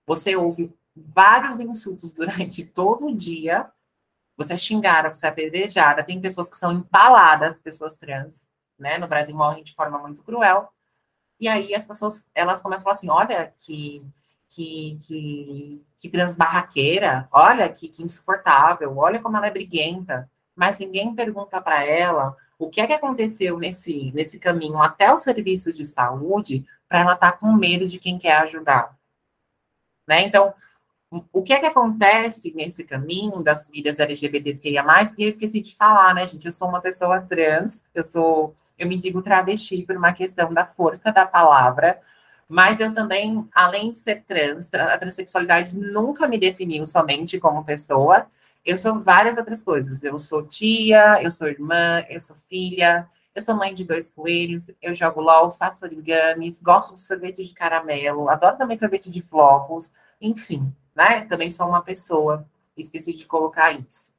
Você 0.05 0.35
ouve 0.35 0.75
vários 0.93 1.61
insultos 1.61 2.11
durante 2.11 2.65
todo 2.67 3.05
o 3.07 3.15
dia, 3.15 3.71
você 4.35 4.53
é 4.53 4.57
xingada, 4.57 5.09
você 5.09 5.27
é 5.27 5.29
apedrejada, 5.29 6.03
tem 6.03 6.19
pessoas 6.19 6.49
que 6.49 6.57
são 6.57 6.73
empaladas, 6.73 7.61
pessoas 7.61 7.95
trans, 7.95 8.49
né? 8.77 8.97
No 8.97 9.07
Brasil 9.07 9.35
morrem 9.35 9.63
de 9.63 9.73
forma 9.73 9.97
muito 9.97 10.21
cruel. 10.23 10.69
E 11.39 11.47
aí 11.47 11.73
as 11.73 11.85
pessoas, 11.85 12.25
elas 12.35 12.61
começam 12.61 12.81
a 12.81 12.83
falar 12.83 12.93
assim, 12.95 13.09
olha 13.09 13.53
que 13.59 14.03
que, 14.49 14.97
que, 15.05 15.85
que 15.97 16.09
transbarraqueira, 16.09 17.27
olha 17.31 17.69
que, 17.69 17.87
que 17.87 18.03
insuportável, 18.03 18.97
olha 18.97 19.19
como 19.19 19.37
ela 19.37 19.47
é 19.47 19.51
briguenta. 19.51 20.29
Mas 20.55 20.79
ninguém 20.79 21.13
pergunta 21.13 21.61
para 21.61 21.83
ela 21.83 22.35
o 22.57 22.69
que 22.69 22.81
é 22.81 22.87
que 22.87 22.93
aconteceu 22.93 23.57
nesse, 23.57 24.11
nesse 24.13 24.39
caminho 24.39 24.81
até 24.81 25.11
o 25.11 25.17
serviço 25.17 25.71
de 25.71 25.85
saúde 25.85 26.65
para 26.87 26.99
ela 26.99 27.13
estar 27.13 27.33
tá 27.33 27.37
com 27.37 27.53
medo 27.53 27.87
de 27.87 27.99
quem 27.99 28.17
quer 28.17 28.37
ajudar. 28.37 28.97
Né? 30.07 30.23
Então, 30.23 30.53
o 31.31 31.41
que 31.41 31.53
é 31.53 31.59
que 31.59 31.65
acontece 31.65 32.51
nesse 32.53 32.83
caminho 32.83 33.41
das 33.41 33.69
vidas 33.69 33.99
LGBTs 33.99 34.59
que 34.59 35.23
eu 35.23 35.29
esqueci 35.29 35.61
de 35.61 35.75
falar, 35.75 36.13
né, 36.13 36.27
gente? 36.27 36.45
Eu 36.45 36.51
sou 36.51 36.67
uma 36.67 36.81
pessoa 36.81 37.21
trans, 37.21 37.81
eu 37.93 38.03
sou, 38.03 38.55
eu 38.77 38.87
me 38.87 38.97
digo 38.97 39.21
travesti 39.21 39.83
por 39.83 39.95
uma 39.95 40.11
questão 40.11 40.53
da 40.53 40.65
força 40.65 41.11
da 41.11 41.25
palavra, 41.25 42.01
mas 42.47 42.79
eu 42.79 42.93
também, 42.93 43.47
além 43.53 43.91
de 43.91 43.97
ser 43.97 44.23
trans, 44.27 44.69
a 44.73 44.97
transexualidade 44.97 45.75
nunca 45.75 46.27
me 46.27 46.37
definiu 46.37 46.85
somente 46.85 47.39
como 47.39 47.63
pessoa. 47.63 48.27
Eu 48.65 48.77
sou 48.77 48.99
várias 48.99 49.37
outras 49.37 49.61
coisas. 49.61 50.03
Eu 50.03 50.19
sou 50.19 50.43
tia, 50.43 51.21
eu 51.21 51.31
sou 51.31 51.47
irmã, 51.47 52.03
eu 52.09 52.19
sou 52.21 52.35
filha, 52.35 53.07
eu 53.35 53.41
sou 53.41 53.55
mãe 53.55 53.73
de 53.73 53.83
dois 53.83 54.09
coelhos, 54.09 54.71
eu 54.81 54.95
jogo 54.95 55.21
LOL, 55.21 55.51
faço 55.51 55.85
origamis, 55.85 56.59
gosto 56.61 56.95
de 56.95 57.01
sorvete 57.01 57.43
de 57.43 57.53
caramelo, 57.53 58.29
adoro 58.29 58.57
também 58.57 58.77
sorvete 58.77 59.09
de 59.09 59.21
flocos, 59.21 59.91
enfim 60.19 60.73
né? 60.97 61.21
Também 61.25 61.51
sou 61.51 61.67
uma 61.67 61.83
pessoa, 61.83 62.43
esqueci 62.75 63.13
de 63.13 63.23
colocar 63.23 63.71
isso. 63.71 64.11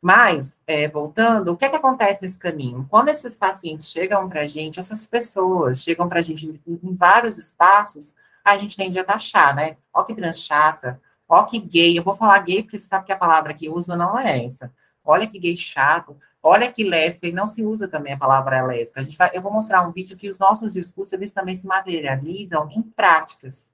Mas, 0.00 0.62
é, 0.66 0.86
voltando, 0.88 1.52
o 1.52 1.56
que, 1.56 1.64
é 1.64 1.68
que 1.68 1.76
acontece 1.76 2.22
nesse 2.22 2.38
caminho? 2.38 2.86
Quando 2.88 3.08
esses 3.08 3.36
pacientes 3.36 3.88
chegam 3.88 4.28
para 4.28 4.42
a 4.42 4.46
gente, 4.46 4.78
essas 4.78 5.06
pessoas 5.06 5.82
chegam 5.82 6.08
para 6.08 6.20
a 6.20 6.22
gente 6.22 6.46
em, 6.46 6.80
em, 6.82 6.94
vários 6.94 7.36
espaços, 7.36 8.14
a 8.44 8.56
gente 8.56 8.76
tende 8.76 8.98
a 8.98 9.04
taxar, 9.04 9.54
né? 9.56 9.76
Ó 9.92 10.04
que 10.04 10.14
trans 10.14 10.38
chata, 10.38 11.00
ó 11.28 11.42
que 11.42 11.58
gay, 11.58 11.98
eu 11.98 12.04
vou 12.04 12.14
falar 12.14 12.38
gay 12.40 12.62
porque 12.62 12.78
você 12.78 12.86
sabe 12.86 13.06
que 13.06 13.12
a 13.12 13.16
palavra 13.16 13.52
que 13.52 13.68
usa 13.68 13.96
não 13.96 14.16
é 14.18 14.44
essa. 14.44 14.72
Olha 15.04 15.26
que 15.26 15.38
gay 15.38 15.56
chato, 15.56 16.16
olha 16.40 16.70
que 16.70 16.84
lésbica, 16.84 17.26
e 17.26 17.32
não 17.32 17.46
se 17.46 17.64
usa 17.64 17.88
também 17.88 18.12
a 18.12 18.18
palavra 18.18 18.62
lésbica. 18.62 19.00
A 19.00 19.02
gente 19.04 19.16
vai, 19.18 19.30
eu 19.34 19.42
vou 19.42 19.52
mostrar 19.52 19.86
um 19.86 19.92
vídeo 19.92 20.16
que 20.16 20.28
os 20.28 20.38
nossos 20.38 20.74
discursos, 20.74 21.12
eles 21.12 21.32
também 21.32 21.56
se 21.56 21.66
materializam 21.66 22.68
em 22.70 22.82
práticas, 22.82 23.72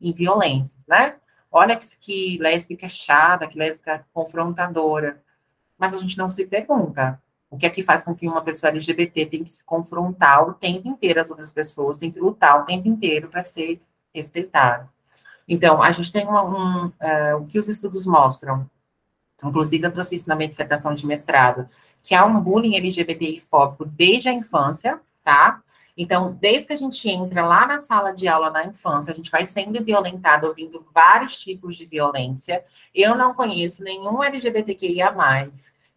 em 0.00 0.12
violências, 0.12 0.84
né? 0.88 1.14
Olha 1.52 1.76
que, 1.76 1.86
que 1.98 2.38
lésbica 2.38 2.86
é 2.86 2.88
chata, 2.88 3.46
que 3.46 3.58
lésbica 3.58 4.04
confrontadora. 4.12 5.22
Mas 5.80 5.94
a 5.94 5.98
gente 5.98 6.18
não 6.18 6.28
se 6.28 6.46
pergunta 6.46 7.20
o 7.50 7.56
que 7.56 7.66
é 7.66 7.70
que 7.70 7.82
faz 7.82 8.04
com 8.04 8.14
que 8.14 8.28
uma 8.28 8.42
pessoa 8.42 8.70
LGBT 8.70 9.26
tenha 9.26 9.42
que 9.42 9.50
se 9.50 9.64
confrontar 9.64 10.48
o 10.48 10.54
tempo 10.54 10.86
inteiro 10.86 11.20
as 11.20 11.30
outras 11.30 11.50
pessoas, 11.50 11.96
tem 11.96 12.10
que 12.10 12.20
lutar 12.20 12.60
o 12.60 12.64
tempo 12.64 12.86
inteiro 12.86 13.28
para 13.28 13.42
ser 13.42 13.82
respeitada. 14.14 14.88
Então, 15.48 15.82
a 15.82 15.90
gente 15.90 16.12
tem 16.12 16.24
uma, 16.24 16.44
um, 16.44 16.86
uh, 16.86 17.36
o 17.40 17.46
que 17.46 17.58
os 17.58 17.66
estudos 17.66 18.06
mostram, 18.06 18.70
inclusive 19.42 19.84
eu 19.84 19.90
trouxe 19.90 20.14
isso 20.14 20.28
na 20.28 20.36
minha 20.36 20.48
dissertação 20.48 20.94
de 20.94 21.04
mestrado, 21.04 21.68
que 22.02 22.14
há 22.14 22.24
um 22.24 22.40
bullying 22.40 22.76
LGBTI 22.76 23.40
fóbico 23.40 23.84
desde 23.84 24.28
a 24.28 24.32
infância, 24.32 25.00
tá? 25.24 25.60
Então, 26.02 26.34
desde 26.40 26.66
que 26.66 26.72
a 26.72 26.76
gente 26.76 27.06
entra 27.10 27.44
lá 27.44 27.66
na 27.66 27.78
sala 27.78 28.12
de 28.12 28.26
aula 28.26 28.48
na 28.48 28.64
infância, 28.64 29.12
a 29.12 29.14
gente 29.14 29.30
vai 29.30 29.44
sendo 29.44 29.84
violentado, 29.84 30.46
ouvindo 30.46 30.82
vários 30.94 31.36
tipos 31.36 31.76
de 31.76 31.84
violência. 31.84 32.64
Eu 32.94 33.14
não 33.14 33.34
conheço 33.34 33.84
nenhum 33.84 34.24
LGBTQIA, 34.24 35.14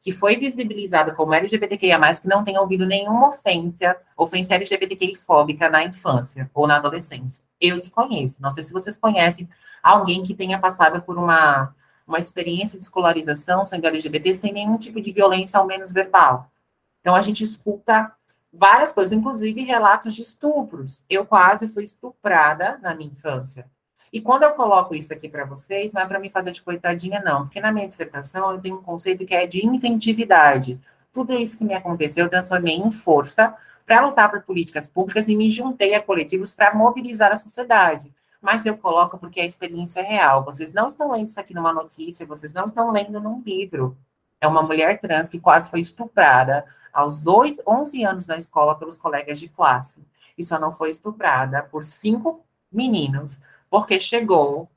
que 0.01 0.11
foi 0.11 0.35
visibilizado 0.35 1.15
como 1.15 1.33
LGBTQIA, 1.33 1.97
que 2.21 2.27
não 2.27 2.43
tenha 2.43 2.59
ouvido 2.59 2.85
nenhuma 2.85 3.29
ofensa, 3.29 3.95
ofensa 4.17 4.55
LGBTQI 4.55 5.15
fóbica 5.15 5.69
na 5.69 5.85
infância 5.85 6.51
ou 6.53 6.67
na 6.67 6.75
adolescência. 6.75 7.41
Eu 7.61 7.77
desconheço. 7.77 8.41
Não 8.41 8.51
sei 8.51 8.61
se 8.61 8.73
vocês 8.73 8.97
conhecem 8.97 9.47
alguém 9.81 10.21
que 10.21 10.35
tenha 10.35 10.59
passado 10.59 11.01
por 11.01 11.17
uma, 11.17 11.73
uma 12.05 12.19
experiência 12.19 12.77
de 12.77 12.83
escolarização 12.83 13.63
sendo 13.63 13.87
LGBT 13.87 14.33
sem 14.33 14.51
nenhum 14.51 14.77
tipo 14.77 14.99
de 14.99 15.13
violência, 15.13 15.57
ao 15.57 15.65
menos 15.65 15.93
verbal. 15.93 16.51
Então, 16.99 17.15
a 17.15 17.21
gente 17.21 17.41
escuta 17.41 18.11
várias 18.53 18.93
coisas, 18.93 19.11
inclusive 19.11 19.63
relatos 19.63 20.13
de 20.13 20.21
estupros. 20.21 21.03
Eu 21.09 21.25
quase 21.25 21.67
fui 21.67 21.83
estuprada 21.83 22.77
na 22.81 22.93
minha 22.93 23.11
infância. 23.11 23.65
E 24.11 24.21
quando 24.21 24.43
eu 24.43 24.51
coloco 24.51 24.93
isso 24.93 25.11
aqui 25.11 25.27
para 25.27 25.43
vocês, 25.43 25.91
não 25.91 26.03
é 26.03 26.05
para 26.05 26.19
me 26.19 26.29
fazer 26.29 26.51
de 26.51 26.61
coitadinha, 26.61 27.19
não, 27.19 27.43
porque 27.43 27.59
na 27.59 27.71
minha 27.71 27.87
dissertação 27.87 28.51
eu 28.51 28.61
tenho 28.61 28.77
um 28.77 28.83
conceito 28.83 29.25
que 29.25 29.33
é 29.33 29.47
de 29.47 29.65
inventividade. 29.65 30.79
Tudo 31.11 31.33
isso 31.33 31.57
que 31.57 31.65
me 31.65 31.73
aconteceu 31.73 32.25
eu 32.25 32.29
transformei 32.29 32.75
em 32.75 32.91
força 32.91 33.55
para 33.87 34.05
lutar 34.05 34.29
por 34.29 34.43
políticas 34.43 34.87
públicas 34.87 35.27
e 35.27 35.35
me 35.35 35.49
juntei 35.49 35.95
a 35.95 36.01
coletivos 36.01 36.53
para 36.53 36.75
mobilizar 36.75 37.31
a 37.31 37.37
sociedade. 37.37 38.13
Mas 38.39 38.65
eu 38.65 38.77
coloco 38.77 39.17
porque 39.17 39.41
a 39.41 39.45
experiência 39.45 40.01
é 40.01 40.03
real. 40.03 40.43
Vocês 40.43 40.71
não 40.71 40.87
estão 40.87 41.11
lendo 41.11 41.29
isso 41.29 41.39
aqui 41.39 41.53
numa 41.53 41.73
notícia, 41.73 42.25
vocês 42.25 42.53
não 42.53 42.65
estão 42.65 42.91
lendo 42.91 43.19
num 43.19 43.41
livro. 43.41 43.97
É 44.43 44.47
uma 44.47 44.61
mulher 44.61 44.99
trans 44.99 45.29
que 45.29 45.39
quase 45.39 45.69
foi 45.69 45.79
estuprada 45.79 46.65
aos 46.91 47.25
8, 47.25 47.63
11 47.65 48.03
anos 48.03 48.27
na 48.27 48.35
escola 48.35 48.77
pelos 48.77 48.97
colegas 48.97 49.39
de 49.39 49.47
classe. 49.47 50.05
E 50.37 50.43
só 50.43 50.59
não 50.59 50.69
foi 50.69 50.89
estuprada 50.89 51.63
por 51.63 51.81
cinco 51.81 52.43
meninos, 52.69 53.39
porque 53.69 54.01
chegou 54.01 54.69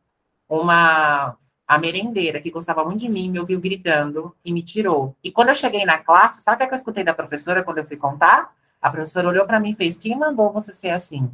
uma 0.48 1.36
a 1.66 1.78
merendeira 1.78 2.40
que 2.40 2.48
gostava 2.48 2.84
muito 2.84 3.00
de 3.00 3.08
mim, 3.08 3.28
me 3.28 3.40
ouviu 3.40 3.60
gritando 3.60 4.36
e 4.44 4.52
me 4.52 4.62
tirou. 4.62 5.16
E 5.20 5.32
quando 5.32 5.48
eu 5.48 5.54
cheguei 5.56 5.84
na 5.84 5.98
classe, 5.98 6.40
sabe 6.42 6.62
o 6.62 6.68
que 6.68 6.72
eu 6.72 6.76
escutei 6.76 7.02
da 7.02 7.12
professora 7.12 7.64
quando 7.64 7.78
eu 7.78 7.84
fui 7.84 7.96
contar? 7.96 8.54
A 8.80 8.88
professora 8.88 9.26
olhou 9.26 9.46
para 9.46 9.58
mim 9.58 9.70
e 9.70 9.74
fez: 9.74 9.98
Quem 9.98 10.16
mandou 10.16 10.52
você 10.52 10.72
ser 10.72 10.90
assim? 10.90 11.28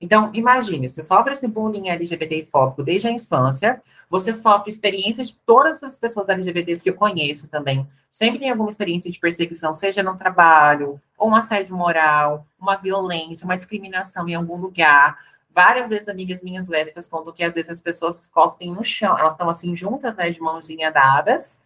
Então, 0.00 0.30
imagine, 0.32 0.88
você 0.88 1.02
sofre 1.02 1.32
esse 1.32 1.48
bullying 1.48 1.88
LGBT 1.88 2.42
fóbico 2.42 2.84
desde 2.84 3.08
a 3.08 3.10
infância, 3.10 3.82
você 4.08 4.32
sofre 4.32 4.70
experiência 4.70 5.24
de 5.24 5.34
todas 5.44 5.82
as 5.82 5.98
pessoas 5.98 6.28
LGBTs 6.28 6.80
que 6.80 6.90
eu 6.90 6.94
conheço 6.94 7.48
também. 7.48 7.86
Sempre 8.12 8.38
tem 8.38 8.50
alguma 8.50 8.70
experiência 8.70 9.10
de 9.10 9.18
perseguição, 9.18 9.74
seja 9.74 10.02
no 10.02 10.16
trabalho, 10.16 11.00
ou 11.16 11.30
um 11.30 11.34
assédio 11.34 11.76
moral, 11.76 12.46
uma 12.60 12.76
violência, 12.76 13.44
uma 13.44 13.56
discriminação 13.56 14.28
em 14.28 14.36
algum 14.36 14.56
lugar. 14.56 15.18
Várias 15.52 15.90
vezes 15.90 16.08
amigas 16.08 16.42
minhas 16.42 16.68
lésbicas 16.68 17.08
contam 17.08 17.32
que 17.32 17.42
às 17.42 17.56
vezes 17.56 17.70
as 17.70 17.80
pessoas 17.80 18.24
cospem 18.28 18.72
no 18.72 18.84
chão, 18.84 19.18
elas 19.18 19.32
estão 19.32 19.50
assim 19.50 19.74
juntas, 19.74 20.14
né, 20.14 20.30
de 20.30 20.40
mãozinha 20.40 20.92
dadas, 20.92 21.58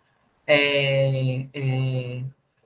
é, 0.46 1.46
é, 1.52 2.22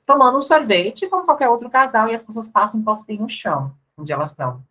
tomando 0.07 0.39
um 0.39 0.43
sorvete 0.43 1.09
como 1.09 1.25
qualquer 1.25 1.49
outro 1.49 1.69
casal, 1.69 2.09
e 2.09 2.15
as 2.15 2.23
pessoas 2.23 2.49
passam 2.49 2.81
e 2.81 2.85
cospem 2.85 3.19
no 3.19 3.29
chão, 3.29 3.75
onde 3.99 4.13
elas 4.13 4.31
estão 4.31 4.63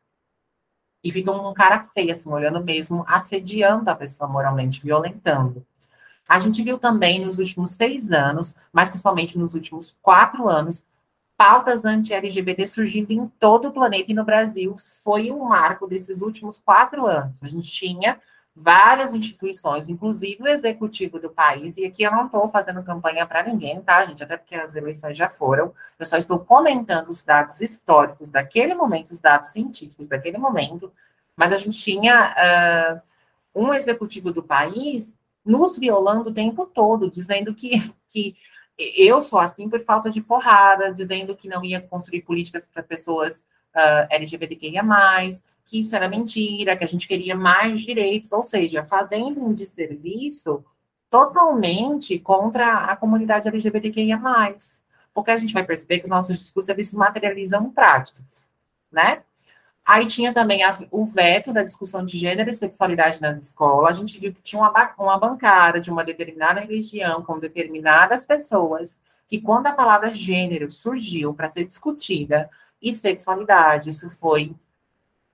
e 1.06 1.12
fica 1.12 1.32
um 1.32 1.54
cara 1.54 1.86
feio, 1.94 2.12
assim, 2.12 2.28
olhando 2.32 2.64
mesmo, 2.64 3.06
assediando 3.08 3.88
a 3.92 3.96
pessoa 3.96 4.28
moralmente, 4.28 4.82
violentando. 4.82 5.64
A 6.28 6.40
gente 6.40 6.64
viu 6.64 6.80
também 6.80 7.24
nos 7.24 7.38
últimos 7.38 7.74
seis 7.74 8.12
anos, 8.12 8.56
mas 8.74 8.90
principalmente 8.90 9.38
nos 9.38 9.54
últimos 9.54 9.96
quatro 10.02 10.50
anos, 10.50 10.84
pautas 11.38 11.86
anti-LGBT 11.86 12.66
surgindo 12.66 13.12
em 13.12 13.28
todo 13.40 13.68
o 13.68 13.72
planeta 13.72 14.12
e 14.12 14.16
no 14.16 14.26
Brasil. 14.26 14.76
Foi 15.04 15.32
um 15.32 15.44
marco 15.44 15.86
desses 15.86 16.24
últimos 16.24 16.58
quatro 16.58 17.06
anos. 17.06 17.44
A 17.44 17.48
gente 17.48 17.70
tinha 17.70 18.20
várias 18.56 19.14
instituições, 19.14 19.90
inclusive 19.90 20.42
o 20.42 20.48
executivo 20.48 21.20
do 21.20 21.30
país, 21.30 21.76
e 21.76 21.86
aqui 21.86 22.04
eu 22.04 22.12
não 22.12 22.28
estou 22.28 22.48
fazendo 22.48 22.82
campanha 22.84 23.26
para 23.26 23.44
ninguém, 23.44 23.82
tá, 23.82 24.06
gente? 24.06 24.24
Até 24.24 24.38
porque 24.38 24.56
as 24.56 24.76
eleições 24.76 25.18
já 25.18 25.30
foram. 25.30 25.74
Eu 26.00 26.06
só 26.06 26.16
estou 26.16 26.40
comentando 26.40 27.10
os 27.10 27.22
dados 27.22 27.60
históricos 27.60 28.30
daquele 28.30 28.74
momento, 28.74 29.12
os 29.12 29.20
dados 29.20 29.50
científicos 29.50 30.08
daquele 30.08 30.38
momento, 30.38 30.92
mas 31.36 31.52
a 31.52 31.58
gente 31.58 31.78
tinha 31.78 33.02
uh, 33.54 33.62
um 33.62 33.74
executivo 33.74 34.32
do 34.32 34.42
país 34.42 35.14
nos 35.44 35.78
violando 35.78 36.30
o 36.30 36.34
tempo 36.34 36.66
todo, 36.66 37.10
dizendo 37.10 37.54
que, 37.54 37.94
que 38.08 38.36
eu 38.78 39.22
sou 39.22 39.40
assim 39.40 39.70
por 39.70 39.82
falta 39.82 40.10
de 40.10 40.22
porrada, 40.22 40.94
dizendo 40.94 41.36
que 41.36 41.50
não 41.50 41.64
ia 41.64 41.82
construir 41.82 42.22
políticas 42.22 42.66
para 42.66 42.82
pessoas 42.82 43.40
uh, 43.76 44.08
LGBTQIA+, 44.10 44.82
que 45.66 45.80
isso 45.80 45.96
era 45.96 46.08
mentira, 46.08 46.78
que 46.78 46.84
a 46.84 46.88
gente 46.88 47.08
queria 47.08 47.36
mais 47.36 47.82
direitos, 47.82 48.32
ou 48.32 48.44
seja, 48.44 48.84
fazendo 48.84 49.44
um 49.44 49.54
desserviço 49.54 50.64
totalmente 51.10 52.20
contra 52.20 52.86
a 52.86 52.96
comunidade 52.96 53.48
LGBTQIA+. 53.48 54.20
Porque 55.14 55.32
a 55.32 55.38
gente 55.38 55.54
vai 55.54 55.64
perceber 55.64 56.00
que 56.00 56.06
os 56.06 56.10
nossos 56.10 56.38
discursos 56.38 56.70
eles 56.70 56.90
se 56.90 56.98
materializam 56.98 57.66
em 57.66 57.72
práticas, 57.72 58.50
né? 58.92 59.24
Aí 59.84 60.08
tinha 60.08 60.34
também 60.34 60.64
a, 60.64 60.78
o 60.90 61.06
veto 61.06 61.54
da 61.54 61.64
discussão 61.64 62.04
de 62.04 62.18
gênero 62.18 62.50
e 62.50 62.54
sexualidade 62.54 63.22
nas 63.22 63.38
escolas. 63.38 63.96
A 63.96 64.00
gente 64.00 64.20
viu 64.20 64.34
que 64.34 64.42
tinha 64.42 64.60
uma, 64.60 64.94
uma 64.98 65.18
bancada 65.18 65.80
de 65.80 65.92
uma 65.92 66.04
determinada 66.04 66.60
religião 66.60 67.22
com 67.22 67.40
determinadas 67.40 68.26
pessoas 68.26 69.00
que, 69.28 69.40
quando 69.40 69.68
a 69.68 69.74
palavra 69.74 70.14
gênero 70.14 70.70
surgiu 70.72 71.34
para 71.34 71.50
ser 71.50 71.66
discutida, 71.66 72.50
e 72.82 72.94
sexualidade, 72.94 73.90
isso 73.90 74.10
foi 74.10 74.56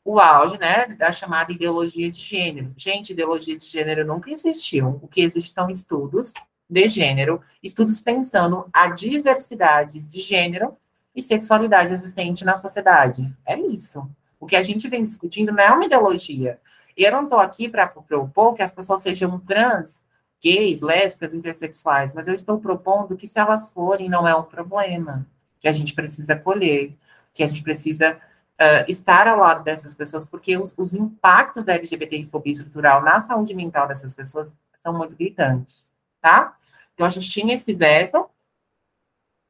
o 0.04 0.20
auge, 0.20 0.58
né, 0.58 0.88
da 0.88 1.12
chamada 1.12 1.52
ideologia 1.52 2.10
de 2.10 2.20
gênero. 2.20 2.74
Gente, 2.76 3.12
ideologia 3.12 3.58
de 3.58 3.66
gênero 3.66 4.06
nunca 4.06 4.32
existiu. 4.32 5.00
O 5.02 5.08
que 5.08 5.22
existe 5.22 5.52
são 5.52 5.70
estudos, 5.70 6.34
de 6.70 6.88
gênero, 6.88 7.42
estudos 7.62 8.00
pensando 8.00 8.66
a 8.72 8.88
diversidade 8.88 10.02
de 10.02 10.20
gênero 10.20 10.78
e 11.14 11.22
sexualidade 11.22 11.92
existente 11.92 12.46
na 12.46 12.56
sociedade. 12.56 13.32
É 13.46 13.60
isso. 13.60 14.10
O 14.40 14.46
que 14.46 14.56
a 14.56 14.64
gente 14.64 14.88
vem 14.88 15.04
discutindo 15.04 15.52
não 15.52 15.64
é 15.64 15.72
uma 15.72 15.86
ideologia. 15.86 16.60
Eu 16.96 17.12
não 17.12 17.24
estou 17.24 17.40
aqui 17.40 17.68
para 17.68 17.88
propor 17.88 18.54
que 18.54 18.64
as 18.64 18.72
pessoas 18.72 19.02
sejam 19.02 19.40
trans, 19.40 20.06
gays, 20.42 20.82
lésbicas, 20.82 21.34
intersexuais, 21.34 22.14
mas 22.14 22.28
eu 22.28 22.34
estou 22.34 22.60
propondo 22.60 23.16
que 23.16 23.28
se 23.28 23.38
elas 23.38 23.70
forem, 23.70 24.10
não 24.10 24.28
é 24.28 24.36
um 24.36 24.44
problema, 24.44 25.28
que 25.60 25.68
a 25.68 25.72
gente 25.72 25.94
precisa 25.94 26.34
acolher, 26.34 26.98
que 27.34 27.44
a 27.44 27.48
gente 27.48 27.62
precisa 27.62 28.20
uh, 28.62 28.86
estar 28.88 29.28
ao 29.28 29.38
lado 29.38 29.64
dessas 29.64 29.96
pessoas, 29.96 30.26
porque 30.26 30.58
os, 30.58 30.74
os 30.78 30.94
impactos 30.94 31.66
da 31.66 31.74
LGBTfobia 31.74 32.52
estrutural 32.52 33.02
na 33.02 33.20
saúde 33.20 33.56
mental 33.56 33.88
dessas 33.88 34.14
pessoas 34.14 34.56
são 34.76 34.96
muito 34.96 35.16
gritantes, 35.16 35.94
tá? 36.22 36.56
Então, 36.94 37.08
a 37.08 37.10
gente 37.10 37.30
tinha 37.30 37.56
esse 37.56 37.74
veto, 37.74 38.30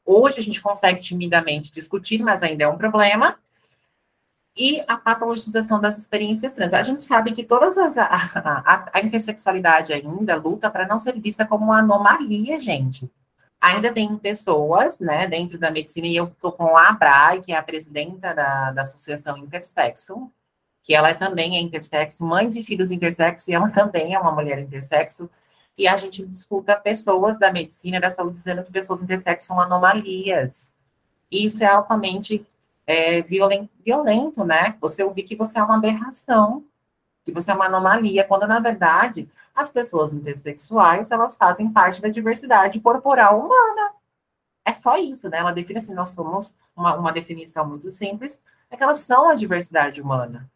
hoje 0.05 0.39
a 0.39 0.43
gente 0.43 0.61
consegue 0.61 1.01
timidamente 1.01 1.71
discutir, 1.71 2.23
mas 2.23 2.41
ainda 2.41 2.63
é 2.63 2.67
um 2.67 2.77
problema, 2.77 3.37
e 4.55 4.83
a 4.87 4.97
patologização 4.97 5.79
das 5.79 5.97
experiências 5.97 6.53
trans. 6.53 6.73
A 6.73 6.83
gente 6.83 7.01
sabe 7.01 7.31
que 7.31 7.43
todas 7.43 7.77
as 7.77 7.97
a, 7.97 8.05
a, 8.05 8.89
a 8.93 9.01
intersexualidade 9.01 9.93
ainda 9.93 10.35
luta 10.35 10.69
para 10.69 10.85
não 10.87 10.99
ser 10.99 11.19
vista 11.19 11.45
como 11.45 11.65
uma 11.65 11.79
anomalia, 11.79 12.59
gente 12.59 13.09
ainda 13.61 13.93
tem 13.93 14.17
pessoas, 14.17 14.97
né, 14.99 15.27
dentro 15.27 15.59
da 15.59 15.69
medicina, 15.69 16.07
e 16.07 16.15
eu 16.15 16.25
estou 16.25 16.51
com 16.51 16.75
a 16.75 16.89
Abrai, 16.89 17.39
que 17.39 17.53
é 17.53 17.57
a 17.57 17.63
presidenta 17.63 18.33
da, 18.33 18.71
da 18.71 18.81
Associação 18.81 19.37
Intersexo, 19.37 20.31
que 20.81 20.95
ela 20.95 21.13
também 21.13 21.55
é 21.57 21.61
intersexo, 21.61 22.25
mãe 22.25 22.49
de 22.49 22.63
filhos 22.63 22.89
intersexo, 22.89 23.51
e 23.51 23.53
ela 23.53 23.69
também 23.69 24.15
é 24.15 24.19
uma 24.19 24.31
mulher 24.31 24.57
intersexo, 24.59 25.29
e 25.77 25.87
a 25.87 25.95
gente 25.95 26.25
discuta 26.25 26.75
pessoas 26.75 27.37
da 27.37 27.51
medicina 27.51 27.99
da 27.99 28.09
saúde 28.09 28.33
dizendo 28.33 28.63
que 28.63 28.71
pessoas 28.71 29.01
intersexo 29.01 29.47
são 29.47 29.59
anomalias. 29.59 30.73
E 31.29 31.45
isso 31.45 31.63
é 31.63 31.67
altamente 31.67 32.45
é, 32.85 33.21
violento, 33.21 33.69
violento, 33.83 34.43
né? 34.43 34.75
Você 34.81 35.03
ouvir 35.03 35.23
que 35.23 35.35
você 35.35 35.59
é 35.59 35.63
uma 35.63 35.77
aberração, 35.77 36.65
que 37.23 37.31
você 37.31 37.51
é 37.51 37.53
uma 37.53 37.65
anomalia, 37.65 38.23
quando 38.23 38.47
na 38.47 38.59
verdade 38.59 39.29
as 39.53 39.69
pessoas 39.69 40.13
intersexuais 40.13 41.11
elas 41.11 41.35
fazem 41.35 41.71
parte 41.71 42.01
da 42.01 42.09
diversidade 42.09 42.79
corporal 42.79 43.39
humana. 43.39 43.93
É 44.63 44.73
só 44.73 44.97
isso, 44.97 45.29
né? 45.29 45.39
Ela 45.39 45.51
define 45.51 45.79
assim, 45.79 45.93
nós 45.93 46.09
somos 46.09 46.53
uma, 46.75 46.95
uma 46.95 47.11
definição 47.11 47.67
muito 47.67 47.89
simples, 47.89 48.41
é 48.69 48.77
que 48.77 48.83
elas 48.83 48.99
são 48.99 49.29
a 49.29 49.35
diversidade 49.35 50.01
humana. 50.01 50.49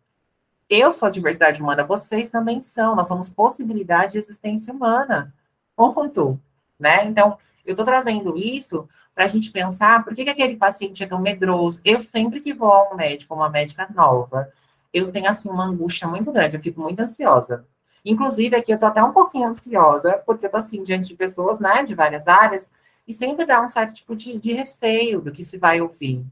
Eu 0.69 0.91
sou 0.91 1.07
a 1.07 1.11
diversidade 1.11 1.61
humana, 1.61 1.83
vocês 1.83 2.29
também 2.29 2.61
são, 2.61 2.95
nós 2.95 3.07
somos 3.07 3.29
possibilidade 3.29 4.13
de 4.13 4.17
existência 4.17 4.73
humana. 4.73 5.33
Ponto. 5.75 6.39
Né? 6.79 7.05
Então, 7.05 7.37
eu 7.65 7.71
estou 7.71 7.85
trazendo 7.85 8.37
isso 8.37 8.87
para 9.13 9.25
a 9.25 9.27
gente 9.27 9.51
pensar 9.51 10.03
por 10.03 10.13
que, 10.13 10.23
que 10.23 10.29
aquele 10.29 10.55
paciente 10.55 11.03
é 11.03 11.07
tão 11.07 11.19
medroso. 11.19 11.79
Eu 11.85 11.99
sempre 11.99 12.41
que 12.41 12.53
vou 12.53 12.71
a 12.71 12.91
um 12.91 12.95
médico, 12.95 13.33
uma 13.33 13.49
médica 13.49 13.87
nova, 13.93 14.51
eu 14.95 15.11
tenho, 15.11 15.27
assim, 15.27 15.49
uma 15.49 15.65
angústia 15.65 16.07
muito 16.07 16.31
grande, 16.31 16.55
eu 16.55 16.61
fico 16.61 16.79
muito 16.79 17.01
ansiosa. 17.01 17.65
Inclusive, 18.03 18.55
aqui 18.55 18.71
eu 18.71 18.79
tô 18.79 18.85
até 18.85 19.03
um 19.03 19.11
pouquinho 19.11 19.49
ansiosa, 19.49 20.23
porque 20.25 20.45
eu 20.45 20.49
tô, 20.49 20.55
assim, 20.55 20.81
diante 20.81 21.09
de 21.09 21.15
pessoas, 21.15 21.59
né, 21.59 21.83
de 21.83 21.93
várias 21.93 22.25
áreas, 22.27 22.71
e 23.05 23.13
sempre 23.13 23.45
dá 23.45 23.61
um 23.61 23.67
certo 23.67 23.93
tipo 23.93 24.15
de, 24.15 24.39
de 24.39 24.53
receio 24.53 25.19
do 25.19 25.33
que 25.33 25.43
se 25.43 25.57
vai 25.57 25.81
ouvir, 25.81 26.25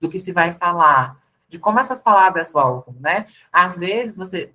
do 0.00 0.08
que 0.08 0.20
se 0.20 0.32
vai 0.32 0.52
falar, 0.52 1.20
de 1.48 1.58
como 1.58 1.80
essas 1.80 2.00
palavras 2.00 2.52
voltam, 2.52 2.94
né? 3.00 3.26
Às 3.52 3.76
vezes, 3.76 4.16
você, 4.16 4.52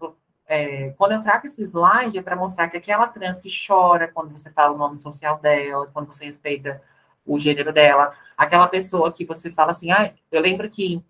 é, 0.48 0.92
quando 0.98 1.12
eu 1.12 1.20
trago 1.20 1.46
esse 1.46 1.62
slide, 1.64 2.18
é 2.18 2.22
para 2.22 2.38
mostrar 2.38 2.70
que 2.70 2.78
aquela 2.78 3.08
trans 3.08 3.40
que 3.40 3.50
chora 3.68 4.08
quando 4.08 4.32
você 4.32 4.50
fala 4.52 4.74
o 4.74 4.78
nome 4.78 5.00
social 5.00 5.38
dela, 5.40 5.90
quando 5.92 6.08
você 6.08 6.26
respeita 6.26 6.82
o 7.26 7.38
gênero 7.38 7.74
dela, 7.74 8.14
aquela 8.38 8.68
pessoa 8.68 9.12
que 9.12 9.26
você 9.26 9.52
fala 9.52 9.72
assim, 9.72 9.92
ah, 9.92 10.14
eu 10.32 10.42
lembro 10.42 10.70
que 10.70 11.04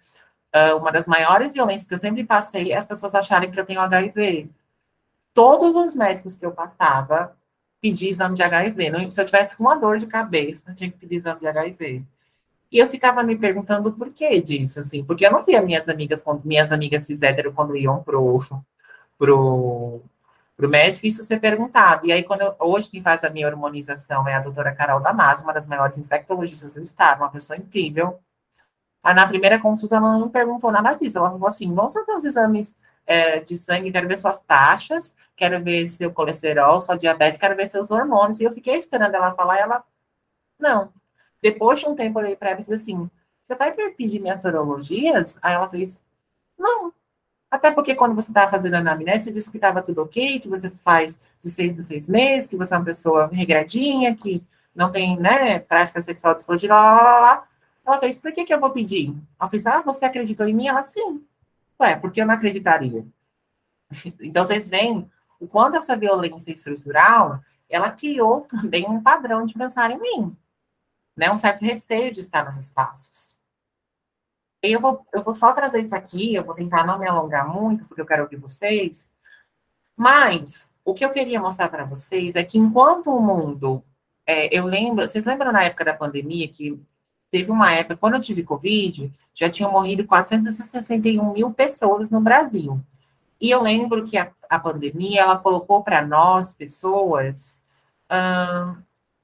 uh, 0.53 0.77
uma 0.77 0.91
das 0.91 1.07
maiores 1.07 1.51
violências 1.51 1.87
que 1.87 1.93
eu 1.93 1.99
sempre 1.99 2.23
passei 2.23 2.71
é 2.71 2.77
as 2.77 2.85
pessoas 2.85 3.15
acharem 3.15 3.51
que 3.51 3.59
eu 3.59 3.65
tenho 3.65 3.81
HIV. 3.81 4.49
Todos 5.33 5.75
os 5.75 5.95
médicos 5.95 6.35
que 6.35 6.45
eu 6.45 6.51
passava 6.51 7.35
pedi 7.81 8.07
exame 8.07 8.35
de 8.35 8.43
HIV. 8.43 9.11
se 9.11 9.19
eu 9.19 9.25
tivesse 9.25 9.57
com 9.57 9.63
uma 9.63 9.75
dor 9.75 9.97
de 9.97 10.07
cabeça, 10.07 10.71
eu 10.71 10.75
tinha 10.75 10.89
que 10.89 10.97
pedir 10.97 11.15
exame 11.15 11.41
de 11.41 11.47
HIV. 11.47 12.03
E 12.71 12.79
eu 12.79 12.87
ficava 12.87 13.21
me 13.23 13.35
perguntando 13.37 13.91
por 13.91 14.09
que 14.11 14.41
disso, 14.41 14.79
assim, 14.79 15.03
porque 15.03 15.25
eu 15.25 15.31
não 15.31 15.43
via 15.43 15.61
minhas 15.61 15.87
amigas, 15.89 16.21
quando 16.21 16.43
minhas 16.43 16.71
amigas 16.71 17.05
cis 17.05 17.21
hétero, 17.21 17.53
quando 17.53 17.75
iam 17.75 18.01
pro, 18.01 18.39
pro, 19.17 20.01
pro 20.55 20.69
médico, 20.69 21.05
isso 21.05 21.23
ser 21.23 21.39
perguntado. 21.39 22.07
E 22.07 22.11
aí, 22.11 22.23
quando 22.23 22.41
eu, 22.41 22.55
hoje 22.59 22.89
quem 22.89 23.01
faz 23.01 23.23
a 23.23 23.29
minha 23.29 23.47
hormonização 23.47 24.27
é 24.27 24.33
a 24.33 24.39
doutora 24.39 24.73
Carol 24.73 25.01
Damasio, 25.01 25.43
uma 25.43 25.53
das 25.53 25.67
maiores 25.67 25.97
infectologistas 25.97 26.73
do 26.73 26.81
estado, 26.81 27.19
uma 27.19 27.29
pessoa 27.29 27.57
incrível, 27.57 28.19
Aí, 29.03 29.13
na 29.13 29.27
primeira 29.27 29.59
consulta, 29.59 29.97
ela 29.97 30.17
não 30.17 30.29
perguntou 30.29 30.71
nada 30.71 30.93
disso. 30.93 31.17
Ela 31.17 31.31
falou 31.31 31.47
assim: 31.47 31.73
vamos 31.73 31.93
fazer 31.93 32.13
os 32.13 32.25
exames 32.25 32.75
é, 33.05 33.39
de 33.39 33.57
sangue, 33.57 33.91
quero 33.91 34.07
ver 34.07 34.17
suas 34.17 34.39
taxas, 34.39 35.13
quero 35.35 35.61
ver 35.63 35.87
seu 35.89 36.11
colesterol, 36.13 36.79
sua 36.81 36.95
diabetes, 36.95 37.39
quero 37.39 37.55
ver 37.55 37.67
seus 37.67 37.91
hormônios. 37.91 38.39
E 38.39 38.45
eu 38.45 38.51
fiquei 38.51 38.75
esperando 38.75 39.15
ela 39.15 39.33
falar, 39.33 39.57
e 39.57 39.61
ela, 39.61 39.83
não. 40.59 40.91
Depois 41.41 41.79
de 41.79 41.87
um 41.87 41.95
tempo, 41.95 42.19
eu 42.19 42.23
olhei 42.23 42.35
para 42.35 42.51
ela 42.51 42.59
e 42.59 42.63
disse 42.63 42.73
assim: 42.73 43.09
você 43.43 43.55
vai 43.55 43.71
pedir 43.73 44.19
minhas 44.19 44.41
sorologias? 44.41 45.37
Aí 45.41 45.53
ela 45.53 45.67
fez: 45.67 46.01
não. 46.57 46.93
Até 47.51 47.71
porque 47.71 47.93
quando 47.95 48.15
você 48.15 48.31
estava 48.31 48.49
fazendo 48.49 48.75
a 48.75 48.79
anamnese, 48.79 49.25
você 49.25 49.31
disse 49.31 49.51
que 49.51 49.57
estava 49.57 49.81
tudo 49.81 50.01
ok, 50.01 50.39
que 50.39 50.47
você 50.47 50.69
faz 50.69 51.19
de 51.39 51.49
seis 51.51 51.79
a 51.79 51.83
seis 51.83 52.07
meses, 52.07 52.47
que 52.47 52.57
você 52.57 52.73
é 52.73 52.77
uma 52.77 52.85
pessoa 52.85 53.29
regradinha, 53.31 54.15
que 54.15 54.43
não 54.73 54.91
tem, 54.91 55.17
né, 55.19 55.59
prática 55.59 56.01
sexual 56.01 56.33
disponível, 56.33 56.69
lá, 56.69 57.01
lá, 57.03 57.19
lá. 57.19 57.47
Ela 57.85 57.99
fez, 57.99 58.17
por 58.17 58.31
que, 58.31 58.45
que 58.45 58.53
eu 58.53 58.59
vou 58.59 58.71
pedir? 58.71 59.13
Ela 59.39 59.49
fez, 59.49 59.65
ah, 59.65 59.81
você 59.81 60.05
acreditou 60.05 60.47
em 60.47 60.53
mim? 60.53 60.67
Ela, 60.67 60.83
sim. 60.83 61.25
Ué, 61.79 61.95
por 61.95 62.11
que 62.11 62.21
eu 62.21 62.25
não 62.25 62.33
acreditaria? 62.33 63.05
Então, 64.19 64.43
vocês 64.43 64.69
veem 64.69 65.07
o 65.39 65.47
quanto 65.47 65.77
essa 65.77 65.95
violência 65.95 66.51
estrutural, 66.51 67.41
ela 67.69 67.91
criou 67.91 68.41
também 68.41 68.89
um 68.89 69.03
padrão 69.03 69.45
de 69.45 69.53
pensar 69.53 69.91
em 69.91 69.99
mim. 69.99 70.35
Né? 71.15 71.29
Um 71.29 71.35
certo 71.35 71.61
receio 71.61 72.11
de 72.11 72.21
estar 72.21 72.45
nos 72.45 72.57
espaços. 72.57 73.35
Eu 74.63 74.79
vou, 74.79 75.05
eu 75.13 75.21
vou 75.21 75.35
só 75.35 75.51
trazer 75.53 75.83
isso 75.83 75.93
aqui, 75.93 76.33
eu 76.33 76.43
vou 76.43 76.55
tentar 76.55 76.85
não 76.85 76.97
me 76.97 77.07
alongar 77.07 77.47
muito, 77.47 77.85
porque 77.85 78.01
eu 78.01 78.05
quero 78.05 78.23
ouvir 78.23 78.37
vocês. 78.37 79.11
Mas, 79.95 80.73
o 80.83 80.93
que 80.93 81.03
eu 81.03 81.11
queria 81.11 81.39
mostrar 81.39 81.69
para 81.69 81.83
vocês 81.83 82.35
é 82.35 82.43
que 82.43 82.57
enquanto 82.57 83.11
o 83.11 83.21
mundo 83.21 83.83
é, 84.25 84.57
eu 84.57 84.65
lembro, 84.65 85.07
vocês 85.07 85.25
lembram 85.25 85.51
na 85.51 85.63
época 85.63 85.85
da 85.85 85.93
pandemia 85.93 86.47
que 86.47 86.81
teve 87.33 87.51
uma 87.51 87.73
época, 87.73 87.97
quando 87.97 88.13
eu 88.13 88.21
tive 88.21 88.43
Covid, 88.43 89.11
já 89.33 89.49
tinham 89.49 89.71
morrido 89.71 90.05
461 90.05 91.33
mil 91.33 91.51
pessoas 91.51 92.11
no 92.11 92.21
Brasil. 92.21 92.79
E 93.41 93.49
eu 93.49 93.59
lembro 93.59 94.05
que 94.05 94.15
a, 94.15 94.31
a 94.47 94.59
pandemia, 94.59 95.21
ela 95.21 95.39
colocou 95.39 95.83
para 95.83 96.05
nós, 96.05 96.53
pessoas, 96.53 97.59
hum, 98.11 98.75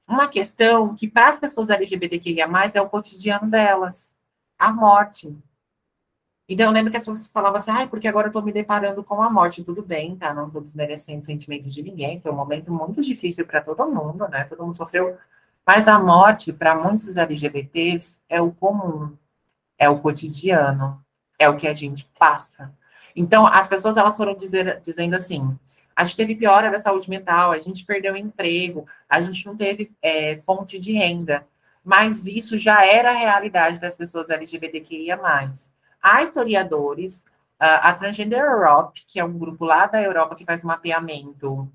uma 0.08 0.26
questão 0.26 0.92
que 0.96 1.06
para 1.06 1.28
as 1.28 1.38
pessoas 1.38 1.70
LGBTQIA+, 1.70 2.48
é 2.74 2.80
o 2.80 2.88
cotidiano 2.88 3.48
delas, 3.48 4.12
a 4.58 4.72
morte. 4.72 5.32
Então, 6.48 6.66
eu 6.66 6.72
lembro 6.72 6.90
que 6.90 6.96
as 6.96 7.04
pessoas 7.04 7.28
falavam 7.28 7.60
assim, 7.60 7.70
ai, 7.70 7.86
porque 7.86 8.08
agora 8.08 8.26
eu 8.26 8.30
estou 8.30 8.42
me 8.42 8.50
deparando 8.50 9.04
com 9.04 9.22
a 9.22 9.30
morte. 9.30 9.62
Tudo 9.62 9.84
bem, 9.84 10.16
tá? 10.16 10.34
Não 10.34 10.48
estou 10.48 10.60
desmerecendo 10.60 11.24
sentimento 11.24 11.68
de 11.68 11.80
ninguém. 11.80 12.20
Foi 12.20 12.32
um 12.32 12.36
momento 12.36 12.72
muito 12.72 13.00
difícil 13.02 13.46
para 13.46 13.60
todo 13.60 13.86
mundo, 13.88 14.26
né? 14.26 14.42
Todo 14.42 14.64
mundo 14.64 14.76
sofreu 14.76 15.16
mas 15.66 15.86
a 15.86 15.98
morte, 15.98 16.52
para 16.52 16.74
muitos 16.74 17.16
LGBTs, 17.16 18.20
é 18.28 18.40
o 18.40 18.50
comum, 18.50 19.16
é 19.78 19.88
o 19.88 20.00
cotidiano, 20.00 21.04
é 21.38 21.48
o 21.48 21.56
que 21.56 21.66
a 21.66 21.74
gente 21.74 22.08
passa. 22.18 22.74
Então, 23.14 23.46
as 23.46 23.68
pessoas 23.68 23.96
elas 23.96 24.16
foram 24.16 24.34
dizer, 24.34 24.80
dizendo 24.80 25.14
assim: 25.14 25.58
a 25.94 26.04
gente 26.04 26.16
teve 26.16 26.34
piora 26.34 26.70
da 26.70 26.80
saúde 26.80 27.10
mental, 27.10 27.52
a 27.52 27.58
gente 27.58 27.84
perdeu 27.84 28.14
o 28.14 28.16
emprego, 28.16 28.86
a 29.08 29.20
gente 29.20 29.44
não 29.46 29.56
teve 29.56 29.94
é, 30.02 30.36
fonte 30.36 30.78
de 30.78 30.92
renda. 30.92 31.46
Mas 31.84 32.26
isso 32.26 32.58
já 32.58 32.84
era 32.86 33.10
a 33.10 33.16
realidade 33.16 33.80
das 33.80 33.96
pessoas 33.96 34.28
LGBTQIA. 34.28 35.18
Há 36.02 36.22
historiadores, 36.22 37.24
a 37.58 37.92
Transgender 37.94 38.40
Europe, 38.40 39.02
que 39.06 39.18
é 39.18 39.24
um 39.24 39.38
grupo 39.38 39.64
lá 39.64 39.86
da 39.86 40.00
Europa 40.00 40.34
que 40.34 40.44
faz 40.44 40.64
um 40.64 40.68
mapeamento 40.68 41.70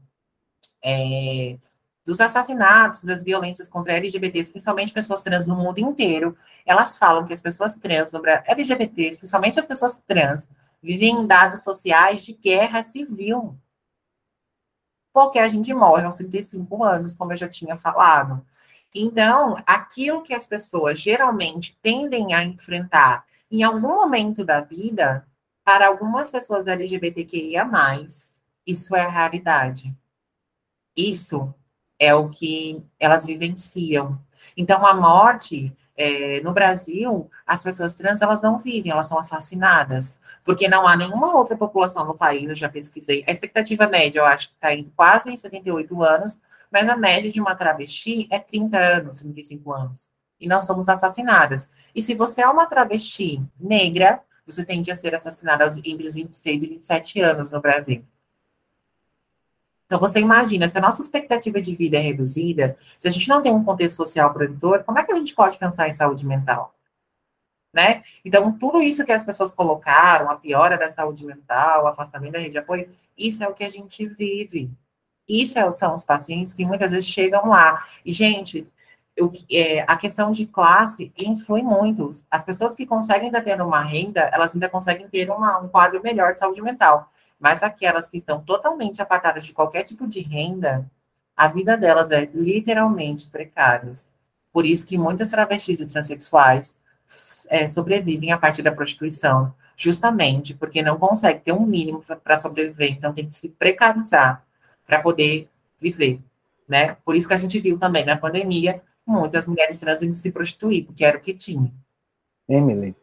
é, 0.83 1.57
dos 2.05 2.21
assassinatos, 2.21 3.03
das 3.03 3.23
violências 3.23 3.67
contra 3.67 3.93
LGBTs, 3.93 4.51
principalmente 4.51 4.93
pessoas 4.93 5.23
trans 5.23 5.47
no 5.47 5.55
mundo 5.55 5.79
inteiro, 5.79 6.37
elas 6.63 6.97
falam 6.99 7.25
que 7.25 7.33
as 7.33 7.41
pessoas 7.41 7.75
trans, 7.75 8.11
no 8.11 8.21
Brasil, 8.21 8.43
LGBTs, 8.45 9.17
principalmente 9.17 9.59
as 9.59 9.65
pessoas 9.65 9.97
trans, 10.05 10.47
vivem 10.81 11.15
em 11.15 11.27
dados 11.27 11.63
sociais 11.63 12.23
de 12.23 12.33
guerra 12.33 12.83
civil. 12.83 13.57
Porque 15.11 15.39
a 15.39 15.47
gente 15.47 15.73
morre 15.73 16.05
aos 16.05 16.17
35 16.17 16.83
anos, 16.83 17.13
como 17.13 17.33
eu 17.33 17.37
já 17.37 17.49
tinha 17.49 17.75
falado. 17.75 18.45
Então, 18.93 19.57
aquilo 19.65 20.21
que 20.21 20.33
as 20.33 20.45
pessoas 20.45 20.99
geralmente 20.99 21.77
tendem 21.81 22.35
a 22.35 22.43
enfrentar 22.43 23.25
em 23.49 23.63
algum 23.63 23.95
momento 23.95 24.45
da 24.45 24.61
vida, 24.61 25.27
para 25.63 25.87
algumas 25.87 26.29
pessoas 26.29 26.67
LGBTQIA, 26.67 27.67
isso 28.65 28.95
é 28.95 29.01
a 29.01 29.09
realidade. 29.09 29.95
Isso 30.95 31.53
é 31.99 32.13
o 32.13 32.29
que 32.29 32.83
elas 32.99 33.25
vivenciam. 33.25 34.19
Então, 34.57 34.85
a 34.85 34.93
morte, 34.93 35.75
é, 35.97 36.41
no 36.41 36.53
Brasil, 36.53 37.29
as 37.45 37.63
pessoas 37.63 37.93
trans, 37.93 38.21
elas 38.21 38.41
não 38.41 38.59
vivem, 38.59 38.91
elas 38.91 39.07
são 39.07 39.17
assassinadas, 39.17 40.19
porque 40.43 40.67
não 40.67 40.87
há 40.87 40.95
nenhuma 40.95 41.35
outra 41.35 41.55
população 41.57 42.05
no 42.05 42.15
país, 42.15 42.49
eu 42.49 42.55
já 42.55 42.69
pesquisei. 42.69 43.23
A 43.27 43.31
expectativa 43.31 43.87
média, 43.87 44.19
eu 44.19 44.25
acho 44.25 44.49
que 44.49 44.55
está 44.55 44.73
indo 44.73 44.91
quase 44.95 45.29
em 45.29 45.37
78 45.37 46.03
anos, 46.03 46.39
mas 46.71 46.87
a 46.89 46.97
média 46.97 47.31
de 47.31 47.39
uma 47.39 47.55
travesti 47.55 48.27
é 48.29 48.39
30 48.39 48.77
anos, 48.77 49.19
35 49.19 49.71
anos. 49.71 50.11
E 50.39 50.47
nós 50.47 50.65
somos 50.65 50.89
assassinadas. 50.89 51.69
E 51.93 52.01
se 52.01 52.13
você 52.13 52.41
é 52.41 52.47
uma 52.49 52.65
travesti 52.65 53.41
negra, 53.57 54.21
você 54.45 54.63
tende 54.63 54.91
a 54.91 54.95
ser 54.95 55.15
assassinada 55.15 55.65
entre 55.83 56.05
os 56.05 56.13
26 56.13 56.63
e 56.63 56.67
27 56.67 57.21
anos 57.21 57.51
no 57.51 57.61
Brasil. 57.61 58.05
Então, 59.85 59.99
você 59.99 60.19
imagina, 60.19 60.67
se 60.67 60.77
a 60.77 60.81
nossa 60.81 61.01
expectativa 61.01 61.61
de 61.61 61.75
vida 61.75 61.97
é 61.97 61.99
reduzida, 61.99 62.77
se 62.97 63.07
a 63.07 63.11
gente 63.11 63.29
não 63.29 63.41
tem 63.41 63.53
um 63.53 63.63
contexto 63.63 63.97
social 63.97 64.33
produtor, 64.33 64.83
como 64.83 64.97
é 64.97 65.03
que 65.03 65.11
a 65.11 65.15
gente 65.15 65.35
pode 65.35 65.57
pensar 65.57 65.87
em 65.87 65.93
saúde 65.93 66.25
mental? 66.25 66.73
Né? 67.71 68.01
Então, 68.23 68.57
tudo 68.57 68.81
isso 68.81 69.05
que 69.05 69.11
as 69.11 69.23
pessoas 69.23 69.53
colocaram, 69.53 70.29
a 70.29 70.35
piora 70.37 70.77
da 70.77 70.87
saúde 70.87 71.25
mental, 71.25 71.83
o 71.83 71.87
afastamento 71.87 72.33
da 72.33 72.39
rede 72.39 72.51
de 72.51 72.57
apoio, 72.57 72.89
isso 73.17 73.43
é 73.43 73.47
o 73.47 73.53
que 73.53 73.63
a 73.63 73.69
gente 73.69 74.05
vive. 74.05 74.71
Isso 75.27 75.59
é, 75.59 75.69
são 75.71 75.93
os 75.93 76.03
pacientes 76.03 76.53
que 76.53 76.65
muitas 76.65 76.91
vezes 76.91 77.07
chegam 77.07 77.47
lá. 77.47 77.85
E, 78.03 78.13
gente, 78.13 78.67
eu, 79.15 79.31
é, 79.51 79.81
a 79.81 79.95
questão 79.97 80.31
de 80.31 80.45
classe 80.45 81.11
influi 81.17 81.63
muito. 81.63 82.09
As 82.29 82.43
pessoas 82.43 82.73
que 82.73 82.85
conseguem 82.85 83.27
ainda 83.27 83.41
ter 83.41 83.59
uma 83.61 83.81
renda, 83.81 84.21
elas 84.33 84.53
ainda 84.53 84.69
conseguem 84.69 85.07
ter 85.09 85.29
uma, 85.29 85.59
um 85.59 85.67
quadro 85.67 86.01
melhor 86.01 86.33
de 86.33 86.39
saúde 86.39 86.61
mental. 86.61 87.11
Mas 87.39 87.63
aquelas 87.63 88.07
que 88.07 88.17
estão 88.17 88.41
totalmente 88.41 89.01
apartadas 89.01 89.45
de 89.45 89.53
qualquer 89.53 89.83
tipo 89.83 90.07
de 90.07 90.21
renda, 90.21 90.89
a 91.35 91.47
vida 91.47 91.75
delas 91.77 92.11
é 92.11 92.29
literalmente 92.33 93.27
precária. 93.27 93.91
Por 94.51 94.65
isso 94.65 94.85
que 94.85 94.97
muitas 94.97 95.29
travestis 95.29 95.79
e 95.79 95.87
transexuais 95.87 96.77
é, 97.49 97.67
sobrevivem 97.67 98.31
a 98.31 98.37
partir 98.37 98.61
da 98.61 98.71
prostituição, 98.71 99.53
justamente 99.75 100.53
porque 100.53 100.81
não 100.81 100.97
conseguem 100.97 101.41
ter 101.41 101.51
um 101.51 101.65
mínimo 101.65 102.01
para 102.23 102.37
sobreviver, 102.37 102.91
então 102.91 103.13
tem 103.13 103.27
que 103.27 103.35
se 103.35 103.49
precarizar 103.49 104.43
para 104.87 105.01
poder 105.01 105.49
viver, 105.79 106.21
né? 106.67 106.95
Por 107.03 107.15
isso 107.15 107.27
que 107.27 107.33
a 107.33 107.37
gente 107.37 107.59
viu 107.59 107.77
também 107.77 108.05
na 108.05 108.17
pandemia 108.17 108.81
muitas 109.05 109.45
mulheres 109.45 109.79
trans 109.79 110.01
indo 110.01 110.13
se 110.13 110.31
prostituir, 110.31 110.85
porque 110.85 111.03
era 111.03 111.17
o 111.17 111.21
que 111.21 111.33
tinha. 111.33 111.71
Emily, 112.47 112.95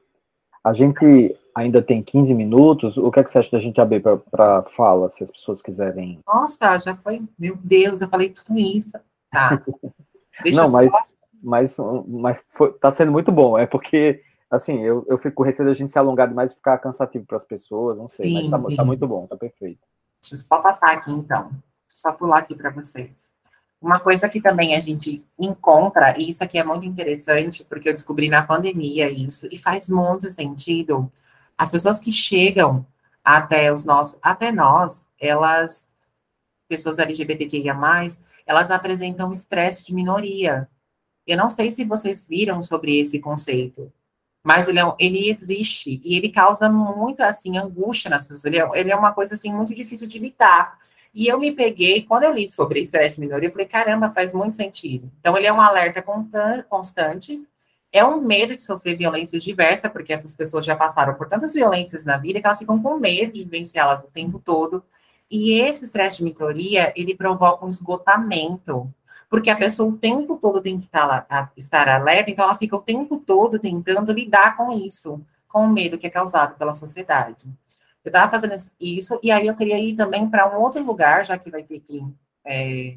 a 0.64 0.72
gente 0.72 1.36
ainda 1.54 1.82
tem 1.82 2.02
15 2.02 2.34
minutos. 2.34 2.96
O 2.96 3.10
que, 3.10 3.20
é 3.20 3.24
que 3.24 3.30
você 3.30 3.38
acha 3.38 3.50
da 3.50 3.58
gente 3.58 3.80
abrir 3.80 4.00
para 4.00 4.62
fala, 4.62 5.08
se 5.08 5.22
as 5.22 5.30
pessoas 5.30 5.62
quiserem? 5.62 6.20
Nossa, 6.26 6.78
já 6.78 6.94
foi. 6.94 7.22
Meu 7.38 7.56
Deus, 7.62 8.00
eu 8.00 8.08
falei 8.08 8.30
tudo 8.30 8.58
isso. 8.58 8.98
Tá. 9.30 9.62
Deixa 10.42 10.62
Não, 10.62 10.70
mas, 10.70 10.92
só... 10.92 11.14
mas, 11.42 11.76
mas 12.08 12.44
foi, 12.48 12.72
tá 12.74 12.90
sendo 12.90 13.12
muito 13.12 13.30
bom. 13.30 13.58
É 13.58 13.66
porque, 13.66 14.22
assim, 14.50 14.80
eu, 14.80 15.04
eu 15.08 15.18
fico 15.18 15.36
com 15.36 15.42
receio 15.42 15.68
da 15.68 15.74
gente 15.74 15.90
se 15.90 15.98
alongar 15.98 16.28
demais 16.28 16.52
e 16.52 16.56
ficar 16.56 16.78
cansativo 16.78 17.26
para 17.26 17.36
as 17.36 17.44
pessoas. 17.44 17.98
Não 17.98 18.08
sei, 18.08 18.26
sim, 18.26 18.50
mas 18.50 18.64
tá, 18.64 18.76
tá, 18.76 18.84
muito 18.84 19.06
bom, 19.06 19.26
tá 19.26 19.36
perfeito. 19.36 19.80
Deixa 20.22 20.34
eu 20.34 20.38
só 20.38 20.60
passar 20.60 20.92
aqui, 20.92 21.10
então. 21.10 21.50
Só 21.88 22.12
pular 22.12 22.38
aqui 22.38 22.54
para 22.54 22.70
vocês. 22.70 23.30
Uma 23.80 23.98
coisa 23.98 24.28
que 24.28 24.40
também 24.40 24.76
a 24.76 24.80
gente 24.80 25.24
encontra, 25.36 26.16
e 26.16 26.30
isso 26.30 26.42
aqui 26.42 26.56
é 26.56 26.62
muito 26.62 26.86
interessante, 26.86 27.64
porque 27.64 27.88
eu 27.88 27.92
descobri 27.92 28.28
na 28.28 28.40
pandemia 28.40 29.10
isso, 29.10 29.48
e 29.50 29.58
faz 29.58 29.88
muito 29.88 30.30
sentido, 30.30 31.10
as 31.62 31.70
pessoas 31.70 32.00
que 32.00 32.10
chegam 32.10 32.84
até 33.22 33.72
os 33.72 33.84
nossos, 33.84 34.18
até 34.20 34.50
nós, 34.50 35.06
elas, 35.20 35.88
pessoas 36.68 36.98
LGBTQIA+, 36.98 37.72
elas 38.44 38.70
apresentam 38.72 39.30
estresse 39.30 39.86
de 39.86 39.94
minoria. 39.94 40.68
Eu 41.24 41.36
não 41.36 41.48
sei 41.48 41.70
se 41.70 41.84
vocês 41.84 42.26
viram 42.26 42.64
sobre 42.64 42.98
esse 42.98 43.20
conceito, 43.20 43.92
mas 44.42 44.66
ele, 44.66 44.80
é, 44.80 44.94
ele 44.98 45.30
existe 45.30 46.00
e 46.02 46.16
ele 46.16 46.30
causa 46.30 46.68
muita, 46.68 47.26
assim, 47.26 47.56
angústia 47.56 48.10
nas 48.10 48.26
pessoas. 48.26 48.46
Ele 48.46 48.58
é, 48.58 48.68
ele 48.74 48.90
é 48.90 48.96
uma 48.96 49.12
coisa, 49.12 49.36
assim, 49.36 49.52
muito 49.52 49.72
difícil 49.72 50.08
de 50.08 50.18
lidar. 50.18 50.76
E 51.14 51.28
eu 51.28 51.38
me 51.38 51.52
peguei, 51.52 52.02
quando 52.02 52.24
eu 52.24 52.32
li 52.32 52.48
sobre 52.48 52.80
estresse 52.80 53.14
de 53.14 53.20
minoria, 53.20 53.46
eu 53.46 53.52
falei, 53.52 53.66
caramba, 53.66 54.10
faz 54.10 54.34
muito 54.34 54.56
sentido. 54.56 55.08
Então, 55.20 55.36
ele 55.36 55.46
é 55.46 55.52
um 55.52 55.60
alerta 55.60 56.04
constante 56.68 57.40
é 57.92 58.04
um 58.04 58.20
medo 58.20 58.56
de 58.56 58.62
sofrer 58.62 58.96
violências 58.96 59.44
diversas, 59.44 59.92
porque 59.92 60.12
essas 60.12 60.34
pessoas 60.34 60.64
já 60.64 60.74
passaram 60.74 61.14
por 61.14 61.28
tantas 61.28 61.52
violências 61.52 62.04
na 62.04 62.16
vida 62.16 62.40
que 62.40 62.46
elas 62.46 62.58
ficam 62.58 62.82
com 62.82 62.96
medo 62.96 63.32
de 63.32 63.44
vivenciá-las 63.44 64.02
o 64.02 64.06
tempo 64.06 64.38
todo. 64.38 64.82
E 65.30 65.60
esse 65.60 65.84
estresse 65.84 66.18
de 66.18 66.24
mentoria, 66.24 66.92
ele 66.96 67.14
provoca 67.14 67.64
um 67.64 67.68
esgotamento, 67.68 68.92
porque 69.28 69.50
a 69.50 69.56
pessoa 69.56 69.90
o 69.90 69.96
tempo 69.98 70.38
todo 70.40 70.60
tem 70.60 70.78
que 70.78 70.86
estar, 70.86 71.50
estar 71.56 71.88
alerta, 71.88 72.30
então 72.30 72.44
ela 72.44 72.56
fica 72.56 72.76
o 72.76 72.82
tempo 72.82 73.18
todo 73.18 73.58
tentando 73.58 74.12
lidar 74.12 74.56
com 74.56 74.72
isso, 74.72 75.20
com 75.48 75.66
o 75.66 75.72
medo 75.72 75.98
que 75.98 76.06
é 76.06 76.10
causado 76.10 76.56
pela 76.56 76.72
sociedade. 76.72 77.44
Eu 78.04 78.08
estava 78.08 78.30
fazendo 78.30 78.54
isso, 78.80 79.18
e 79.22 79.30
aí 79.30 79.46
eu 79.46 79.54
queria 79.54 79.78
ir 79.78 79.94
também 79.94 80.28
para 80.28 80.50
um 80.54 80.60
outro 80.60 80.82
lugar, 80.82 81.24
já 81.24 81.38
que 81.38 81.50
vai 81.50 81.62
ter 81.62 81.80
que 81.80 82.02
é, 82.44 82.96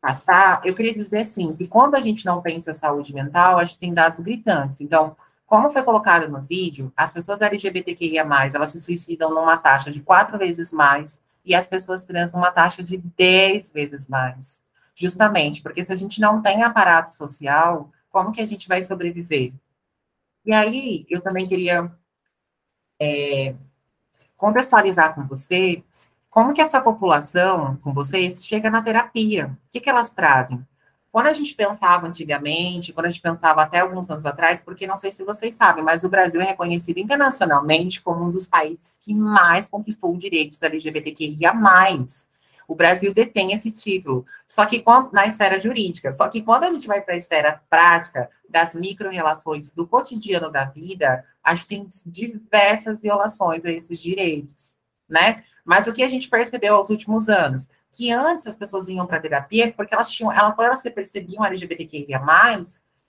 passar, 0.00 0.60
eu 0.64 0.74
queria 0.74 0.92
dizer 0.92 1.20
assim, 1.20 1.54
que 1.54 1.66
quando 1.66 1.94
a 1.94 2.00
gente 2.00 2.24
não 2.24 2.40
pensa 2.40 2.70
em 2.70 2.74
saúde 2.74 3.12
mental, 3.12 3.58
a 3.58 3.64
gente 3.64 3.78
tem 3.78 3.92
dados 3.92 4.20
gritantes. 4.20 4.80
Então, 4.80 5.16
como 5.46 5.70
foi 5.70 5.82
colocado 5.82 6.28
no 6.28 6.40
vídeo, 6.40 6.92
as 6.96 7.12
pessoas 7.12 7.40
LGBTQIA+, 7.40 8.22
elas 8.54 8.70
se 8.70 8.80
suicidam 8.80 9.30
numa 9.30 9.56
taxa 9.56 9.90
de 9.90 10.00
quatro 10.00 10.38
vezes 10.38 10.72
mais, 10.72 11.20
e 11.44 11.54
as 11.54 11.66
pessoas 11.66 12.04
trans 12.04 12.32
numa 12.32 12.50
taxa 12.50 12.82
de 12.82 12.98
dez 13.16 13.70
vezes 13.70 14.06
mais. 14.06 14.62
Justamente, 14.94 15.62
porque 15.62 15.82
se 15.82 15.92
a 15.92 15.96
gente 15.96 16.20
não 16.20 16.42
tem 16.42 16.62
aparato 16.62 17.10
social, 17.12 17.90
como 18.10 18.32
que 18.32 18.40
a 18.40 18.46
gente 18.46 18.68
vai 18.68 18.82
sobreviver? 18.82 19.52
E 20.44 20.52
aí, 20.52 21.06
eu 21.08 21.20
também 21.20 21.48
queria 21.48 21.90
é, 23.00 23.54
contextualizar 24.36 25.14
com 25.14 25.26
você 25.26 25.82
como 26.30 26.52
que 26.52 26.60
essa 26.60 26.80
população, 26.80 27.76
com 27.82 27.92
vocês, 27.92 28.44
chega 28.44 28.70
na 28.70 28.82
terapia? 28.82 29.46
O 29.46 29.70
que, 29.70 29.80
que 29.80 29.88
elas 29.88 30.12
trazem? 30.12 30.64
Quando 31.10 31.26
a 31.26 31.32
gente 31.32 31.54
pensava 31.54 32.06
antigamente, 32.06 32.92
quando 32.92 33.06
a 33.06 33.10
gente 33.10 33.22
pensava 33.22 33.62
até 33.62 33.80
alguns 33.80 34.10
anos 34.10 34.26
atrás, 34.26 34.60
porque 34.60 34.86
não 34.86 34.98
sei 34.98 35.10
se 35.10 35.24
vocês 35.24 35.54
sabem, 35.54 35.82
mas 35.82 36.04
o 36.04 36.08
Brasil 36.08 36.40
é 36.40 36.44
reconhecido 36.44 36.98
internacionalmente 36.98 38.02
como 38.02 38.24
um 38.24 38.30
dos 38.30 38.46
países 38.46 38.98
que 39.00 39.14
mais 39.14 39.68
conquistou 39.68 40.14
direitos 40.16 40.58
da 40.58 40.66
LGBTQIA+. 40.66 41.54
O 42.68 42.74
Brasil 42.74 43.14
detém 43.14 43.52
esse 43.52 43.70
título, 43.72 44.26
só 44.46 44.66
que 44.66 44.84
na 45.10 45.26
esfera 45.26 45.58
jurídica. 45.58 46.12
Só 46.12 46.28
que 46.28 46.42
quando 46.42 46.64
a 46.64 46.70
gente 46.70 46.86
vai 46.86 47.00
para 47.00 47.14
a 47.14 47.16
esfera 47.16 47.62
prática, 47.70 48.30
das 48.48 48.74
micro-relações 48.74 49.70
do 49.70 49.86
cotidiano 49.86 50.50
da 50.50 50.64
vida, 50.64 51.24
a 51.42 51.54
gente 51.54 51.66
tem 51.66 51.88
diversas 52.06 53.00
violações 53.00 53.64
a 53.64 53.70
esses 53.70 54.00
direitos 54.00 54.77
né? 55.08 55.44
Mas 55.64 55.86
o 55.86 55.92
que 55.92 56.02
a 56.02 56.08
gente 56.08 56.28
percebeu 56.28 56.76
aos 56.76 56.90
últimos 56.90 57.28
anos? 57.28 57.68
Que 57.92 58.10
antes 58.10 58.46
as 58.46 58.56
pessoas 58.56 58.86
vinham 58.86 59.06
para 59.06 59.20
terapia 59.20 59.72
porque 59.72 59.94
elas 59.94 60.10
tinham, 60.10 60.32
ela, 60.32 60.52
quando 60.52 60.68
elas 60.68 60.80
se 60.80 60.90
percebiam 60.90 61.44
LGBTQIA, 61.44 62.20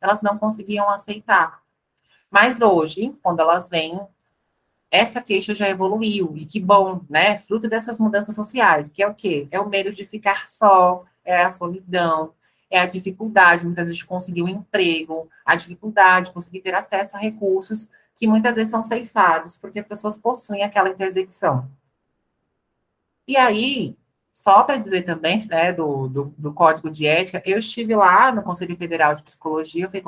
elas 0.01 0.21
não 0.21 0.37
conseguiam 0.37 0.89
aceitar. 0.89 1.61
Mas 2.29 2.61
hoje, 2.61 3.15
quando 3.21 3.39
elas 3.39 3.69
vêm, 3.69 3.99
essa 4.91 5.21
queixa 5.21 5.53
já 5.53 5.69
evoluiu, 5.69 6.33
e 6.35 6.45
que 6.45 6.59
bom, 6.59 7.01
né? 7.09 7.37
Fruto 7.37 7.67
dessas 7.69 7.99
mudanças 7.99 8.33
sociais, 8.35 8.91
que 8.91 9.03
é 9.03 9.07
o 9.07 9.13
quê? 9.13 9.47
É 9.51 9.59
o 9.59 9.69
medo 9.69 9.91
de 9.91 10.05
ficar 10.05 10.47
só, 10.47 11.05
é 11.23 11.43
a 11.43 11.51
solidão, 11.51 12.33
é 12.69 12.79
a 12.79 12.85
dificuldade, 12.85 13.65
muitas 13.65 13.85
vezes, 13.85 13.97
de 13.97 14.05
conseguir 14.05 14.43
um 14.43 14.47
emprego, 14.47 15.29
a 15.45 15.55
dificuldade 15.55 16.27
de 16.27 16.33
conseguir 16.33 16.61
ter 16.61 16.73
acesso 16.73 17.15
a 17.15 17.19
recursos 17.19 17.89
que 18.15 18.27
muitas 18.27 18.55
vezes 18.55 18.71
são 18.71 18.83
ceifados, 18.83 19.57
porque 19.57 19.79
as 19.79 19.85
pessoas 19.85 20.17
possuem 20.17 20.63
aquela 20.63 20.89
intersecção. 20.89 21.69
E 23.29 23.37
aí, 23.37 23.95
só 24.33 24.63
para 24.63 24.79
dizer 24.79 25.03
também, 25.03 25.45
né, 25.45 25.71
do, 25.71 26.07
do, 26.07 26.33
do, 26.35 26.51
Código 26.51 26.89
de 26.89 27.05
Ética, 27.05 27.43
eu 27.45 27.59
estive 27.59 27.95
lá 27.95 28.31
no 28.31 28.41
Conselho 28.41 28.75
Federal 28.75 29.13
de 29.13 29.21
Psicologia, 29.21 29.85
eu 29.85 29.87
fui, 29.87 30.03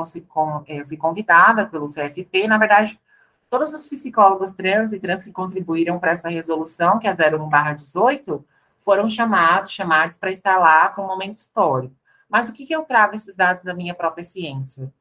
eu 0.67 0.85
fui 0.87 0.97
convidada 0.97 1.67
pelo 1.67 1.85
CFP, 1.85 2.47
na 2.47 2.57
verdade, 2.57 2.99
todos 3.47 3.75
os 3.75 3.87
psicólogos 3.87 4.49
trans 4.53 4.91
e 4.91 4.99
trans 4.99 5.21
que 5.21 5.31
contribuíram 5.31 5.99
para 5.99 6.13
essa 6.13 6.29
resolução, 6.29 6.97
que 6.97 7.07
é 7.07 7.13
01/18, 7.13 8.43
foram 8.79 9.07
chamados, 9.07 9.69
chamados 9.69 10.17
para 10.17 10.31
estar 10.31 10.57
lá 10.57 10.89
com 10.89 11.03
um 11.03 11.07
momento 11.07 11.35
histórico. 11.35 11.93
Mas 12.27 12.49
o 12.49 12.53
que, 12.53 12.65
que 12.65 12.75
eu 12.75 12.81
trago 12.85 13.15
esses 13.15 13.35
dados 13.35 13.63
da 13.63 13.75
minha 13.75 13.93
própria 13.93 14.23
ciência? 14.23 14.91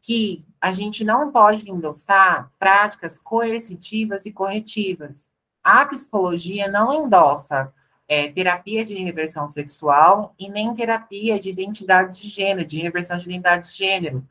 Que 0.00 0.46
a 0.60 0.70
gente 0.70 1.02
não 1.02 1.32
pode 1.32 1.68
endossar 1.68 2.52
práticas 2.56 3.18
coercitivas 3.18 4.26
e 4.26 4.30
corretivas 4.30 5.33
a 5.64 5.86
psicologia 5.86 6.68
não 6.68 6.92
endossa 6.92 7.72
é, 8.06 8.30
terapia 8.30 8.84
de 8.84 8.94
reversão 9.02 9.46
sexual 9.46 10.34
e 10.38 10.50
nem 10.50 10.74
terapia 10.74 11.40
de 11.40 11.48
identidade 11.48 12.20
de 12.20 12.28
gênero, 12.28 12.66
de 12.66 12.78
reversão 12.78 13.16
de 13.16 13.24
identidade 13.24 13.68
de 13.68 13.74
gênero. 13.74 14.22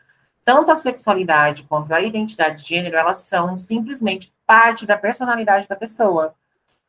Tanto 0.46 0.72
a 0.72 0.76
sexualidade 0.76 1.64
quanto 1.64 1.92
a 1.92 2.02
identidade 2.02 2.62
de 2.62 2.70
gênero, 2.70 2.98
elas 2.98 3.20
são 3.20 3.58
simplesmente 3.58 4.32
parte 4.46 4.86
da 4.86 4.98
personalidade 4.98 5.68
da 5.68 5.76
pessoa. 5.76 6.36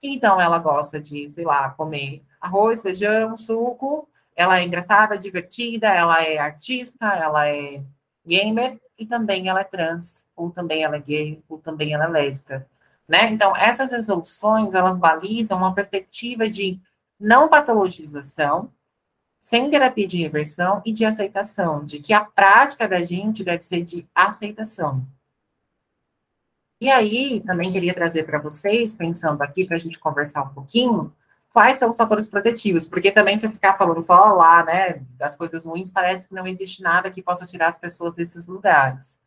Então, 0.03 0.39
ela 0.39 0.59
gosta 0.59 1.01
de, 1.01 1.27
sei 1.31 1.45
lá, 1.45 1.71
comer 1.71 2.23
arroz, 2.39 2.83
feijão, 2.83 3.37
suco, 3.39 4.07
ela 4.37 4.59
é 4.59 4.65
engraçada, 4.65 5.17
divertida, 5.17 5.89
ela 5.89 6.23
é 6.23 6.39
artista, 6.39 7.07
ela 7.07 7.49
é 7.49 7.83
gamer 8.27 8.79
e 8.99 9.07
também 9.07 9.49
ela 9.49 9.61
é 9.61 9.65
trans, 9.65 10.29
ou 10.37 10.51
também 10.51 10.83
ela 10.83 10.97
é 10.97 11.01
gay, 11.01 11.43
ou 11.49 11.59
também 11.59 11.95
ela 11.95 12.05
é 12.05 12.09
lésbica, 12.09 12.67
né? 13.09 13.31
Então, 13.31 13.57
essas 13.57 13.91
resoluções, 13.93 14.75
elas 14.75 14.99
balizam 14.99 15.59
uma 15.59 15.75
perspectiva 15.75 16.49
de 16.49 16.81
não 17.19 17.49
patologização, 17.49 18.73
sem 19.41 19.69
terapia 19.69 20.07
de 20.07 20.17
reversão 20.17 20.81
e 20.85 20.93
de 20.93 21.05
aceitação, 21.05 21.85
de 21.85 21.99
que 21.99 22.13
a 22.15 22.25
prática 22.25 22.89
da 22.89 23.03
gente 23.03 23.45
deve 23.45 23.63
ser 23.63 23.83
de 23.83 24.07
aceitação. 24.15 25.07
E 26.81 26.91
aí, 26.91 27.41
também 27.41 27.73
queria 27.73 27.95
trazer 27.95 28.25
para 28.25 28.39
vocês, 28.39 28.93
pensando 28.95 29.43
aqui, 29.43 29.67
para 29.67 29.77
a 29.77 29.81
gente 29.81 29.99
conversar 29.99 30.43
um 30.43 30.55
pouquinho, 30.55 31.13
quais 31.53 31.79
são 31.79 31.91
os 31.91 31.97
fatores 31.97 32.27
protetivos, 32.27 32.89
porque 32.89 33.13
também 33.13 33.39
se 33.39 33.49
ficar 33.49 33.79
falando 33.79 34.03
só 34.03 34.33
lá, 34.33 34.65
né, 34.65 35.03
das 35.17 35.37
coisas 35.37 35.65
ruins, 35.65 35.91
parece 35.91 36.29
que 36.29 36.35
não 36.35 36.47
existe 36.47 36.83
nada 36.83 37.11
que 37.11 37.23
possa 37.23 37.47
tirar 37.47 37.69
as 37.69 37.79
pessoas 37.79 38.13
desses 38.13 38.49
lugares. 38.49 39.23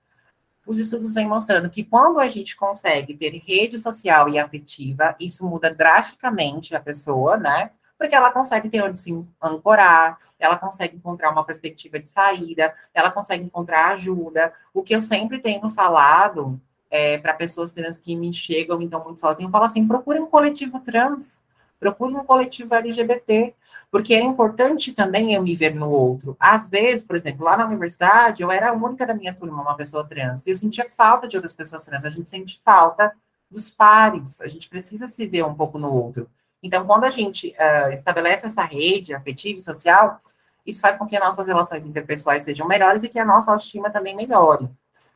Os 0.68 0.78
estudos 0.78 1.14
vêm 1.14 1.28
mostrando 1.28 1.70
que 1.70 1.84
quando 1.84 2.20
a 2.20 2.28
gente 2.28 2.56
consegue 2.56 3.16
ter 3.16 3.30
rede 3.38 3.78
social 3.78 4.30
e 4.30 4.38
afetiva, 4.38 5.16
isso 5.20 5.46
muda 5.46 5.74
drasticamente 5.74 6.76
a 6.76 6.80
pessoa, 6.80 7.38
né? 7.38 7.72
porque 7.98 8.16
ela 8.16 8.32
consegue 8.32 8.70
ter 8.70 8.82
onde 8.84 9.00
se 9.00 9.26
ancorar, 9.42 10.20
ela 10.38 10.56
consegue 10.56 10.96
encontrar 10.96 11.32
uma 11.32 11.44
perspectiva 11.44 12.00
de 12.00 12.08
saída, 12.10 12.74
ela 12.94 13.10
consegue 13.10 13.44
encontrar 13.44 13.94
ajuda. 13.94 14.54
O 14.74 14.84
que 14.84 14.96
eu 14.96 15.02
sempre 15.02 15.40
tenho 15.40 15.68
falado 15.70 16.62
é, 16.92 17.18
para 17.18 17.34
pessoas 17.34 17.72
trans 17.72 18.00
que 18.00 18.16
me 18.16 18.32
chegam, 18.32 18.82
então, 18.82 19.04
muito 19.04 19.20
sozinhas, 19.20 19.50
eu 19.50 19.52
falo 19.52 19.66
assim: 19.66 19.88
procure 19.88 20.20
um 20.20 20.28
coletivo 20.28 20.80
trans, 20.80 21.42
procure 21.80 22.14
um 22.14 22.24
coletivo 22.24 22.74
LGBT, 22.74 23.54
porque 23.92 24.14
é 24.14 24.22
importante 24.22 24.94
também 24.94 25.34
eu 25.34 25.42
me 25.42 25.56
ver 25.56 25.74
no 25.74 25.90
outro. 25.90 26.36
Às 26.40 26.70
vezes, 26.70 27.06
por 27.06 27.16
exemplo, 27.16 27.46
lá 27.46 27.56
na 27.56 27.66
universidade, 27.66 28.42
eu 28.42 28.52
era 28.52 28.70
a 28.70 28.74
única 28.74 29.06
da 29.06 29.14
minha 29.14 29.34
turma, 29.34 29.62
uma 29.62 29.76
pessoa 29.76 30.06
trans, 30.06 30.46
e 30.46 30.50
eu 30.50 30.56
sentia 30.56 30.90
falta 30.90 31.28
de 31.28 31.36
outras 31.38 31.54
pessoas 31.54 31.86
trans, 31.86 32.04
a 32.06 32.10
gente 32.10 32.30
sente 32.30 32.60
falta 32.64 33.14
dos 33.50 33.70
pares, 33.70 34.42
a 34.42 34.48
gente 34.48 34.70
precisa 34.70 35.08
se 35.08 35.26
ver 35.26 35.44
um 35.44 35.54
pouco 35.54 35.78
no 35.78 35.92
outro. 35.92 36.30
Então, 36.62 36.86
quando 36.86 37.06
a 37.06 37.12
gente 37.12 37.56
uh, 37.60 37.92
estabelece 37.92 38.48
essa 38.48 38.64
rede 38.64 39.14
afetiva 39.14 39.58
e 39.58 39.62
social, 39.62 40.20
isso 40.66 40.82
faz 40.82 40.98
com 40.98 41.08
que 41.08 41.16
as 41.16 41.24
nossas 41.24 41.48
relações 41.48 41.86
interpessoais 41.86 42.44
sejam 42.44 42.68
melhores 42.68 43.04
e 43.04 43.10
que 43.10 43.20
a 43.20 43.26
nossa 43.26 43.52
autoestima 43.52 43.90
também 43.90 44.16
melhore, 44.16 44.70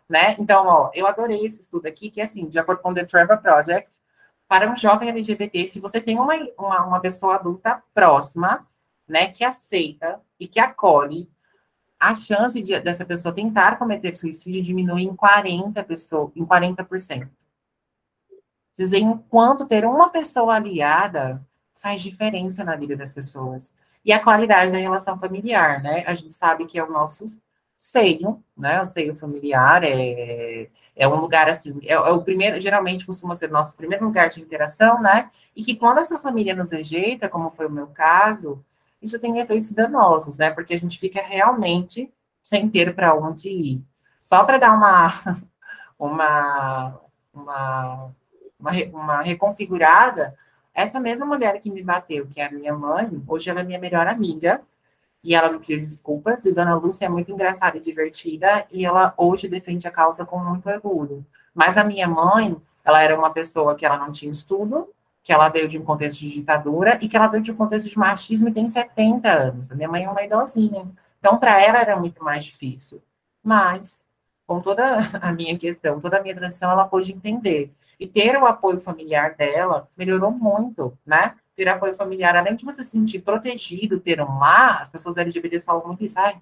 né? 0.07 0.35
Então, 0.39 0.65
ó, 0.65 0.91
eu 0.93 1.05
adorei 1.05 1.45
esse 1.45 1.59
estudo 1.59 1.87
aqui, 1.87 2.09
que 2.09 2.21
é 2.21 2.23
assim, 2.23 2.47
de 2.47 2.57
acordo 2.57 2.81
com 2.81 2.91
o 2.91 2.93
The 2.93 3.03
Trevor 3.03 3.37
Project, 3.39 3.99
para 4.51 4.69
um 4.69 4.75
jovem 4.75 5.07
LGBT, 5.07 5.65
se 5.65 5.79
você 5.79 6.01
tem 6.01 6.19
uma, 6.19 6.35
uma, 6.57 6.85
uma 6.85 6.99
pessoa 6.99 7.35
adulta 7.35 7.81
próxima, 7.93 8.67
né, 9.07 9.27
que 9.27 9.45
aceita 9.45 10.19
e 10.37 10.45
que 10.45 10.59
acolhe, 10.59 11.31
a 11.97 12.13
chance 12.15 12.61
de, 12.61 12.77
dessa 12.81 13.05
pessoa 13.05 13.33
tentar 13.33 13.79
cometer 13.79 14.13
suicídio 14.13 14.61
diminui 14.61 15.03
em 15.03 15.15
40%, 15.15 15.85
pessoa, 15.85 16.29
em 16.35 16.45
40%. 16.45 17.29
Vocês 18.73 18.91
veem 18.91 19.09
o 19.09 19.19
quanto 19.19 19.65
ter 19.65 19.85
uma 19.85 20.09
pessoa 20.09 20.55
aliada 20.55 21.41
faz 21.77 22.01
diferença 22.01 22.61
na 22.61 22.75
vida 22.75 22.97
das 22.97 23.13
pessoas. 23.13 23.73
E 24.03 24.11
a 24.11 24.21
qualidade 24.21 24.73
da 24.73 24.79
relação 24.79 25.17
familiar, 25.17 25.81
né? 25.81 26.03
A 26.05 26.13
gente 26.13 26.33
sabe 26.33 26.65
que 26.65 26.77
é 26.77 26.83
o 26.83 26.91
nosso 26.91 27.23
seio, 27.77 28.43
né? 28.57 28.81
O 28.81 28.85
seio 28.85 29.15
familiar 29.15 29.81
é, 29.85 30.67
é 31.01 31.07
um 31.07 31.19
lugar 31.19 31.49
assim, 31.49 31.79
é, 31.83 31.93
é, 31.93 31.99
o 32.11 32.21
primeiro, 32.21 32.61
geralmente 32.61 33.05
costuma 33.05 33.35
ser 33.35 33.49
nosso 33.49 33.75
primeiro 33.75 34.05
lugar 34.05 34.29
de 34.29 34.41
interação, 34.41 35.01
né? 35.01 35.31
E 35.55 35.63
que 35.63 35.75
quando 35.75 35.97
essa 35.97 36.17
família 36.17 36.55
nos 36.55 36.71
rejeita, 36.71 37.27
como 37.27 37.49
foi 37.49 37.65
o 37.67 37.71
meu 37.71 37.87
caso, 37.87 38.63
isso 39.01 39.19
tem 39.19 39.39
efeitos 39.39 39.71
danosos, 39.71 40.37
né? 40.37 40.51
Porque 40.51 40.73
a 40.73 40.79
gente 40.79 40.99
fica 40.99 41.21
realmente 41.21 42.11
sem 42.43 42.69
ter 42.69 42.93
para 42.93 43.15
onde 43.15 43.49
ir. 43.49 43.81
Só 44.21 44.43
para 44.43 44.59
dar 44.59 44.73
uma, 44.77 45.41
uma, 45.97 47.01
uma 47.33 48.11
uma, 48.61 48.71
uma 48.93 49.21
reconfigurada, 49.21 50.37
essa 50.73 50.99
mesma 50.99 51.25
mulher 51.25 51.59
que 51.59 51.71
me 51.71 51.81
bateu, 51.81 52.27
que 52.27 52.39
é 52.39 52.45
a 52.45 52.51
minha 52.51 52.73
mãe, 52.73 53.21
hoje 53.27 53.49
ela 53.49 53.61
é 53.61 53.63
minha 53.63 53.79
melhor 53.79 54.07
amiga, 54.07 54.61
e 55.23 55.35
ela 55.35 55.51
me 55.51 55.59
pediu 55.59 55.79
desculpas, 55.79 56.45
e 56.45 56.51
Dona 56.51 56.75
Lúcia 56.75 57.05
é 57.05 57.09
muito 57.09 57.31
engraçada 57.31 57.77
e 57.77 57.81
divertida, 57.81 58.65
e 58.71 58.85
ela 58.85 59.13
hoje 59.17 59.47
defende 59.47 59.87
a 59.87 59.91
causa 59.91 60.25
com 60.25 60.39
muito 60.39 60.69
orgulho. 60.69 61.25
Mas 61.53 61.77
a 61.77 61.83
minha 61.83 62.07
mãe, 62.07 62.59
ela 62.83 63.01
era 63.01 63.17
uma 63.17 63.29
pessoa 63.29 63.75
que 63.75 63.85
ela 63.85 63.97
não 63.97 64.11
tinha 64.11 64.31
estudo, 64.31 64.89
que 65.23 65.31
ela 65.31 65.49
veio 65.49 65.67
de 65.67 65.77
um 65.77 65.83
contexto 65.83 66.19
de 66.19 66.31
ditadura, 66.31 66.97
e 67.01 67.07
que 67.07 67.15
ela 67.15 67.27
veio 67.27 67.43
de 67.43 67.51
um 67.51 67.55
contexto 67.55 67.89
de 67.89 67.97
machismo 67.97 68.49
e 68.49 68.53
tem 68.53 68.67
70 68.67 69.31
anos. 69.31 69.71
A 69.71 69.75
minha 69.75 69.87
mãe 69.87 70.03
é 70.05 70.09
uma 70.09 70.23
idosinha. 70.23 70.89
Então, 71.19 71.37
para 71.37 71.61
ela 71.61 71.79
era 71.79 71.95
muito 71.95 72.23
mais 72.23 72.43
difícil. 72.43 73.01
Mas, 73.43 74.07
com 74.47 74.59
toda 74.59 74.97
a 75.21 75.31
minha 75.31 75.57
questão, 75.57 75.99
toda 75.99 76.17
a 76.17 76.21
minha 76.21 76.35
transição, 76.35 76.71
ela 76.71 76.87
pôde 76.87 77.13
entender 77.13 77.71
e 77.99 78.07
ter 78.07 78.35
o 78.35 78.47
apoio 78.47 78.79
familiar 78.79 79.35
dela 79.35 79.87
melhorou 79.95 80.31
muito, 80.31 80.97
né? 81.05 81.35
Ter 81.55 81.67
apoio 81.67 81.93
familiar, 81.93 82.35
além 82.35 82.55
de 82.55 82.65
você 82.65 82.83
se 82.83 82.91
sentir 82.91 83.19
protegido, 83.19 83.99
ter 83.99 84.21
um 84.21 84.39
lar, 84.39 84.79
as 84.79 84.89
pessoas 84.89 85.17
LGBTs 85.17 85.65
falam 85.65 85.85
muito 85.85 86.03
isso, 86.03 86.17
ai, 86.17 86.41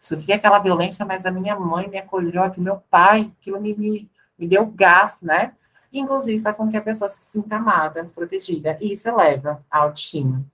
sofri 0.00 0.32
aquela 0.32 0.58
violência, 0.58 1.04
mas 1.04 1.26
a 1.26 1.30
minha 1.30 1.58
mãe 1.58 1.88
me 1.88 1.98
acolheu, 1.98 2.42
aqui 2.42 2.60
meu 2.60 2.82
pai, 2.90 3.32
aquilo 3.40 3.60
me, 3.60 3.74
me, 3.74 4.10
me 4.38 4.46
deu 4.46 4.66
gás, 4.66 5.20
né? 5.20 5.52
inclusive, 5.98 6.42
faz 6.42 6.56
com 6.56 6.70
que 6.70 6.76
a 6.76 6.82
pessoa 6.82 7.08
se 7.08 7.20
sinta 7.20 7.56
amada, 7.56 8.10
protegida, 8.14 8.76
e 8.80 8.92
isso 8.92 9.08
eleva 9.08 9.64
a 9.70 9.78
autoestima. 9.78 10.44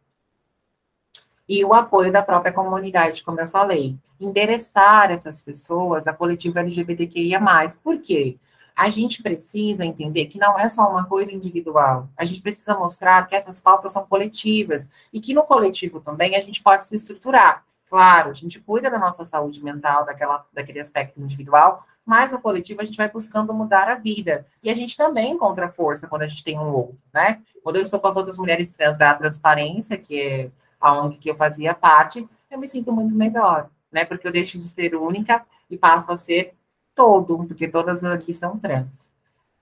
E 1.48 1.64
o 1.64 1.74
apoio 1.74 2.12
da 2.12 2.22
própria 2.22 2.52
comunidade, 2.52 3.22
como 3.22 3.40
eu 3.40 3.46
falei. 3.46 3.96
Endereçar 4.20 5.10
essas 5.10 5.42
pessoas, 5.42 6.06
a 6.06 6.12
coletiva 6.12 6.60
LGBTQIA+. 6.60 7.40
Por 7.82 7.98
quê? 7.98 8.38
A 8.76 8.88
gente 8.88 9.22
precisa 9.22 9.84
entender 9.84 10.26
que 10.26 10.38
não 10.38 10.58
é 10.58 10.68
só 10.68 10.88
uma 10.88 11.04
coisa 11.04 11.32
individual. 11.32 12.08
A 12.16 12.24
gente 12.24 12.40
precisa 12.40 12.74
mostrar 12.74 13.26
que 13.26 13.34
essas 13.34 13.60
pautas 13.60 13.92
são 13.92 14.06
coletivas 14.06 14.88
e 15.12 15.20
que 15.20 15.34
no 15.34 15.42
coletivo 15.44 16.00
também 16.00 16.34
a 16.36 16.40
gente 16.40 16.62
pode 16.62 16.84
se 16.84 16.94
estruturar. 16.94 17.64
Claro, 17.88 18.30
a 18.30 18.34
gente 18.34 18.58
cuida 18.58 18.90
da 18.90 18.98
nossa 18.98 19.24
saúde 19.24 19.62
mental, 19.62 20.06
daquela, 20.06 20.46
daquele 20.52 20.80
aspecto 20.80 21.20
individual, 21.20 21.86
mas 22.06 22.32
no 22.32 22.40
coletivo 22.40 22.80
a 22.80 22.84
gente 22.84 22.96
vai 22.96 23.08
buscando 23.08 23.52
mudar 23.52 23.88
a 23.88 23.94
vida. 23.94 24.46
E 24.62 24.70
a 24.70 24.74
gente 24.74 24.96
também 24.96 25.32
encontra 25.32 25.68
força 25.68 26.08
quando 26.08 26.22
a 26.22 26.26
gente 26.26 26.42
tem 26.42 26.58
um 26.58 26.72
outro, 26.72 26.96
né? 27.12 27.40
Quando 27.62 27.76
eu 27.76 27.82
estou 27.82 28.00
com 28.00 28.08
as 28.08 28.16
outras 28.16 28.38
mulheres 28.38 28.70
trans 28.70 28.96
da 28.96 29.14
transparência, 29.14 29.96
que 29.96 30.20
é 30.20 30.50
a 30.80 30.92
ONG 31.00 31.18
que 31.18 31.30
eu 31.30 31.36
fazia 31.36 31.74
parte, 31.74 32.26
eu 32.50 32.58
me 32.58 32.66
sinto 32.66 32.92
muito 32.92 33.14
melhor, 33.14 33.68
né? 33.90 34.04
Porque 34.04 34.26
eu 34.26 34.32
deixo 34.32 34.58
de 34.58 34.64
ser 34.64 34.94
única 34.94 35.44
e 35.70 35.76
passo 35.76 36.10
a 36.10 36.16
ser 36.16 36.54
todo, 36.94 37.44
porque 37.46 37.68
todas 37.68 38.04
ali 38.04 38.32
são 38.32 38.58
trans. 38.58 39.12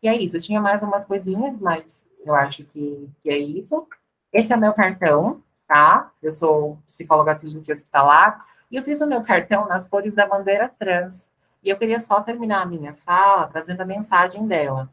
E 0.03 0.09
é 0.09 0.17
isso, 0.17 0.37
eu 0.37 0.41
tinha 0.41 0.61
mais 0.61 0.83
umas 0.83 1.05
coisinhas, 1.05 1.61
mas 1.61 2.07
eu 2.25 2.35
acho 2.35 2.65
que, 2.65 3.09
que 3.23 3.31
é 3.31 3.39
isso. 3.39 3.87
Esse 4.33 4.53
é 4.53 4.57
o 4.57 4.61
meu 4.61 4.73
cartão, 4.73 5.43
tá? 5.67 6.11
Eu 6.23 6.33
sou 6.33 6.79
psicóloga 6.87 7.35
clínica 7.35 7.73
hospitalar, 7.73 8.47
e 8.71 8.77
eu 8.77 8.83
fiz 8.83 9.01
o 9.01 9.07
meu 9.07 9.23
cartão 9.23 9.67
nas 9.67 9.87
cores 9.87 10.13
da 10.13 10.27
bandeira 10.27 10.69
trans. 10.69 11.31
E 11.63 11.69
eu 11.69 11.77
queria 11.77 12.01
só 12.01 12.21
terminar 12.21 12.63
a 12.63 12.67
minha 12.67 12.95
fala 12.95 13.49
trazendo 13.49 13.81
a 13.81 13.85
mensagem 13.85 14.47
dela. 14.47 14.89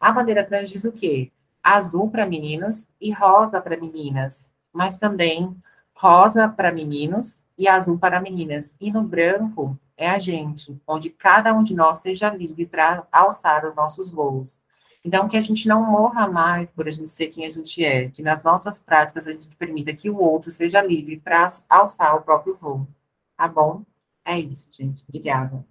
A 0.00 0.10
bandeira 0.10 0.42
trans 0.44 0.68
diz 0.68 0.84
o 0.84 0.92
quê? 0.92 1.30
Azul 1.62 2.10
para 2.10 2.26
meninos 2.26 2.88
e 3.00 3.12
rosa 3.12 3.60
para 3.60 3.76
meninas, 3.76 4.50
mas 4.72 4.98
também 4.98 5.56
rosa 5.94 6.48
para 6.48 6.72
meninos 6.72 7.42
e 7.56 7.68
azul 7.68 7.98
para 7.98 8.20
meninas. 8.20 8.74
E 8.80 8.90
no 8.90 9.02
branco 9.02 9.78
é 9.96 10.08
a 10.08 10.18
gente, 10.18 10.76
onde 10.86 11.10
cada 11.10 11.54
um 11.54 11.62
de 11.62 11.74
nós 11.74 11.96
seja 11.96 12.30
livre 12.30 12.66
para 12.66 13.06
alçar 13.12 13.64
os 13.64 13.74
nossos 13.74 14.10
voos. 14.10 14.58
Então, 15.04 15.28
que 15.28 15.36
a 15.36 15.42
gente 15.42 15.68
não 15.68 15.82
morra 15.82 16.26
mais 16.26 16.70
por 16.70 16.88
a 16.88 16.90
gente 16.90 17.10
ser 17.10 17.28
quem 17.28 17.44
a 17.44 17.50
gente 17.50 17.84
é, 17.84 18.08
que 18.08 18.22
nas 18.22 18.42
nossas 18.42 18.78
práticas 18.80 19.26
a 19.28 19.32
gente 19.32 19.54
permita 19.56 19.94
que 19.94 20.08
o 20.08 20.18
outro 20.18 20.50
seja 20.50 20.80
livre 20.80 21.20
para 21.20 21.46
alçar 21.68 22.16
o 22.16 22.22
próprio 22.22 22.56
voo. 22.56 22.86
Tá 23.36 23.46
bom? 23.46 23.82
É 24.24 24.38
isso, 24.38 24.68
gente. 24.72 25.04
Obrigada. 25.06 25.64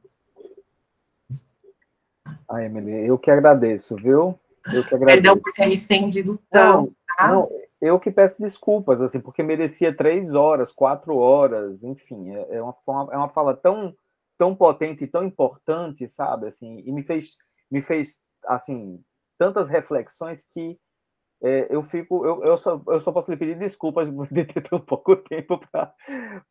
Ah, 2.47 2.63
Emily, 2.63 3.07
eu 3.07 3.17
que 3.17 3.31
agradeço, 3.31 3.95
viu? 3.95 4.39
Eu 4.71 4.83
que 4.83 4.93
agradeço. 4.93 5.05
Perdão 5.05 5.39
por 5.39 5.51
ter 5.53 5.67
me 5.67 5.75
estendido 5.75 6.39
tanto, 6.51 6.95
tá? 7.17 7.29
Não, 7.29 7.49
eu 7.81 7.99
que 7.99 8.11
peço 8.11 8.39
desculpas, 8.39 9.01
assim, 9.01 9.19
porque 9.19 9.41
merecia 9.41 9.95
três 9.95 10.35
horas, 10.35 10.71
quatro 10.71 11.17
horas, 11.17 11.83
enfim, 11.83 12.29
é, 12.35 12.57
é 12.57 12.61
uma, 12.61 12.75
é 13.11 13.17
uma 13.17 13.29
fala 13.29 13.55
tão 13.55 13.95
tão 14.37 14.55
potente 14.55 15.03
e 15.03 15.07
tão 15.07 15.23
importante, 15.23 16.07
sabe? 16.07 16.47
Assim, 16.47 16.79
e 16.85 16.91
me 16.91 17.03
fez, 17.03 17.37
me 17.69 17.81
fez 17.81 18.21
assim, 18.45 19.03
tantas 19.37 19.69
reflexões 19.69 20.43
que 20.45 20.79
é, 21.45 21.67
eu 21.69 21.81
fico, 21.81 22.25
eu, 22.25 22.41
eu, 22.45 22.57
só, 22.57 22.81
eu 22.87 23.01
só 23.01 23.11
posso 23.11 23.29
lhe 23.29 23.35
pedir 23.35 23.57
desculpas 23.57 24.09
de 24.31 24.45
ter 24.45 24.61
tão 24.61 24.79
pouco 24.79 25.13
tempo 25.17 25.59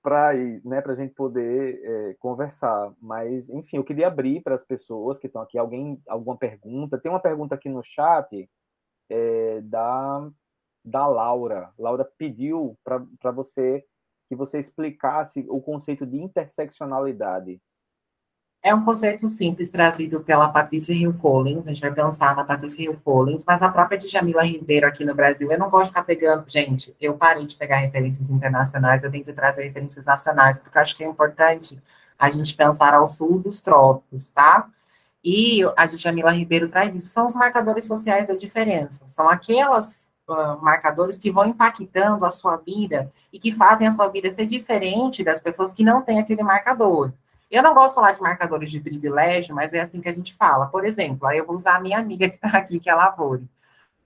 para 0.02 0.34
né, 0.62 0.82
para 0.82 0.92
a 0.92 0.94
gente 0.94 1.14
poder 1.14 1.80
é, 1.82 2.14
conversar. 2.18 2.92
Mas, 3.00 3.48
enfim, 3.48 3.78
eu 3.78 3.84
queria 3.84 4.08
abrir 4.08 4.42
para 4.42 4.54
as 4.54 4.62
pessoas 4.62 5.18
que 5.18 5.26
estão 5.26 5.40
aqui. 5.40 5.56
Alguém, 5.56 5.98
alguma 6.06 6.36
pergunta? 6.36 6.98
Tem 6.98 7.10
uma 7.10 7.20
pergunta 7.20 7.54
aqui 7.54 7.70
no 7.70 7.82
chat 7.82 8.48
é, 9.08 9.60
da, 9.62 10.30
da 10.84 11.06
Laura. 11.06 11.72
Laura 11.78 12.04
pediu 12.18 12.78
para 12.84 13.30
você 13.30 13.82
que 14.28 14.36
você 14.36 14.58
explicasse 14.58 15.46
o 15.48 15.60
conceito 15.60 16.06
de 16.06 16.18
interseccionalidade. 16.18 17.60
É 18.64 18.72
um 18.72 18.84
conceito 18.84 19.26
simples 19.26 19.68
trazido 19.68 20.20
pela 20.20 20.48
Patrícia 20.48 20.92
Hill 20.92 21.12
Collins, 21.14 21.66
a 21.66 21.72
gente 21.72 21.80
vai 21.80 21.92
pensar 21.92 22.36
na 22.36 22.44
Patrícia 22.44 22.84
Hill 22.84 22.96
Collins, 23.04 23.44
mas 23.44 23.60
a 23.60 23.68
própria 23.68 23.98
Djamila 23.98 24.44
Ribeiro 24.44 24.86
aqui 24.86 25.04
no 25.04 25.16
Brasil, 25.16 25.50
eu 25.50 25.58
não 25.58 25.68
gosto 25.68 25.86
de 25.86 25.88
ficar 25.88 26.04
pegando, 26.04 26.44
gente, 26.48 26.94
eu 27.00 27.14
parei 27.14 27.44
de 27.44 27.56
pegar 27.56 27.78
referências 27.78 28.30
internacionais, 28.30 29.02
eu 29.02 29.10
tento 29.10 29.32
trazer 29.32 29.64
referências 29.64 30.06
nacionais, 30.06 30.60
porque 30.60 30.78
acho 30.78 30.96
que 30.96 31.02
é 31.02 31.08
importante 31.08 31.82
a 32.16 32.30
gente 32.30 32.54
pensar 32.54 32.94
ao 32.94 33.08
sul 33.08 33.40
dos 33.40 33.60
trópicos, 33.60 34.30
tá? 34.30 34.68
E 35.24 35.62
a 35.76 35.84
Djamila 35.86 36.30
Ribeiro 36.30 36.68
traz 36.68 36.94
isso, 36.94 37.08
são 37.08 37.26
os 37.26 37.34
marcadores 37.34 37.84
sociais 37.84 38.28
da 38.28 38.36
diferença, 38.36 39.08
são 39.08 39.28
aquelas 39.28 40.08
marcadores 40.60 41.16
que 41.16 41.32
vão 41.32 41.46
impactando 41.46 42.24
a 42.24 42.30
sua 42.30 42.56
vida 42.58 43.10
e 43.32 43.40
que 43.40 43.50
fazem 43.50 43.88
a 43.88 43.92
sua 43.92 44.06
vida 44.06 44.30
ser 44.30 44.46
diferente 44.46 45.24
das 45.24 45.40
pessoas 45.40 45.72
que 45.72 45.82
não 45.82 46.00
têm 46.00 46.20
aquele 46.20 46.44
marcador. 46.44 47.12
Eu 47.52 47.62
não 47.62 47.74
gosto 47.74 47.88
de 47.90 47.94
falar 47.96 48.12
de 48.12 48.22
marcadores 48.22 48.70
de 48.70 48.80
privilégio, 48.80 49.54
mas 49.54 49.74
é 49.74 49.80
assim 49.80 50.00
que 50.00 50.08
a 50.08 50.12
gente 50.14 50.32
fala. 50.32 50.68
Por 50.68 50.86
exemplo, 50.86 51.28
aí 51.28 51.36
eu 51.36 51.44
vou 51.44 51.54
usar 51.54 51.76
a 51.76 51.80
minha 51.80 51.98
amiga 51.98 52.26
que 52.26 52.36
está 52.36 52.48
aqui, 52.56 52.80
que 52.80 52.88
é 52.88 52.92
a 52.94 52.96
Lavore. 52.96 53.46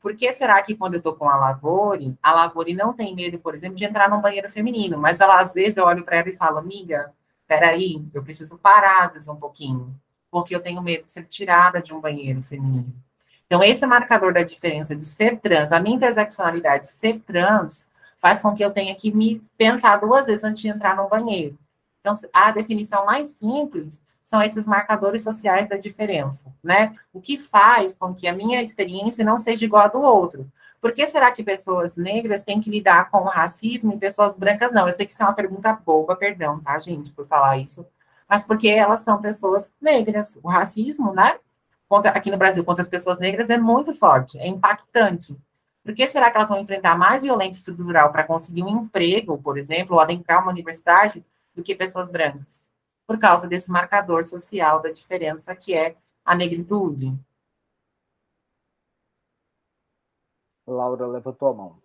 Por 0.00 0.16
que 0.16 0.32
será 0.32 0.60
que 0.62 0.74
quando 0.74 0.94
eu 0.94 0.98
estou 0.98 1.14
com 1.14 1.30
a 1.30 1.36
Lavore, 1.36 2.18
a 2.20 2.32
Lavore 2.32 2.74
não 2.74 2.92
tem 2.92 3.14
medo, 3.14 3.38
por 3.38 3.54
exemplo, 3.54 3.76
de 3.76 3.84
entrar 3.84 4.10
num 4.10 4.20
banheiro 4.20 4.50
feminino? 4.50 4.98
Mas 4.98 5.20
ela, 5.20 5.38
às 5.38 5.54
vezes, 5.54 5.76
eu 5.76 5.84
olho 5.84 6.04
para 6.04 6.16
ela 6.16 6.28
e 6.28 6.36
falo, 6.36 6.58
amiga, 6.58 7.12
peraí, 7.46 8.04
eu 8.12 8.20
preciso 8.20 8.58
parar, 8.58 9.04
às 9.04 9.12
vezes, 9.12 9.28
um 9.28 9.36
pouquinho, 9.36 9.94
porque 10.28 10.52
eu 10.52 10.60
tenho 10.60 10.82
medo 10.82 11.04
de 11.04 11.12
ser 11.12 11.24
tirada 11.26 11.80
de 11.80 11.94
um 11.94 12.00
banheiro 12.00 12.42
feminino. 12.42 12.92
Então, 13.46 13.62
esse 13.62 13.86
marcador 13.86 14.32
da 14.32 14.42
diferença 14.42 14.96
de 14.96 15.06
ser 15.06 15.38
trans, 15.38 15.70
a 15.70 15.78
minha 15.78 15.94
interseccionalidade 15.94 16.82
de 16.82 16.88
ser 16.88 17.20
trans, 17.20 17.88
faz 18.18 18.40
com 18.40 18.52
que 18.56 18.64
eu 18.64 18.72
tenha 18.72 18.94
que 18.96 19.12
me 19.14 19.40
pensar 19.56 19.98
duas 19.98 20.26
vezes 20.26 20.42
antes 20.42 20.62
de 20.62 20.68
entrar 20.68 20.96
no 20.96 21.08
banheiro. 21.08 21.56
Então, 22.06 22.30
a 22.32 22.52
definição 22.52 23.04
mais 23.04 23.30
simples 23.30 24.00
são 24.22 24.40
esses 24.40 24.64
marcadores 24.64 25.24
sociais 25.24 25.68
da 25.68 25.76
diferença, 25.76 26.54
né? 26.62 26.94
O 27.12 27.20
que 27.20 27.36
faz 27.36 27.96
com 27.96 28.14
que 28.14 28.28
a 28.28 28.32
minha 28.32 28.62
experiência 28.62 29.24
não 29.24 29.36
seja 29.36 29.64
igual 29.64 29.86
à 29.86 29.88
do 29.88 30.00
outro. 30.00 30.48
Por 30.80 30.92
que 30.92 31.04
será 31.08 31.32
que 31.32 31.42
pessoas 31.42 31.96
negras 31.96 32.44
têm 32.44 32.60
que 32.60 32.70
lidar 32.70 33.10
com 33.10 33.18
o 33.18 33.28
racismo 33.28 33.92
e 33.92 33.98
pessoas 33.98 34.36
brancas 34.36 34.70
não? 34.72 34.86
Eu 34.86 34.92
sei 34.92 35.04
que 35.04 35.10
isso 35.10 35.22
é 35.22 35.26
uma 35.26 35.32
pergunta 35.32 35.72
boba, 35.72 36.14
perdão, 36.14 36.60
tá, 36.60 36.78
gente, 36.78 37.12
por 37.12 37.26
falar 37.26 37.58
isso. 37.58 37.84
Mas 38.28 38.44
porque 38.44 38.68
elas 38.68 39.00
são 39.00 39.20
pessoas 39.20 39.72
negras. 39.80 40.38
O 40.44 40.48
racismo, 40.48 41.12
né? 41.12 41.40
Contra, 41.88 42.12
aqui 42.12 42.30
no 42.30 42.36
Brasil, 42.36 42.64
contra 42.64 42.82
as 42.82 42.88
pessoas 42.88 43.18
negras 43.18 43.50
é 43.50 43.58
muito 43.58 43.92
forte, 43.92 44.38
é 44.38 44.46
impactante. 44.46 45.36
Por 45.82 45.92
que 45.92 46.06
será 46.06 46.30
que 46.30 46.36
elas 46.36 46.50
vão 46.50 46.60
enfrentar 46.60 46.96
mais 46.96 47.22
violência 47.22 47.58
estrutural 47.58 48.12
para 48.12 48.22
conseguir 48.22 48.62
um 48.62 48.82
emprego, 48.82 49.38
por 49.38 49.58
exemplo, 49.58 49.96
ou 49.96 50.00
adentrar 50.00 50.40
uma 50.42 50.52
universidade, 50.52 51.24
do 51.56 51.62
que 51.62 51.74
pessoas 51.74 52.08
brancas, 52.10 52.70
por 53.06 53.18
causa 53.18 53.48
desse 53.48 53.70
marcador 53.70 54.22
social 54.22 54.80
da 54.82 54.92
diferença 54.92 55.56
que 55.56 55.74
é 55.74 55.96
a 56.24 56.34
negritude. 56.34 57.18
Laura 60.66 61.06
levantou 61.06 61.48
a 61.48 61.54
mão. 61.54 61.82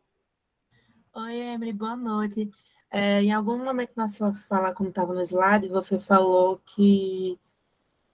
Oi, 1.14 1.36
Emily, 1.36 1.72
boa 1.72 1.96
noite. 1.96 2.52
É, 2.90 3.22
em 3.22 3.32
algum 3.32 3.64
momento 3.64 3.92
na 3.96 4.08
sua 4.08 4.34
fala, 4.34 4.74
como 4.74 4.90
estava 4.90 5.14
no 5.14 5.22
slide, 5.22 5.70
você 5.70 6.00
falou 6.00 6.60
que, 6.66 7.40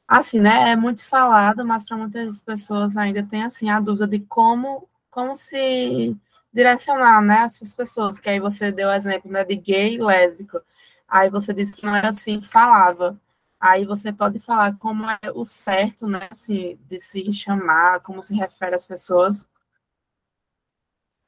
assim, 0.07 0.39
né, 0.39 0.71
é 0.71 0.75
muito 0.75 1.03
falado, 1.03 1.65
mas 1.65 1.83
para 1.83 1.97
muitas 1.97 2.41
pessoas 2.41 2.97
ainda 2.97 3.23
tem, 3.23 3.43
assim, 3.43 3.69
a 3.69 3.79
dúvida 3.79 4.07
de 4.07 4.19
como, 4.19 4.87
como 5.09 5.35
se 5.35 6.15
direcionar, 6.53 7.21
né, 7.21 7.43
essas 7.43 7.73
pessoas, 7.73 8.19
que 8.19 8.29
aí 8.29 8.39
você 8.39 8.71
deu 8.71 8.89
o 8.89 8.93
exemplo, 8.93 9.31
né, 9.31 9.43
de 9.43 9.55
gay 9.55 9.95
e 9.95 10.03
lésbico. 10.03 10.59
Aí 11.07 11.29
você 11.29 11.53
disse 11.53 11.73
que 11.73 11.85
não 11.85 11.95
era 11.95 12.09
assim 12.09 12.39
que 12.39 12.47
falava. 12.47 13.19
Aí 13.59 13.85
você 13.85 14.13
pode 14.13 14.39
falar 14.39 14.77
como 14.77 15.09
é 15.09 15.19
o 15.33 15.43
certo, 15.43 16.05
né, 16.07 16.27
assim, 16.29 16.77
de 16.87 16.99
se 16.99 17.33
chamar, 17.33 18.01
como 18.01 18.21
se 18.21 18.35
refere 18.35 18.75
às 18.75 18.85
pessoas. 18.85 19.45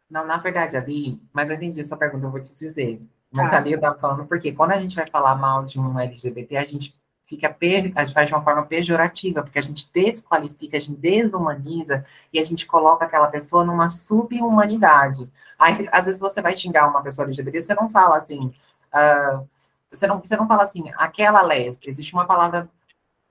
Não, 0.09 0.25
na 0.25 0.37
verdade, 0.37 0.75
ali, 0.77 1.21
mas 1.33 1.49
eu 1.49 1.55
entendi 1.55 1.83
sua 1.83 1.97
pergunta, 1.97 2.25
eu 2.25 2.31
vou 2.31 2.41
te 2.41 2.53
dizer. 2.53 3.01
Mas 3.31 3.51
ah. 3.53 3.57
ali 3.57 3.71
eu 3.71 3.77
estava 3.77 3.97
falando 3.99 4.25
porque 4.27 4.51
quando 4.51 4.71
a 4.71 4.79
gente 4.79 4.95
vai 4.95 5.07
falar 5.07 5.35
mal 5.35 5.63
de 5.65 5.79
um 5.79 5.99
LGBT, 5.99 6.57
a 6.57 6.65
gente 6.65 6.99
fica 7.23 7.55
a 7.61 7.79
gente 8.03 8.13
faz 8.13 8.27
de 8.27 8.33
uma 8.33 8.41
forma 8.41 8.65
pejorativa, 8.65 9.43
porque 9.43 9.59
a 9.59 9.61
gente 9.61 9.87
desqualifica, 9.93 10.77
a 10.77 10.79
gente 10.79 10.99
desumaniza 10.99 12.03
e 12.33 12.39
a 12.39 12.43
gente 12.43 12.65
coloca 12.65 13.05
aquela 13.05 13.27
pessoa 13.27 13.63
numa 13.63 13.87
subhumanidade. 13.87 15.29
Aí, 15.57 15.87
às 15.91 16.05
vezes, 16.05 16.19
você 16.19 16.41
vai 16.41 16.55
xingar 16.55 16.87
uma 16.89 17.03
pessoa 17.03 17.25
LGBT, 17.25 17.61
você 17.61 17.75
não 17.75 17.87
fala 17.87 18.17
assim. 18.17 18.51
Uh, 18.91 19.47
você 19.91 20.07
não, 20.07 20.19
você 20.19 20.35
não 20.35 20.47
fala 20.47 20.63
assim, 20.63 20.91
aquela 20.95 21.41
lésbica, 21.41 21.89
existe 21.89 22.13
uma 22.13 22.25
palavra 22.25 22.69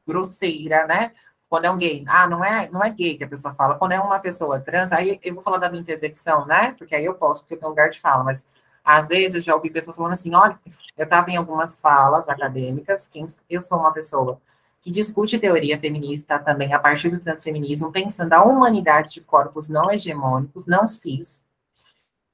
grosseira, 0.07 0.87
né? 0.87 1.13
Quando 1.49 1.65
é 1.65 1.71
um 1.71 1.79
gay. 1.79 2.05
Ah, 2.07 2.27
não 2.27 2.45
é, 2.45 2.69
não 2.71 2.83
é 2.83 2.91
gay 2.91 3.17
que 3.17 3.25
a 3.25 3.29
pessoa 3.29 3.55
fala. 3.55 3.77
Quando 3.77 3.93
é 3.93 4.01
uma 4.01 4.19
pessoa 4.19 4.61
trans, 4.61 4.93
aí 4.93 5.19
eu 5.23 5.35
vou 5.35 5.43
falar 5.43 5.59
da 5.59 5.71
minha 5.71 5.81
intersecção, 5.81 6.47
né? 6.47 6.73
Porque 6.77 6.95
aí 6.95 7.05
eu 7.05 7.15
posso, 7.15 7.41
porque 7.41 7.55
eu 7.55 7.59
tenho 7.59 7.71
lugar 7.71 7.91
de 7.91 8.01
fala, 8.01 8.25
mas 8.25 8.47
às 8.85 9.09
vezes 9.09 9.35
eu 9.35 9.41
já 9.41 9.55
ouvi 9.55 9.71
pessoas 9.71 9.97
falando 9.97 10.13
assim, 10.13 10.35
olha, 10.35 10.59
eu 10.97 11.05
estava 11.05 11.31
em 11.31 11.37
algumas 11.37 11.81
falas 11.81 12.29
acadêmicas, 12.29 13.07
quem, 13.07 13.27
eu 13.49 13.61
sou 13.61 13.79
uma 13.79 13.93
pessoa 13.93 14.41
que 14.81 14.91
discute 14.91 15.39
teoria 15.39 15.79
feminista 15.79 16.39
também 16.39 16.73
a 16.73 16.79
partir 16.79 17.11
do 17.11 17.21
transfeminismo, 17.21 17.93
pensando 17.93 18.33
a 18.33 18.43
humanidade 18.45 19.13
de 19.13 19.21
corpos 19.21 19.69
não 19.69 19.91
hegemônicos, 19.91 20.67
não 20.67 20.89
cis. 20.89 21.45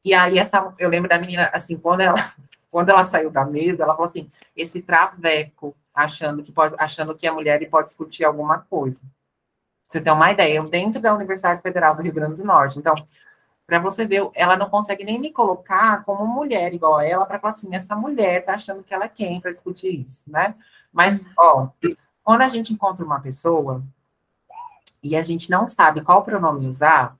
E 0.04 0.12
aí 0.12 0.38
essa, 0.38 0.72
eu 0.78 0.88
lembro 0.88 1.08
da 1.08 1.18
menina, 1.18 1.50
assim, 1.52 1.76
quando 1.76 2.02
ela 2.02 2.34
quando 2.74 2.90
ela 2.90 3.04
saiu 3.04 3.30
da 3.30 3.44
mesa, 3.44 3.84
ela 3.84 3.94
falou 3.94 4.10
assim: 4.10 4.28
esse 4.56 4.82
traveco, 4.82 5.76
achando 5.94 6.42
que 6.42 6.50
pode, 6.50 6.74
achando 6.76 7.14
que 7.14 7.24
a 7.24 7.32
mulher 7.32 7.64
pode 7.70 7.86
discutir 7.86 8.24
alguma 8.24 8.58
coisa. 8.58 9.00
Você 9.86 10.00
tem 10.00 10.12
uma 10.12 10.32
ideia, 10.32 10.56
eu 10.56 10.68
dentro 10.68 11.00
da 11.00 11.14
Universidade 11.14 11.62
Federal 11.62 11.94
do 11.94 12.02
Rio 12.02 12.12
Grande 12.12 12.34
do 12.34 12.44
Norte. 12.44 12.76
Então, 12.76 12.92
para 13.64 13.78
você 13.78 14.04
ver, 14.04 14.28
ela 14.34 14.56
não 14.56 14.68
consegue 14.68 15.04
nem 15.04 15.20
me 15.20 15.32
colocar 15.32 16.02
como 16.02 16.26
mulher 16.26 16.74
igual 16.74 16.96
a 16.96 17.04
ela 17.04 17.24
para 17.24 17.38
falar 17.38 17.52
assim, 17.52 17.72
essa 17.72 17.94
mulher 17.94 18.44
tá 18.44 18.54
achando 18.54 18.82
que 18.82 18.92
ela 18.92 19.04
é 19.04 19.08
quem 19.08 19.40
para 19.40 19.52
discutir 19.52 20.04
isso, 20.04 20.28
né? 20.28 20.56
Mas, 20.92 21.22
ó, 21.38 21.68
quando 22.24 22.40
a 22.40 22.48
gente 22.48 22.72
encontra 22.72 23.04
uma 23.04 23.20
pessoa 23.20 23.84
e 25.00 25.14
a 25.14 25.22
gente 25.22 25.48
não 25.48 25.68
sabe 25.68 26.00
qual 26.00 26.24
pronome 26.24 26.66
usar 26.66 27.16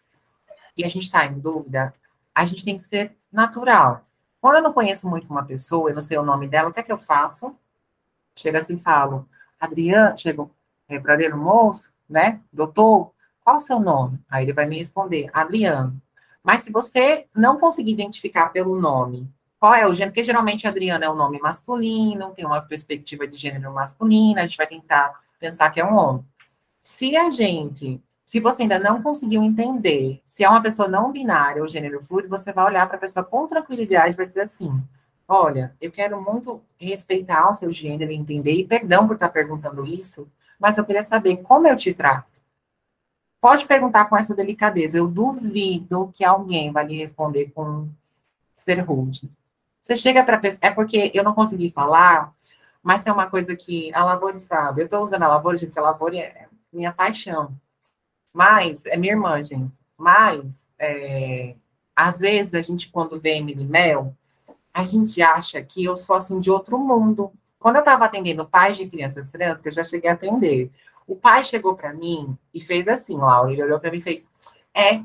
e 0.77 0.85
a 0.85 0.89
gente 0.89 1.05
está 1.05 1.25
em 1.25 1.39
dúvida, 1.39 1.95
a 2.35 2.45
gente 2.45 2.65
tem 2.65 2.77
que 2.77 2.83
ser 2.83 3.17
natural. 3.31 4.05
Quando 4.45 4.57
eu 4.57 4.63
não 4.63 4.75
conheço 4.75 5.09
muito 5.09 5.31
uma 5.31 5.43
pessoa, 5.43 5.89
eu 5.89 5.95
não 5.95 6.03
sei 6.03 6.19
o 6.19 6.23
nome 6.23 6.47
dela, 6.47 6.69
o 6.69 6.71
que 6.71 6.79
é 6.79 6.83
que 6.83 6.93
eu 6.93 6.99
faço? 6.99 7.57
Chego 8.37 8.59
assim 8.59 8.75
e 8.75 8.79
falo, 8.79 9.27
Adriano, 9.59 10.19
chego 10.19 10.51
é, 10.87 10.99
para 10.99 11.35
o 11.35 11.39
moço, 11.39 11.91
né? 12.07 12.43
Doutor, 12.53 13.11
qual 13.43 13.57
o 13.57 13.59
seu 13.59 13.81
nome? 13.81 14.21
Aí 14.29 14.45
ele 14.45 14.53
vai 14.53 14.67
me 14.67 14.77
responder, 14.77 15.31
Adriano. 15.33 15.99
Mas 16.43 16.61
se 16.61 16.71
você 16.71 17.27
não 17.35 17.59
conseguir 17.59 17.93
identificar 17.93 18.51
pelo 18.51 18.79
nome, 18.79 19.33
qual 19.59 19.73
é 19.73 19.87
o 19.87 19.95
gênero? 19.95 20.13
Porque 20.13 20.25
geralmente 20.25 20.69
Adriano 20.69 21.03
é 21.03 21.11
um 21.11 21.17
nome 21.17 21.39
masculino, 21.39 22.35
tem 22.35 22.45
uma 22.45 22.61
perspectiva 22.61 23.27
de 23.27 23.39
gênero 23.39 23.73
masculina, 23.73 24.43
a 24.43 24.47
gente 24.47 24.59
vai 24.59 24.67
tentar 24.67 25.23
pensar 25.41 25.71
que 25.71 25.81
é 25.81 25.87
um 25.87 25.97
homem. 25.97 26.27
Se 26.83 27.17
a 27.17 27.31
gente 27.31 27.99
se 28.27 28.41
você 28.41 28.63
ainda 28.63 28.79
não 28.79 29.03
conseguiu 29.03 29.43
entender 29.43 30.21
se 30.25 30.43
é 30.43 30.49
uma 30.49 30.63
pessoa 30.63 30.89
não 30.89 31.13
binária 31.13 31.63
ou 31.63 31.69
gênero 31.69 32.03
fluido, 32.03 32.29
você 32.29 32.53
vai 32.53 32.65
olhar 32.65 32.87
para 32.87 32.97
a 32.97 33.01
pessoa 33.01 33.25
com 33.25 33.47
tranquilidade 33.47 34.15
e 34.15 34.17
vai 34.17 34.27
dizer 34.27 34.43
assim: 34.43 34.83
Olha, 35.29 35.75
eu 35.81 35.91
quero 35.91 36.21
muito 36.21 36.63
respeitar 36.79 37.49
o 37.49 37.55
seu 37.55 37.73
gênero 37.73 38.11
e 38.11 38.15
entender, 38.15 38.53
e 38.53 38.67
perdão 38.67 39.07
por 39.07 39.15
estar 39.15 39.29
perguntando 39.29 39.87
isso, 39.87 40.31
mas 40.59 40.79
eu 40.79 40.85
queria 40.85 41.03
saber 41.03 41.39
como 41.39 41.67
eu 41.67 41.77
te 41.77 41.93
trato. 41.93 42.43
Pode 43.41 43.67
perguntar 43.67 44.07
com 44.07 44.17
essa 44.17 44.35
delicadeza. 44.35 44.97
Eu 44.97 45.07
duvido 45.07 46.11
que 46.15 46.25
alguém 46.25 46.73
vai 46.73 46.87
lhe 46.87 46.97
responder 46.97 47.51
com 47.51 47.91
ser 48.57 48.81
rude. 48.81 49.31
Você 49.81 49.97
chega 49.97 50.25
para. 50.25 50.41
É 50.63 50.71
porque 50.71 51.11
eu 51.15 51.23
não 51.23 51.35
consegui 51.35 51.69
falar, 51.69 52.33
mas 52.83 53.03
tem 53.03 53.13
uma 53.13 53.29
coisa 53.29 53.55
que 53.55 53.93
a 53.95 54.03
Lavore 54.03 54.39
sabe. 54.39 54.81
Eu 54.81 54.87
estou 54.87 55.03
usando 55.03 55.25
a 55.25 55.29
Lavore 55.29 55.59
porque 55.59 55.79
a 55.79 55.83
Lavore 55.83 56.19
é 56.21 56.49
minha 56.73 56.93
paixão. 56.93 57.55
Mas, 58.35 58.85
é 58.87 58.97
minha 58.97 59.13
irmã, 59.13 59.41
gente. 59.43 59.79
Mas, 59.97 60.59
é, 60.77 61.55
às 61.95 62.19
vezes, 62.19 62.53
a 62.53 62.61
gente, 62.61 62.91
quando 62.91 63.19
vê 63.19 63.37
Emily 63.37 63.65
Mel, 63.65 64.13
a 64.73 64.83
gente 64.83 65.23
acha 65.23 65.63
que 65.63 65.85
eu 65.85 65.97
sou, 65.97 66.17
assim, 66.17 66.41
de 66.41 66.51
outro 66.51 66.77
mundo. 66.77 67.33
Quando 67.61 67.77
eu 67.77 67.81
estava 67.81 68.05
atendendo 68.05 68.45
pais 68.45 68.77
de 68.77 68.87
crianças 68.87 69.31
trans, 69.31 69.61
que 69.61 69.69
eu 69.69 69.73
já 69.73 69.85
cheguei 69.85 70.11
a 70.11 70.15
atender, 70.15 70.69
o 71.07 71.15
pai 71.15 71.45
chegou 71.45 71.77
para 71.77 71.95
mim 71.95 72.37
e 72.53 72.61
fez 72.61 72.89
assim, 72.89 73.17
Laura, 73.17 73.53
ele 73.53 73.63
olhou 73.63 73.79
para 73.79 73.91
mim 73.91 73.99
e 73.99 74.03
fez, 74.03 74.29
é, 74.75 75.01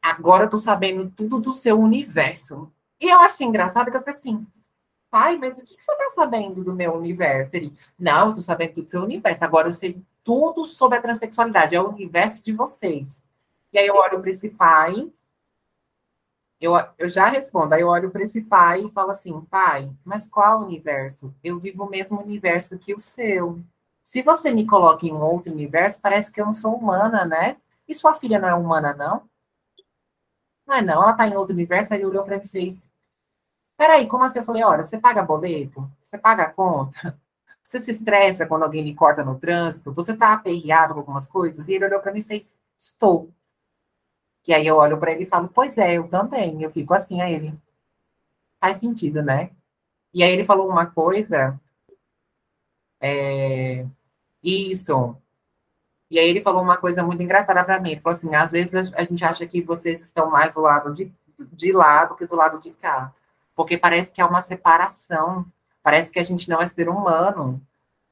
agora 0.00 0.44
eu 0.44 0.50
tô 0.50 0.58
sabendo 0.58 1.10
tudo 1.10 1.40
do 1.40 1.52
seu 1.52 1.78
universo. 1.80 2.70
E 3.00 3.08
eu 3.08 3.18
achei 3.18 3.46
engraçado 3.46 3.90
que 3.90 3.96
eu 3.96 4.00
falei 4.00 4.18
assim, 4.18 4.46
pai, 5.10 5.36
mas 5.36 5.58
o 5.58 5.64
que, 5.64 5.74
você 5.78 5.96
tá 5.96 6.10
sabendo 6.10 6.62
do 6.62 6.74
meu 6.74 6.94
universo? 6.94 7.56
Ele, 7.56 7.72
não, 7.98 8.28
eu 8.28 8.34
tô 8.34 8.40
sabendo 8.40 8.82
do 8.82 8.90
seu 8.90 9.02
universo, 9.02 9.44
agora 9.44 9.68
eu 9.68 9.72
sei 9.72 10.00
tudo 10.28 10.66
sobre 10.66 10.98
a 10.98 11.00
transexualidade, 11.00 11.74
é 11.74 11.80
o 11.80 11.88
universo 11.88 12.44
de 12.44 12.52
vocês. 12.52 13.24
E 13.72 13.78
aí 13.78 13.86
eu 13.86 13.94
olho 13.94 14.20
para 14.20 14.28
esse 14.28 14.50
pai, 14.50 15.10
eu, 16.60 16.74
eu 16.98 17.08
já 17.08 17.30
respondo, 17.30 17.72
aí 17.72 17.80
eu 17.80 17.88
olho 17.88 18.10
para 18.10 18.22
esse 18.22 18.42
pai 18.42 18.84
e 18.84 18.90
falo 18.90 19.10
assim, 19.10 19.40
pai, 19.46 19.90
mas 20.04 20.28
qual 20.28 20.60
universo? 20.60 21.34
Eu 21.42 21.58
vivo 21.58 21.84
o 21.84 21.88
mesmo 21.88 22.20
universo 22.20 22.78
que 22.78 22.92
o 22.92 23.00
seu. 23.00 23.64
Se 24.04 24.20
você 24.20 24.50
me 24.52 24.66
coloca 24.66 25.06
em 25.06 25.14
outro 25.14 25.50
universo, 25.50 25.98
parece 25.98 26.30
que 26.30 26.38
eu 26.42 26.44
não 26.44 26.52
sou 26.52 26.76
humana, 26.76 27.24
né? 27.24 27.56
E 27.88 27.94
sua 27.94 28.12
filha 28.12 28.38
não 28.38 28.48
é 28.48 28.54
humana, 28.54 28.92
não? 28.92 29.26
Não 30.66 30.74
é 30.74 30.82
não, 30.82 31.02
ela 31.02 31.14
tá 31.14 31.26
em 31.26 31.36
outro 31.38 31.54
universo, 31.54 31.94
aí 31.94 32.04
olhou 32.04 32.22
para 32.22 32.36
mim 32.36 32.42
e 32.44 32.48
fez, 32.48 32.92
peraí, 33.78 34.06
como 34.06 34.24
assim? 34.24 34.40
Eu 34.40 34.44
falei, 34.44 34.62
olha, 34.62 34.84
você 34.84 34.98
paga 34.98 35.22
boleto? 35.22 35.90
Você 36.02 36.18
paga 36.18 36.42
a 36.42 36.52
conta? 36.52 37.18
Você 37.68 37.80
se 37.80 37.90
estressa 37.90 38.46
quando 38.46 38.62
alguém 38.62 38.82
lhe 38.82 38.94
corta 38.94 39.22
no 39.22 39.38
trânsito? 39.38 39.92
Você 39.92 40.16
tá 40.16 40.32
aperreado 40.32 40.94
com 40.94 41.00
algumas 41.00 41.28
coisas? 41.28 41.68
E 41.68 41.74
ele 41.74 41.84
olhou 41.84 42.00
para 42.00 42.14
mim 42.14 42.20
e 42.20 42.22
fez, 42.22 42.58
estou. 42.78 43.30
E 44.46 44.54
aí 44.54 44.66
eu 44.66 44.76
olho 44.76 44.96
para 44.96 45.12
ele 45.12 45.24
e 45.24 45.26
falo, 45.26 45.48
pois 45.48 45.76
é, 45.76 45.98
eu 45.98 46.08
também. 46.08 46.62
Eu 46.62 46.70
fico 46.70 46.94
assim 46.94 47.20
a 47.20 47.30
ele. 47.30 47.52
Faz 48.58 48.78
sentido, 48.78 49.22
né? 49.22 49.50
E 50.14 50.22
aí 50.22 50.32
ele 50.32 50.46
falou 50.46 50.66
uma 50.66 50.86
coisa. 50.86 51.60
É, 52.98 53.84
isso. 54.42 55.14
E 56.10 56.18
aí 56.18 56.26
ele 56.26 56.40
falou 56.40 56.62
uma 56.62 56.78
coisa 56.78 57.02
muito 57.02 57.22
engraçada 57.22 57.62
para 57.62 57.78
mim. 57.78 57.90
Ele 57.90 58.00
falou 58.00 58.16
assim: 58.16 58.34
às 58.34 58.52
vezes 58.52 58.94
a 58.94 59.04
gente 59.04 59.22
acha 59.26 59.46
que 59.46 59.60
vocês 59.60 60.00
estão 60.02 60.30
mais 60.30 60.54
do 60.54 60.62
lado 60.62 60.90
de, 60.94 61.12
de 61.52 61.70
lá 61.70 62.06
do 62.06 62.16
que 62.16 62.24
do 62.26 62.34
lado 62.34 62.58
de 62.58 62.70
cá. 62.70 63.12
Porque 63.54 63.76
parece 63.76 64.10
que 64.10 64.22
há 64.22 64.26
uma 64.26 64.40
separação. 64.40 65.44
Parece 65.82 66.10
que 66.10 66.18
a 66.18 66.24
gente 66.24 66.48
não 66.48 66.60
é 66.60 66.66
ser 66.66 66.88
humano. 66.88 67.60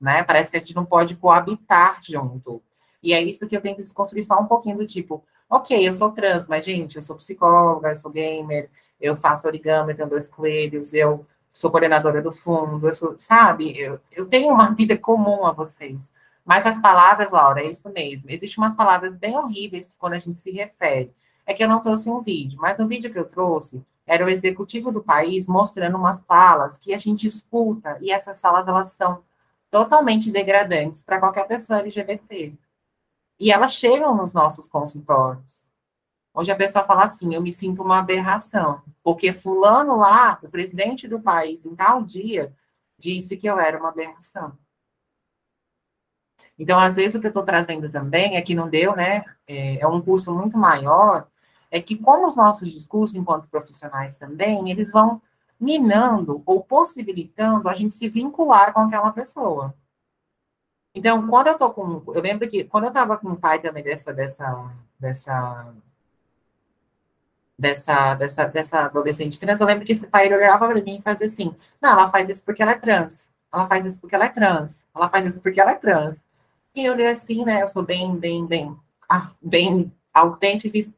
Né? 0.00 0.22
Parece 0.22 0.50
que 0.50 0.56
a 0.56 0.60
gente 0.60 0.74
não 0.74 0.84
pode 0.84 1.16
coabitar 1.16 2.00
junto. 2.02 2.62
E 3.02 3.12
é 3.12 3.22
isso 3.22 3.46
que 3.46 3.56
eu 3.56 3.60
tento 3.60 3.78
desconstruir 3.78 4.22
só 4.22 4.38
um 4.38 4.46
pouquinho 4.46 4.76
do 4.76 4.86
tipo, 4.86 5.24
Ok, 5.48 5.86
eu 5.86 5.92
sou 5.92 6.10
trans, 6.10 6.46
mas, 6.48 6.64
gente, 6.64 6.96
eu 6.96 7.02
sou 7.02 7.16
psicóloga, 7.16 7.90
eu 7.90 7.96
sou 7.96 8.10
gamer, 8.10 8.68
eu 9.00 9.14
faço 9.14 9.46
origami, 9.46 9.94
tenho 9.94 10.08
dois 10.08 10.26
coelhos, 10.26 10.92
eu 10.92 11.24
sou 11.52 11.70
coordenadora 11.70 12.20
do 12.20 12.32
fundo, 12.32 12.88
eu 12.88 12.92
sou, 12.92 13.14
sabe, 13.16 13.78
eu, 13.78 14.00
eu 14.10 14.26
tenho 14.26 14.52
uma 14.52 14.74
vida 14.74 14.98
comum 14.98 15.46
a 15.46 15.52
vocês. 15.52 16.12
Mas 16.44 16.66
as 16.66 16.80
palavras, 16.80 17.30
Laura, 17.30 17.60
é 17.62 17.70
isso 17.70 17.88
mesmo. 17.92 18.30
Existem 18.30 18.62
umas 18.62 18.74
palavras 18.74 19.16
bem 19.16 19.36
horríveis 19.36 19.94
quando 19.98 20.14
a 20.14 20.18
gente 20.18 20.38
se 20.38 20.50
refere. 20.50 21.12
É 21.46 21.54
que 21.54 21.62
eu 21.62 21.68
não 21.68 21.80
trouxe 21.80 22.10
um 22.10 22.20
vídeo, 22.20 22.58
mas 22.60 22.80
o 22.80 22.86
vídeo 22.86 23.12
que 23.12 23.18
eu 23.18 23.24
trouxe 23.26 23.84
era 24.06 24.24
o 24.24 24.28
executivo 24.28 24.92
do 24.92 25.02
país 25.02 25.48
mostrando 25.48 25.96
umas 25.96 26.20
falas 26.20 26.78
que 26.78 26.94
a 26.94 26.98
gente 26.98 27.26
escuta, 27.26 27.98
e 28.00 28.12
essas 28.12 28.40
falas, 28.40 28.68
elas 28.68 28.92
são 28.92 29.22
totalmente 29.70 30.30
degradantes 30.30 31.02
para 31.02 31.18
qualquer 31.18 31.46
pessoa 31.46 31.80
LGBT. 31.80 32.54
E 33.38 33.52
elas 33.52 33.74
chegam 33.74 34.16
nos 34.16 34.32
nossos 34.32 34.68
consultórios. 34.68 35.70
Onde 36.32 36.50
a 36.50 36.56
pessoa 36.56 36.84
fala 36.84 37.04
assim: 37.04 37.34
eu 37.34 37.40
me 37.42 37.52
sinto 37.52 37.82
uma 37.82 37.98
aberração, 37.98 38.82
porque 39.02 39.32
Fulano 39.32 39.96
lá, 39.96 40.38
o 40.42 40.48
presidente 40.48 41.08
do 41.08 41.20
país, 41.20 41.64
em 41.64 41.74
tal 41.74 42.02
dia, 42.02 42.54
disse 42.98 43.36
que 43.36 43.46
eu 43.46 43.58
era 43.58 43.78
uma 43.78 43.88
aberração. 43.88 44.56
Então, 46.58 46.78
às 46.78 46.96
vezes, 46.96 47.14
o 47.14 47.20
que 47.20 47.26
eu 47.26 47.30
estou 47.30 47.44
trazendo 47.44 47.90
também 47.90 48.36
é 48.36 48.42
que 48.42 48.54
não 48.54 48.68
deu, 48.68 48.96
né? 48.96 49.24
É, 49.46 49.80
é 49.80 49.86
um 49.86 50.00
curso 50.00 50.34
muito 50.34 50.56
maior, 50.56 51.28
é 51.70 51.80
que, 51.80 51.96
como 51.96 52.26
os 52.26 52.36
nossos 52.36 52.70
discursos, 52.70 53.16
enquanto 53.16 53.48
profissionais 53.48 54.18
também, 54.18 54.70
eles 54.70 54.92
vão 54.92 55.20
minando 55.58 56.42
ou 56.46 56.62
possibilitando 56.62 57.68
a 57.68 57.74
gente 57.74 57.94
se 57.94 58.08
vincular 58.08 58.72
com 58.72 58.80
aquela 58.80 59.10
pessoa. 59.12 59.74
Então, 60.94 61.26
quando 61.28 61.48
eu 61.48 61.56
tô 61.56 61.70
com. 61.70 62.02
Eu 62.14 62.22
lembro 62.22 62.48
que 62.48 62.64
quando 62.64 62.84
eu 62.84 62.88
estava 62.88 63.18
com 63.18 63.28
o 63.28 63.36
pai 63.36 63.60
também 63.60 63.82
dessa, 63.84 64.14
dessa, 64.14 64.72
dessa, 64.98 65.74
dessa, 67.58 68.14
dessa, 68.14 68.44
dessa 68.46 68.80
adolescente 68.86 69.38
trans, 69.38 69.60
eu 69.60 69.66
lembro 69.66 69.84
que 69.84 69.92
esse 69.92 70.06
pai 70.06 70.32
olhava 70.32 70.66
para 70.66 70.80
mim 70.82 70.96
e 70.98 71.02
fazia 71.02 71.26
assim: 71.26 71.54
não, 71.80 71.90
ela 71.90 72.08
faz 72.08 72.30
isso 72.30 72.42
porque 72.44 72.62
ela 72.62 72.72
é 72.72 72.78
trans. 72.78 73.30
Ela 73.52 73.66
faz 73.66 73.84
isso 73.84 74.00
porque 74.00 74.14
ela 74.14 74.24
é 74.24 74.28
trans. 74.28 74.86
Ela 74.94 75.08
faz 75.10 75.26
isso 75.26 75.40
porque 75.40 75.60
ela 75.60 75.72
é 75.72 75.74
trans. 75.74 76.24
E 76.74 76.84
eu 76.84 76.92
olhei 76.94 77.08
assim, 77.08 77.44
né? 77.44 77.62
Eu 77.62 77.68
sou 77.68 77.82
bem, 77.82 78.16
bem, 78.16 78.46
bem, 78.46 78.76
ah, 79.08 79.30
bem 79.42 79.92
autêntico 80.12 80.68
e 80.68 80.82
fiz. 80.82 80.94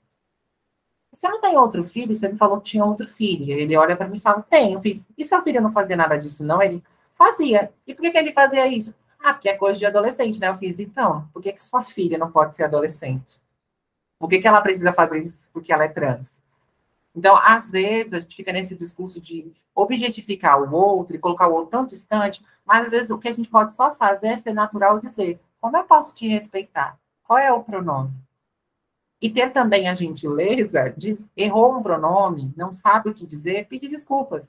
Você 1.12 1.28
não 1.28 1.40
tem 1.40 1.56
outro 1.56 1.82
filho? 1.82 2.14
Você 2.14 2.28
me 2.28 2.36
falou 2.36 2.60
que 2.60 2.70
tinha 2.70 2.84
outro 2.84 3.08
filho. 3.08 3.52
Ele 3.52 3.76
olha 3.76 3.96
para 3.96 4.08
mim 4.08 4.16
e 4.16 4.20
fala. 4.20 4.44
Eu 4.52 4.80
fiz. 4.80 5.08
E 5.16 5.24
seu 5.24 5.40
filho 5.42 5.60
não 5.60 5.70
fazia 5.70 5.96
nada 5.96 6.16
disso, 6.18 6.44
não? 6.44 6.62
Ele 6.62 6.82
fazia. 7.14 7.72
E 7.86 7.94
por 7.94 8.02
que, 8.02 8.10
que 8.10 8.18
ele 8.18 8.32
fazia 8.32 8.66
isso? 8.66 8.94
Ah, 9.18 9.34
porque 9.34 9.48
é 9.48 9.56
coisa 9.56 9.78
de 9.78 9.86
adolescente, 9.86 10.38
né? 10.38 10.48
Eu 10.48 10.54
fiz, 10.54 10.78
então, 10.78 11.28
por 11.32 11.42
que, 11.42 11.52
que 11.52 11.62
sua 11.62 11.82
filha 11.82 12.16
não 12.16 12.30
pode 12.30 12.54
ser 12.54 12.64
adolescente? 12.64 13.40
Por 14.18 14.28
que, 14.28 14.38
que 14.38 14.48
ela 14.48 14.60
precisa 14.60 14.92
fazer 14.92 15.20
isso 15.20 15.48
porque 15.52 15.72
ela 15.72 15.84
é 15.84 15.88
trans? 15.88 16.40
Então, 17.14 17.36
às 17.36 17.70
vezes, 17.70 18.12
a 18.12 18.20
gente 18.20 18.36
fica 18.36 18.52
nesse 18.52 18.76
discurso 18.76 19.20
de 19.20 19.50
objetificar 19.74 20.62
o 20.62 20.72
outro 20.72 21.16
e 21.16 21.18
colocar 21.18 21.48
o 21.48 21.52
outro 21.52 21.70
tão 21.70 21.84
distante, 21.84 22.44
mas 22.64 22.86
às 22.86 22.90
vezes 22.92 23.10
o 23.10 23.18
que 23.18 23.28
a 23.28 23.32
gente 23.32 23.48
pode 23.48 23.72
só 23.72 23.90
fazer 23.90 24.28
é 24.28 24.36
ser 24.36 24.52
natural 24.52 24.98
e 24.98 25.00
dizer: 25.00 25.40
como 25.60 25.76
eu 25.76 25.84
posso 25.84 26.14
te 26.14 26.28
respeitar? 26.28 26.98
Qual 27.24 27.38
é 27.38 27.52
o 27.52 27.64
pronome? 27.64 28.12
E 29.20 29.28
ter 29.28 29.52
também 29.52 29.88
a 29.88 29.94
gentileza 29.94 30.94
de 30.96 31.18
errou 31.36 31.76
um 31.76 31.82
pronome, 31.82 32.52
não 32.56 32.70
sabe 32.70 33.10
o 33.10 33.14
que 33.14 33.26
dizer, 33.26 33.66
pedir 33.66 33.88
desculpas 33.88 34.48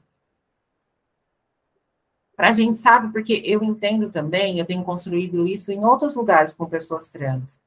para 2.40 2.52
a 2.52 2.54
gente, 2.54 2.80
sabe? 2.80 3.12
Porque 3.12 3.42
eu 3.44 3.62
entendo 3.62 4.10
também, 4.10 4.60
eu 4.60 4.66
tenho 4.66 4.82
construído 4.82 5.46
isso 5.46 5.74
em 5.74 5.84
outros 5.84 6.16
lugares 6.16 6.54
com 6.54 6.66
pessoas 6.66 7.12
trans. 7.12 7.60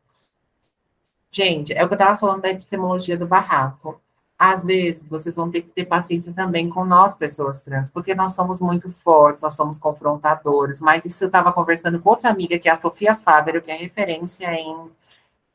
Gente, 1.30 1.74
é 1.74 1.84
o 1.84 1.88
que 1.88 1.92
eu 1.92 1.98
estava 1.98 2.18
falando 2.18 2.40
da 2.40 2.48
epistemologia 2.48 3.18
do 3.18 3.26
barraco. 3.26 4.00
Às 4.38 4.64
vezes, 4.64 5.10
vocês 5.10 5.36
vão 5.36 5.50
ter 5.50 5.60
que 5.60 5.68
ter 5.68 5.84
paciência 5.84 6.32
também 6.32 6.70
com 6.70 6.86
nós, 6.86 7.14
pessoas 7.14 7.60
trans, 7.60 7.90
porque 7.90 8.14
nós 8.14 8.32
somos 8.32 8.62
muito 8.62 8.88
fortes, 8.88 9.42
nós 9.42 9.54
somos 9.54 9.78
confrontadores. 9.78 10.80
Mas 10.80 11.04
isso 11.04 11.22
eu 11.22 11.26
estava 11.26 11.52
conversando 11.52 12.00
com 12.00 12.08
outra 12.08 12.30
amiga, 12.30 12.58
que 12.58 12.66
é 12.66 12.72
a 12.72 12.74
Sofia 12.74 13.14
Fábio, 13.14 13.60
que 13.60 13.70
é 13.70 13.76
referência 13.76 14.50
em, 14.54 14.90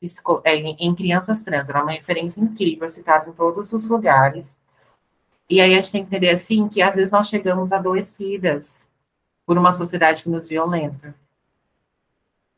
em, 0.02 0.76
em 0.80 0.96
crianças 0.96 1.42
trans. 1.42 1.70
É 1.70 1.74
uma 1.74 1.92
referência 1.92 2.42
incrível, 2.42 2.88
citada 2.88 3.30
em 3.30 3.34
todos 3.34 3.74
os 3.74 3.90
lugares. 3.90 4.58
E 5.50 5.62
aí 5.62 5.72
a 5.72 5.76
gente 5.76 5.92
tem 5.92 6.02
que 6.06 6.08
entender, 6.08 6.30
assim, 6.30 6.68
que 6.68 6.82
às 6.82 6.96
vezes 6.96 7.12
nós 7.12 7.28
chegamos 7.28 7.72
adoecidas, 7.72 8.88
por 9.48 9.58
uma 9.58 9.72
sociedade 9.72 10.22
que 10.22 10.30
nos 10.30 10.50
violenta. 10.50 11.16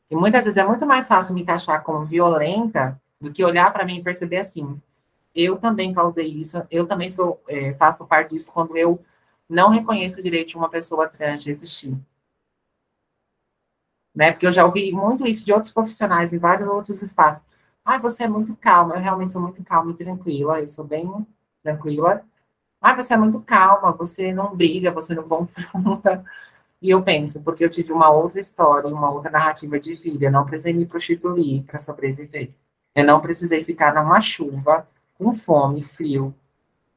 E 0.10 0.16
muitas 0.16 0.44
vezes 0.44 0.58
é 0.58 0.66
muito 0.66 0.88
mais 0.88 1.08
fácil 1.08 1.36
me 1.36 1.46
taxar 1.46 1.84
como 1.84 2.04
violenta 2.04 3.00
do 3.22 3.32
que 3.32 3.46
olhar 3.46 3.72
para 3.72 3.86
mim 3.86 4.00
e 4.00 4.04
perceber 4.04 4.38
assim, 4.38 4.82
eu 5.36 5.58
também 5.58 5.94
causei 5.94 6.26
isso, 6.26 6.66
eu 6.72 6.88
também 6.88 7.12
sou, 7.12 7.40
é, 7.48 7.74
faço 7.74 8.08
parte 8.08 8.32
disso 8.32 8.52
quando 8.52 8.76
eu 8.76 9.00
não 9.48 9.70
reconheço 9.70 10.20
o 10.20 10.24
direito 10.24 10.50
de 10.50 10.58
uma 10.58 10.68
pessoa 10.68 11.08
trans 11.08 11.44
de 11.44 11.52
existir. 11.52 11.96
Né? 14.20 14.34
Porque 14.34 14.46
eu 14.46 14.52
já 14.52 14.66
ouvi 14.66 14.92
muito 14.92 15.26
isso 15.26 15.46
de 15.46 15.54
outros 15.54 15.72
profissionais 15.72 16.34
em 16.34 16.38
vários 16.38 16.68
outros 16.68 17.02
espaços. 17.02 17.42
Ah, 17.86 17.98
você 17.98 18.24
é 18.26 18.28
muito 18.28 18.54
calma, 18.54 18.96
eu 18.96 19.00
realmente 19.00 19.32
sou 19.32 19.42
muito 19.42 19.64
calma 19.64 19.92
e 19.92 19.94
tranquila, 19.94 20.60
eu 20.60 20.68
sou 20.68 20.84
bem 20.84 21.26
tranquila. 21.64 22.22
Ah, 22.82 22.94
você 22.94 23.14
é 23.14 23.18
muito 23.18 23.40
calma, 23.40 23.94
você 23.94 24.34
não 24.34 24.54
briga, 24.54 24.92
você 24.92 25.16
não 25.16 25.24
confronta. 25.24 26.22
E 26.82 26.90
eu 26.90 27.02
penso, 27.02 27.42
porque 27.44 27.64
eu 27.64 27.70
tive 27.70 27.94
uma 27.94 28.10
outra 28.10 28.42
história, 28.42 28.94
uma 28.94 29.10
outra 29.10 29.32
narrativa 29.32 29.80
de 29.80 29.96
vida, 29.96 30.26
eu 30.26 30.32
não 30.32 30.46
precisei 30.46 30.74
me 30.74 30.86
prostituir 30.86 31.64
para 31.64 31.80
sobreviver. 31.80 32.52
Eu 32.94 33.06
não 33.06 33.22
precisei 33.22 33.64
ficar 33.64 33.94
numa 33.94 34.20
chuva, 34.20 34.86
com 35.18 35.32
fome, 35.32 35.82
frio, 35.82 36.36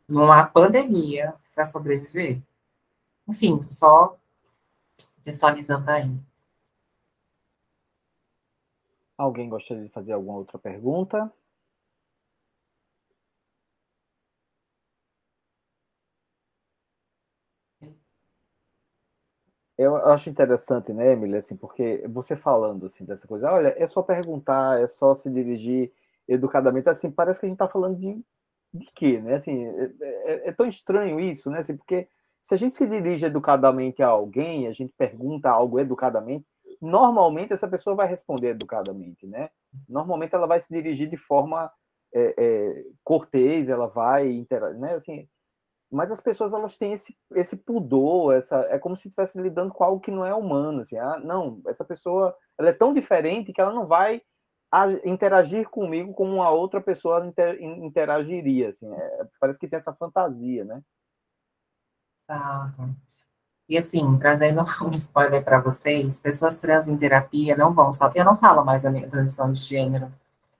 numa 0.09 0.45
pandemia 0.45 1.35
para 1.55 1.64
sobreviver. 1.64 2.41
Enfim, 3.29 3.61
só 3.70 4.16
visualizando 5.25 5.89
aí. 5.89 6.12
Alguém 9.23 9.49
gostaria 9.49 9.83
de 9.85 9.89
fazer 9.89 10.12
alguma 10.12 10.37
outra 10.37 10.59
pergunta? 10.59 11.33
Eu 19.79 19.97
acho 19.97 20.29
interessante, 20.31 20.93
né, 20.93 21.12
Emília, 21.12 21.39
assim, 21.39 21.57
porque 21.57 22.05
você 22.09 22.37
falando 22.37 22.87
assim 22.87 23.05
dessa 23.05 23.27
coisa, 23.27 23.51
olha, 23.53 23.75
é 23.79 23.87
só 23.87 24.03
perguntar, 24.03 24.81
é 24.81 24.87
só 24.87 25.14
se 25.14 25.31
dirigir 25.31 25.91
educadamente, 26.29 26.89
assim, 26.89 27.11
parece 27.11 27.41
que 27.41 27.47
a 27.47 27.49
gente 27.49 27.57
está 27.57 27.66
falando 27.68 27.99
de, 27.99 28.23
de 28.73 28.87
quê, 28.95 29.18
né? 29.20 29.35
Assim, 29.35 29.64
é, 29.64 29.91
é, 30.03 30.49
é, 30.49 30.53
tão 30.53 30.66
estranho 30.66 31.18
isso, 31.20 31.51
né? 31.51 31.59
Assim, 31.61 31.77
porque 31.77 32.07
se 32.41 32.55
a 32.55 32.57
gente 32.57 32.75
se 32.77 32.87
dirige 32.87 33.25
educadamente 33.27 34.03
a 34.03 34.09
alguém, 34.09 34.66
a 34.68 34.73
gente 34.73 34.93
pergunta 34.97 35.51
algo 35.51 35.81
educadamente, 35.81 36.47
normalmente 36.83 37.53
essa 37.53 37.68
pessoa 37.68 37.95
vai 37.95 38.09
responder 38.09 38.49
educadamente, 38.49 39.24
né? 39.24 39.49
Normalmente 39.89 40.35
ela 40.35 40.49
vai 40.49 40.59
se 40.59 40.68
dirigir 40.68 41.09
de 41.09 41.16
forma 41.16 41.72
é, 42.12 42.35
é, 42.37 42.85
cortês, 43.05 43.68
ela 43.68 43.87
vai, 43.87 44.28
interagir, 44.33 44.80
né? 44.80 44.95
Assim, 44.95 45.28
mas 45.91 46.11
as 46.11 46.20
pessoas 46.20 46.53
elas 46.53 46.76
têm 46.76 46.93
esse, 46.93 47.16
esse 47.35 47.57
pudor, 47.57 48.35
essa 48.35 48.57
é 48.70 48.78
como 48.78 48.97
se 48.97 49.07
estivesse 49.07 49.41
lidando 49.41 49.72
com 49.72 49.85
algo 49.85 50.01
que 50.01 50.11
não 50.11 50.26
é 50.26 50.35
humano, 50.35 50.80
assim, 50.80 50.99
ah, 50.99 51.20
não, 51.20 51.62
essa 51.68 51.85
pessoa 51.85 52.37
ela 52.59 52.70
é 52.70 52.72
tão 52.72 52.93
diferente 52.93 53.53
que 53.53 53.61
ela 53.61 53.72
não 53.72 53.87
vai 53.87 54.20
interagir 55.05 55.68
comigo 55.68 56.14
como 56.14 56.35
uma 56.35 56.51
outra 56.51 56.80
pessoa 56.80 57.24
inter, 57.26 57.62
interagiria, 57.62 58.70
assim, 58.70 58.93
é, 58.93 59.28
parece 59.39 59.59
que 59.59 59.68
tem 59.68 59.76
essa 59.76 59.93
fantasia, 59.93 60.64
né? 60.64 60.83
Exato. 62.18 62.83
E 63.73 63.79
assim, 63.79 64.18
trazendo 64.18 64.62
um 64.85 64.95
spoiler 64.95 65.43
para 65.43 65.59
vocês, 65.59 66.18
pessoas 66.18 66.59
trans 66.59 66.87
em 66.87 66.95
terapia 66.95 67.57
não 67.57 67.73
vão 67.73 67.91
só. 67.91 68.12
Eu 68.14 68.23
não 68.23 68.35
falo 68.35 68.62
mais 68.62 68.85
a 68.85 68.91
minha 68.91 69.09
transição 69.09 69.51
de 69.51 69.61
gênero. 69.61 70.12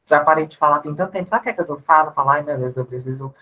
Já 0.06 0.20
parei 0.20 0.46
de 0.46 0.56
falar 0.56 0.78
tem 0.78 0.94
tanto 0.94 1.12
tempo. 1.12 1.28
Sabe 1.28 1.40
o 1.40 1.44
que 1.44 1.50
é 1.50 1.52
que 1.52 1.70
eu 1.70 1.76
falando? 1.76 2.14
Falar, 2.14 2.36
ai 2.36 2.42
meu 2.42 2.56
Deus, 2.58 2.74
eu 2.74 2.86
preciso. 2.86 3.34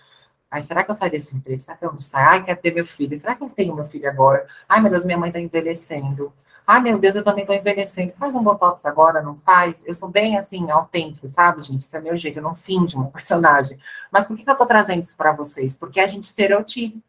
Ai, 0.51 0.61
será 0.61 0.83
que 0.83 0.91
eu 0.91 0.95
saio 0.95 1.11
desse 1.11 1.33
emprego? 1.33 1.61
Será 1.61 1.77
que 1.77 1.85
eu 1.85 1.91
não 1.91 1.97
saio? 1.97 2.27
Ai, 2.27 2.43
quero 2.43 2.59
ter 2.59 2.73
meu 2.73 2.85
filho. 2.85 3.15
Será 3.15 3.33
que 3.33 3.43
eu 3.43 3.49
tenho 3.49 3.73
meu 3.73 3.85
filho 3.85 4.09
agora? 4.09 4.45
Ai, 4.67 4.81
meu 4.81 4.91
Deus, 4.91 5.05
minha 5.05 5.17
mãe 5.17 5.31
tá 5.31 5.39
envelhecendo. 5.39 6.33
Ai, 6.65 6.79
meu 6.79 6.97
Deus, 6.97 7.15
eu 7.15 7.23
também 7.23 7.45
tô 7.45 7.53
envelhecendo. 7.53 8.13
Faz 8.13 8.35
um 8.35 8.43
botox 8.43 8.85
agora, 8.85 9.21
não 9.21 9.35
faz? 9.37 9.83
Eu 9.85 9.93
sou 9.93 10.09
bem, 10.09 10.37
assim, 10.37 10.69
autêntica, 10.71 11.27
sabe, 11.27 11.61
gente? 11.61 11.79
Isso 11.79 11.97
é 11.97 11.99
meu 11.99 12.15
jeito, 12.15 12.37
eu 12.37 12.43
não 12.43 12.55
finge 12.55 12.95
uma 12.95 13.07
personagem. 13.11 13.79
Mas 14.11 14.25
por 14.25 14.37
que, 14.37 14.43
que 14.43 14.49
eu 14.49 14.55
tô 14.55 14.65
trazendo 14.65 15.01
isso 15.01 15.15
para 15.17 15.31
vocês? 15.31 15.75
Porque 15.75 15.99
a 15.99 16.07
gente 16.07 16.23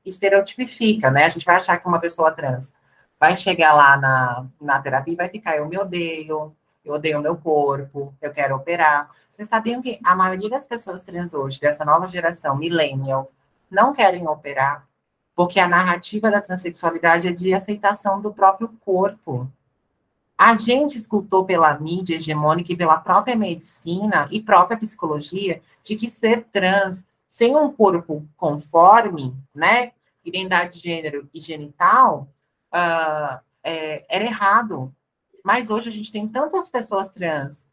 estereotipifica, 0.05 1.11
né? 1.11 1.26
A 1.26 1.28
gente 1.28 1.44
vai 1.44 1.57
achar 1.57 1.78
que 1.78 1.86
uma 1.86 2.00
pessoa 2.00 2.32
trans 2.32 2.74
vai 3.20 3.36
chegar 3.36 3.72
lá 3.72 3.96
na, 3.96 4.46
na 4.61 4.80
terapia 4.82 5.14
e 5.14 5.16
vai 5.16 5.28
ficar, 5.28 5.57
eu 5.57 5.68
me 5.68 5.78
odeio, 5.78 6.53
eu 6.84 6.94
odeio 6.94 7.20
meu 7.20 7.36
corpo, 7.36 8.12
eu 8.20 8.32
quero 8.32 8.57
operar. 8.57 9.09
Vocês 9.30 9.48
sabiam 9.48 9.80
que 9.80 10.00
a 10.05 10.16
maioria 10.16 10.50
das 10.50 10.66
pessoas 10.66 11.05
trans 11.05 11.32
hoje, 11.32 11.61
dessa 11.61 11.84
nova 11.84 12.09
geração, 12.09 12.57
millennial, 12.57 13.30
não 13.70 13.92
querem 13.92 14.26
operar? 14.26 14.84
Porque 15.34 15.58
a 15.58 15.68
narrativa 15.68 16.30
da 16.30 16.40
transexualidade 16.40 17.28
é 17.28 17.32
de 17.32 17.54
aceitação 17.54 18.20
do 18.20 18.32
próprio 18.32 18.68
corpo. 18.84 19.50
A 20.36 20.54
gente 20.56 20.96
escutou 20.96 21.44
pela 21.44 21.78
mídia 21.78 22.16
hegemônica 22.16 22.72
e 22.72 22.76
pela 22.76 22.98
própria 22.98 23.36
medicina 23.36 24.28
e 24.30 24.40
própria 24.40 24.76
psicologia 24.76 25.62
de 25.82 25.96
que 25.96 26.08
ser 26.08 26.44
trans 26.52 27.08
sem 27.28 27.56
um 27.56 27.72
corpo 27.72 28.26
conforme, 28.36 29.34
né, 29.54 29.92
identidade 30.24 30.74
de 30.74 30.80
gênero 30.80 31.28
e 31.32 31.40
genital, 31.40 32.28
uh, 32.74 33.40
é, 33.62 34.04
era 34.08 34.24
errado. 34.24 34.94
Mas 35.44 35.70
hoje 35.70 35.88
a 35.88 35.92
gente 35.92 36.12
tem 36.12 36.28
tantas 36.28 36.68
pessoas 36.68 37.10
trans 37.10 37.64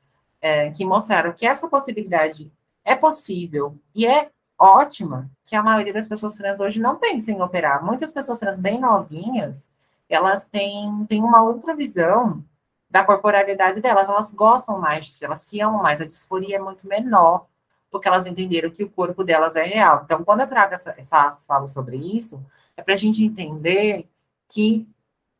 é, 0.41 0.71
que 0.71 0.85
mostraram 0.85 1.33
que 1.33 1.45
essa 1.45 1.67
possibilidade 1.67 2.51
é 2.83 2.95
possível 2.95 3.77
e 3.93 4.05
é 4.05 4.31
ótima 4.59 5.31
que 5.45 5.55
a 5.55 5.63
maioria 5.63 5.93
das 5.93 6.07
pessoas 6.07 6.35
trans 6.35 6.59
hoje 6.59 6.79
não 6.79 6.97
pensa 6.97 7.31
em 7.31 7.41
operar. 7.41 7.83
Muitas 7.83 8.11
pessoas 8.11 8.39
trans 8.39 8.57
bem 8.57 8.79
novinhas, 8.79 9.69
elas 10.09 10.45
têm, 10.47 11.05
têm 11.07 11.23
uma 11.23 11.41
outra 11.41 11.75
visão 11.75 12.43
da 12.89 13.03
corporalidade 13.03 13.79
delas, 13.79 14.09
elas 14.09 14.33
gostam 14.33 14.79
mais 14.79 15.05
disso, 15.05 15.23
elas 15.23 15.43
se 15.43 15.61
amam 15.61 15.81
mais, 15.81 16.01
a 16.01 16.05
disforia 16.05 16.57
é 16.57 16.59
muito 16.59 16.87
menor, 16.87 17.45
porque 17.91 18.07
elas 18.07 18.25
entenderam 18.25 18.71
que 18.71 18.83
o 18.83 18.89
corpo 18.89 19.23
delas 19.23 19.55
é 19.55 19.63
real. 19.63 20.01
Então, 20.03 20.23
quando 20.23 20.41
eu 20.41 20.47
trago 20.47 20.73
essa, 20.73 20.93
faço, 21.03 21.43
falo 21.45 21.67
sobre 21.67 21.97
isso, 21.97 22.43
é 22.75 22.81
para 22.81 22.95
a 22.95 22.97
gente 22.97 23.23
entender 23.23 24.09
que 24.49 24.87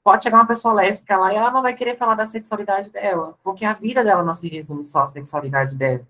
pode 0.04 0.24
chegar 0.24 0.38
uma 0.38 0.48
pessoa 0.48 0.74
lésbica 0.74 1.18
lá 1.18 1.34
e 1.34 1.38
ela 1.38 1.52
não 1.52 1.62
vai 1.62 1.74
querer 1.74 1.96
falar 1.96 2.16
da 2.16 2.26
sexualidade 2.26 2.90
dela, 2.92 3.38
porque 3.44 3.66
a 3.66 3.74
vida 3.74 4.04
dela 4.04 4.24
não 4.24 4.34
se 4.34 4.48
resume 4.48 4.84
só 4.84 5.00
à 5.00 5.08
sexualidade 5.08 5.76
dela. 5.76 6.08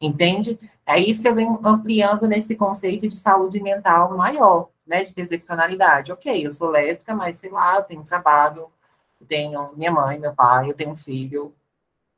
Entende? 0.00 0.58
É 0.84 0.98
isso 0.98 1.22
que 1.22 1.28
eu 1.28 1.34
venho 1.34 1.58
ampliando 1.64 2.26
nesse 2.26 2.54
conceito 2.54 3.08
de 3.08 3.16
saúde 3.16 3.60
mental 3.60 4.16
maior, 4.16 4.68
né? 4.86 5.02
De 5.02 5.10
interseccionalidade. 5.10 6.12
Ok, 6.12 6.44
eu 6.44 6.50
sou 6.50 6.70
lésbica, 6.70 7.14
mas 7.14 7.36
sei 7.36 7.50
lá, 7.50 7.76
eu 7.76 7.82
tenho 7.82 8.04
trabalho, 8.04 8.68
eu 9.20 9.26
tenho 9.26 9.72
minha 9.74 9.90
mãe, 9.90 10.18
meu 10.18 10.34
pai, 10.34 10.70
eu 10.70 10.74
tenho 10.74 10.90
um 10.90 10.96
filho. 10.96 11.54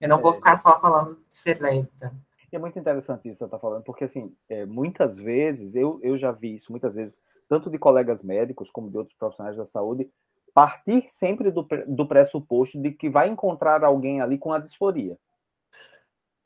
Eu 0.00 0.08
não 0.08 0.18
é. 0.18 0.20
vou 0.20 0.32
ficar 0.32 0.56
só 0.56 0.78
falando 0.78 1.14
de 1.28 1.34
ser 1.34 1.60
lésbica. 1.60 2.12
É 2.50 2.58
muito 2.58 2.78
interessante 2.78 3.28
isso 3.28 3.30
que 3.30 3.34
você 3.38 3.44
está 3.44 3.58
falando, 3.58 3.82
porque 3.82 4.04
assim, 4.04 4.34
é, 4.48 4.64
muitas 4.64 5.18
vezes, 5.18 5.74
eu, 5.74 6.00
eu 6.02 6.16
já 6.16 6.32
vi 6.32 6.54
isso, 6.54 6.72
muitas 6.72 6.94
vezes, 6.94 7.18
tanto 7.46 7.68
de 7.68 7.78
colegas 7.78 8.22
médicos 8.22 8.70
como 8.70 8.90
de 8.90 8.96
outros 8.96 9.14
profissionais 9.14 9.56
da 9.56 9.66
saúde, 9.66 10.10
partir 10.54 11.04
sempre 11.08 11.50
do, 11.50 11.66
do 11.86 12.06
pressuposto 12.06 12.80
de 12.80 12.90
que 12.90 13.10
vai 13.10 13.28
encontrar 13.28 13.84
alguém 13.84 14.22
ali 14.22 14.38
com 14.38 14.52
a 14.52 14.58
disforia. 14.58 15.18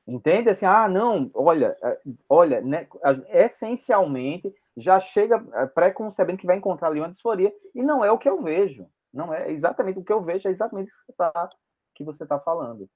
Entende? 0.07 0.51
Assim, 0.51 0.67
ah, 0.67 0.89
não, 0.89 1.31
olha, 1.33 1.77
é, 1.83 2.01
olha, 2.29 2.61
né, 2.61 2.89
essencialmente 3.29 4.53
já 4.77 4.99
chega 4.99 5.45
é, 5.53 5.67
pré-concebendo 5.67 6.39
que 6.39 6.47
vai 6.47 6.57
encontrar 6.57 6.89
ali 6.89 6.99
uma 6.99 7.09
disforia, 7.09 7.53
e 7.75 7.83
não 7.83 8.05
é 8.05 8.11
o 8.11 8.19
que 8.19 8.29
eu 8.29 8.41
vejo. 8.41 8.89
Não 9.13 9.33
é 9.33 9.51
exatamente 9.51 9.99
o 9.99 10.05
que 10.05 10.13
eu 10.13 10.23
vejo, 10.23 10.49
é 10.49 10.51
exatamente 10.51 10.91
o 10.91 11.49
que 11.95 12.05
você 12.05 12.25
está 12.25 12.39
tá 12.39 12.41
falando. 12.41 12.89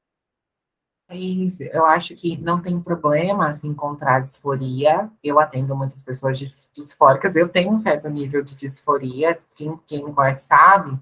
Isso, 1.10 1.62
eu 1.62 1.86
acho 1.86 2.16
que 2.16 2.36
não 2.38 2.60
tem 2.60 2.80
problema 2.80 3.52
se 3.52 3.66
encontrar 3.66 4.20
disforia. 4.20 5.08
Eu 5.22 5.38
atendo 5.38 5.76
muitas 5.76 6.02
pessoas 6.02 6.36
disfóricas, 6.72 7.36
eu 7.36 7.48
tenho 7.48 7.72
um 7.72 7.78
certo 7.78 8.08
nível 8.08 8.42
de 8.42 8.56
disforia, 8.56 9.38
quem, 9.54 9.78
quem 9.86 10.12
conhece 10.12 10.46
sabe, 10.48 10.98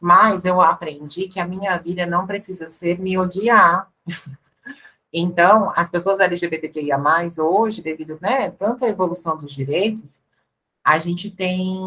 mas 0.00 0.44
eu 0.44 0.60
aprendi 0.60 1.28
que 1.28 1.38
a 1.38 1.46
minha 1.46 1.76
vida 1.78 2.04
não 2.04 2.26
precisa 2.26 2.66
ser 2.66 2.98
me 2.98 3.16
odiar. 3.16 3.88
Então, 5.16 5.72
as 5.76 5.88
pessoas 5.88 6.18
LGBTQIA+, 6.18 6.98
hoje, 7.38 7.80
devido, 7.80 8.18
né, 8.20 8.50
tanta 8.50 8.88
evolução 8.88 9.36
dos 9.38 9.52
direitos, 9.52 10.24
a 10.84 10.98
gente 10.98 11.30
tem, 11.30 11.80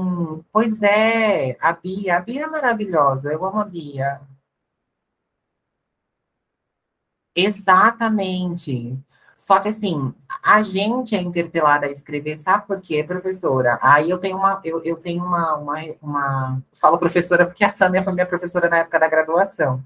pois 0.51 0.81
é, 0.81 1.57
a 1.59 1.73
Bia, 1.73 2.17
a 2.17 2.21
Bia 2.21 2.43
é 2.45 2.47
maravilhosa, 2.47 3.31
eu 3.33 3.45
amo 3.45 3.59
a 3.59 3.65
Bia. 3.65 4.21
Exatamente. 7.35 8.97
Só 9.35 9.59
que 9.59 9.67
assim, 9.69 10.13
a 10.41 10.63
gente 10.63 11.15
é 11.15 11.21
interpelada 11.21 11.85
a 11.85 11.91
escrever, 11.91 12.37
sabe 12.37 12.65
por 12.65 12.81
quê, 12.81 13.03
professora? 13.03 13.77
Aí 13.81 14.09
eu 14.09 14.17
tenho 14.17 14.37
uma, 14.37 14.59
eu, 14.63 14.83
eu 14.83 14.95
tenho 14.97 15.23
uma, 15.23 15.55
uma, 15.55 15.75
uma, 16.01 16.63
falo 16.73 16.97
professora 16.97 17.45
porque 17.45 17.63
a 17.63 17.69
Sandra 17.69 18.01
foi 18.03 18.13
minha 18.13 18.25
professora 18.25 18.69
na 18.69 18.77
época 18.79 18.99
da 18.99 19.07
graduação. 19.09 19.83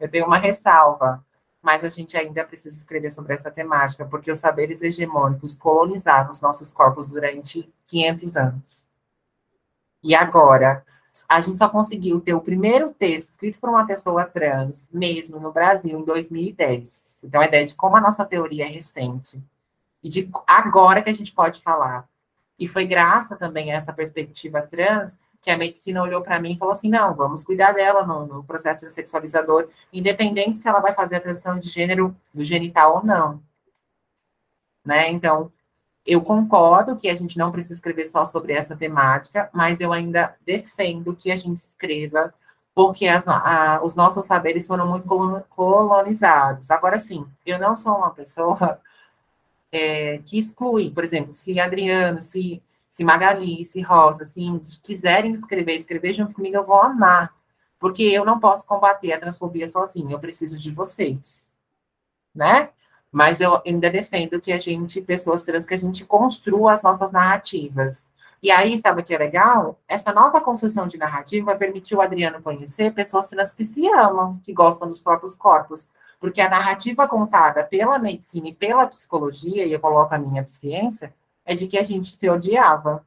Eu 0.00 0.10
tenho 0.10 0.26
uma 0.26 0.38
ressalva 0.38 1.24
mas 1.62 1.84
a 1.84 1.88
gente 1.88 2.16
ainda 2.16 2.44
precisa 2.44 2.76
escrever 2.76 3.10
sobre 3.10 3.34
essa 3.34 3.50
temática, 3.50 4.04
porque 4.04 4.30
os 4.30 4.38
saberes 4.38 4.82
hegemônicos 4.82 5.56
colonizaram 5.56 6.30
os 6.30 6.40
nossos 6.40 6.72
corpos 6.72 7.08
durante 7.08 7.68
500 7.86 8.36
anos. 8.36 8.86
E 10.02 10.14
agora, 10.14 10.84
a 11.28 11.40
gente 11.40 11.56
só 11.56 11.68
conseguiu 11.68 12.20
ter 12.20 12.34
o 12.34 12.40
primeiro 12.40 12.92
texto 12.92 13.30
escrito 13.30 13.58
por 13.58 13.68
uma 13.68 13.86
pessoa 13.86 14.24
trans, 14.24 14.88
mesmo 14.92 15.40
no 15.40 15.52
Brasil, 15.52 15.98
em 15.98 16.04
2010. 16.04 17.24
Então, 17.24 17.40
a 17.40 17.46
ideia 17.46 17.66
de 17.66 17.74
como 17.74 17.96
a 17.96 18.00
nossa 18.00 18.24
teoria 18.24 18.66
é 18.66 18.68
recente. 18.68 19.42
E 20.02 20.08
de 20.08 20.30
agora 20.46 21.02
que 21.02 21.10
a 21.10 21.14
gente 21.14 21.32
pode 21.32 21.60
falar. 21.60 22.08
E 22.58 22.66
foi 22.68 22.86
graças 22.86 23.38
também 23.38 23.72
a 23.72 23.76
essa 23.76 23.92
perspectiva 23.92 24.62
trans 24.62 25.16
que 25.40 25.50
a 25.50 25.58
medicina 25.58 26.02
olhou 26.02 26.22
para 26.22 26.40
mim 26.40 26.52
e 26.52 26.58
falou 26.58 26.72
assim: 26.72 26.88
não, 26.88 27.14
vamos 27.14 27.44
cuidar 27.44 27.72
dela 27.72 28.04
no, 28.04 28.26
no, 28.26 28.44
processo 28.44 28.88
sexualizador, 28.90 29.68
independente 29.92 30.58
se 30.58 30.68
ela 30.68 30.80
vai 30.80 30.92
fazer 30.92 31.16
a 31.16 31.20
transição 31.20 31.58
de 31.58 31.68
gênero 31.68 32.16
do 32.32 32.44
genital 32.44 32.96
ou 32.96 33.04
não. 33.04 33.42
Né? 34.84 35.10
Então, 35.10 35.52
eu 36.06 36.22
concordo 36.22 36.96
que 36.96 37.08
a 37.08 37.14
gente 37.14 37.36
não 37.36 37.52
precisa 37.52 37.74
escrever 37.74 38.06
só 38.06 38.24
sobre 38.24 38.54
essa 38.54 38.76
temática, 38.76 39.50
mas 39.52 39.78
eu 39.80 39.92
ainda 39.92 40.34
defendo 40.44 41.14
que 41.14 41.30
a 41.30 41.36
gente 41.36 41.58
escreva, 41.58 42.32
porque 42.74 43.06
as, 43.06 43.26
a, 43.28 43.80
os 43.82 43.94
nossos 43.94 44.24
saberes 44.24 44.66
foram 44.66 44.86
muito 44.88 45.06
colonizados. 45.50 46.70
Agora, 46.70 46.98
sim, 46.98 47.26
eu 47.44 47.58
não 47.58 47.74
sou 47.74 47.96
uma 47.96 48.10
pessoa 48.10 48.80
é, 49.70 50.18
que 50.24 50.38
exclui, 50.38 50.90
por 50.90 51.04
exemplo, 51.04 51.32
se 51.32 51.60
Adriano, 51.60 52.20
se 52.20 52.62
se 52.98 53.04
Magali, 53.04 53.64
se 53.64 53.80
Rosa, 53.80 54.24
assim, 54.24 54.60
quiserem 54.82 55.30
escrever, 55.30 55.76
escrever 55.76 56.14
junto 56.14 56.34
comigo, 56.34 56.56
eu 56.56 56.66
vou 56.66 56.82
amar. 56.82 57.32
Porque 57.78 58.02
eu 58.02 58.24
não 58.24 58.40
posso 58.40 58.66
combater 58.66 59.12
a 59.12 59.20
transfobia 59.20 59.68
sozinho, 59.68 60.10
eu 60.10 60.18
preciso 60.18 60.58
de 60.58 60.72
vocês. 60.72 61.52
Né? 62.34 62.70
Mas 63.12 63.40
eu 63.40 63.62
ainda 63.64 63.88
defendo 63.88 64.40
que 64.40 64.50
a 64.50 64.58
gente, 64.58 65.00
pessoas 65.00 65.44
trans, 65.44 65.64
que 65.64 65.74
a 65.74 65.78
gente 65.78 66.04
construa 66.04 66.72
as 66.72 66.82
nossas 66.82 67.12
narrativas. 67.12 68.04
E 68.42 68.50
aí, 68.50 68.76
sabe 68.76 69.00
o 69.00 69.04
que 69.04 69.14
é 69.14 69.18
legal? 69.18 69.78
Essa 69.86 70.12
nova 70.12 70.40
construção 70.40 70.88
de 70.88 70.98
narrativa 70.98 71.46
vai 71.46 71.56
permitir 71.56 71.94
o 71.94 72.00
Adriano 72.00 72.42
conhecer 72.42 72.92
pessoas 72.92 73.28
trans 73.28 73.52
que 73.52 73.64
se 73.64 73.86
amam, 73.86 74.40
que 74.42 74.52
gostam 74.52 74.88
dos 74.88 75.00
próprios 75.00 75.36
corpos. 75.36 75.88
Porque 76.18 76.40
a 76.40 76.50
narrativa 76.50 77.06
contada 77.06 77.62
pela 77.62 77.96
medicina 77.96 78.48
e 78.48 78.54
pela 78.54 78.88
psicologia, 78.88 79.64
e 79.64 79.72
eu 79.72 79.78
coloco 79.78 80.12
a 80.12 80.18
minha 80.18 80.44
ciência, 80.48 81.14
é 81.48 81.54
de 81.54 81.66
que 81.66 81.78
a 81.78 81.82
gente 81.82 82.14
se 82.14 82.28
odiava. 82.28 83.04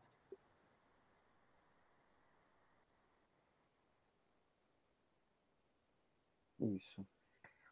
Isso. 6.59 7.05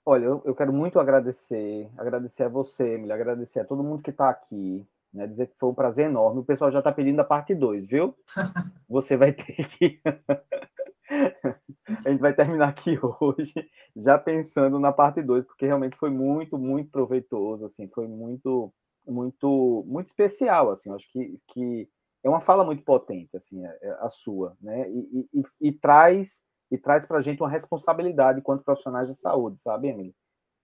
Olha, 0.05 0.25
eu, 0.25 0.41
eu 0.45 0.55
quero 0.55 0.71
muito 0.71 0.99
agradecer, 0.99 1.89
agradecer 1.97 2.43
a 2.43 2.49
você, 2.49 2.95
Emília, 2.95 3.15
agradecer 3.15 3.59
a 3.61 3.65
todo 3.65 3.83
mundo 3.83 4.03
que 4.03 4.11
está 4.11 4.29
aqui, 4.29 4.85
né, 5.13 5.27
dizer 5.27 5.47
que 5.47 5.57
foi 5.57 5.69
um 5.69 5.73
prazer 5.73 6.05
enorme. 6.05 6.41
O 6.41 6.45
pessoal 6.45 6.71
já 6.71 6.79
está 6.79 6.91
pedindo 6.91 7.19
a 7.19 7.23
parte 7.23 7.55
2, 7.55 7.87
viu? 7.87 8.15
Você 8.89 9.17
vai 9.17 9.33
ter 9.33 9.67
que. 9.67 9.99
gente 12.07 12.21
vai 12.21 12.33
terminar 12.33 12.69
aqui 12.69 12.97
hoje, 13.19 13.53
já 13.95 14.17
pensando 14.19 14.79
na 14.79 14.91
parte 14.91 15.21
2, 15.23 15.45
porque 15.45 15.65
realmente 15.65 15.95
foi 15.97 16.11
muito, 16.11 16.57
muito 16.57 16.91
proveitoso, 16.91 17.65
assim, 17.65 17.87
foi 17.87 18.07
muito, 18.07 18.71
muito, 19.09 19.83
muito 19.87 20.07
especial, 20.07 20.71
assim, 20.71 20.93
acho 20.93 21.09
que, 21.11 21.35
que 21.47 21.89
é 22.23 22.29
uma 22.29 22.39
fala 22.39 22.63
muito 22.63 22.83
potente, 22.83 23.35
assim, 23.35 23.65
a, 23.65 23.69
é, 23.69 23.79
é 23.81 23.97
a 24.01 24.09
sua, 24.09 24.55
né, 24.61 24.89
e, 24.89 25.27
e, 25.33 25.41
e 25.69 25.71
traz 25.71 26.43
e 26.71 26.77
traz 26.77 27.05
para 27.05 27.17
a 27.17 27.21
gente 27.21 27.41
uma 27.41 27.49
responsabilidade 27.49 28.41
quanto 28.41 28.63
profissionais 28.63 29.07
de 29.07 29.15
saúde, 29.15 29.59
sabe, 29.59 29.87
Emily? 29.87 30.15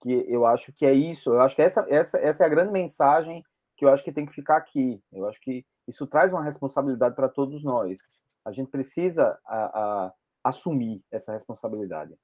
Que 0.01 0.25
eu 0.27 0.45
acho 0.45 0.71
que 0.73 0.85
é 0.85 0.93
isso, 0.93 1.31
eu 1.31 1.41
acho 1.41 1.55
que 1.55 1.61
essa, 1.61 1.85
essa, 1.89 2.17
essa 2.19 2.43
é 2.43 2.45
a 2.45 2.49
grande 2.49 2.71
mensagem 2.71 3.43
que 3.75 3.83
eu 3.83 3.89
acho 3.89 4.03
que 4.03 4.11
tem 4.11 4.25
que 4.25 4.33
ficar 4.33 4.57
aqui. 4.57 5.01
Eu 5.11 5.27
acho 5.27 5.39
que 5.41 5.65
isso 5.87 6.07
traz 6.07 6.31
uma 6.31 6.43
responsabilidade 6.43 7.15
para 7.15 7.27
todos 7.27 7.63
nós. 7.63 8.07
A 8.43 8.51
gente 8.51 8.69
precisa 8.69 9.37
a, 9.45 9.57
a, 10.05 10.13
assumir 10.43 11.03
essa 11.11 11.33
responsabilidade, 11.33 12.15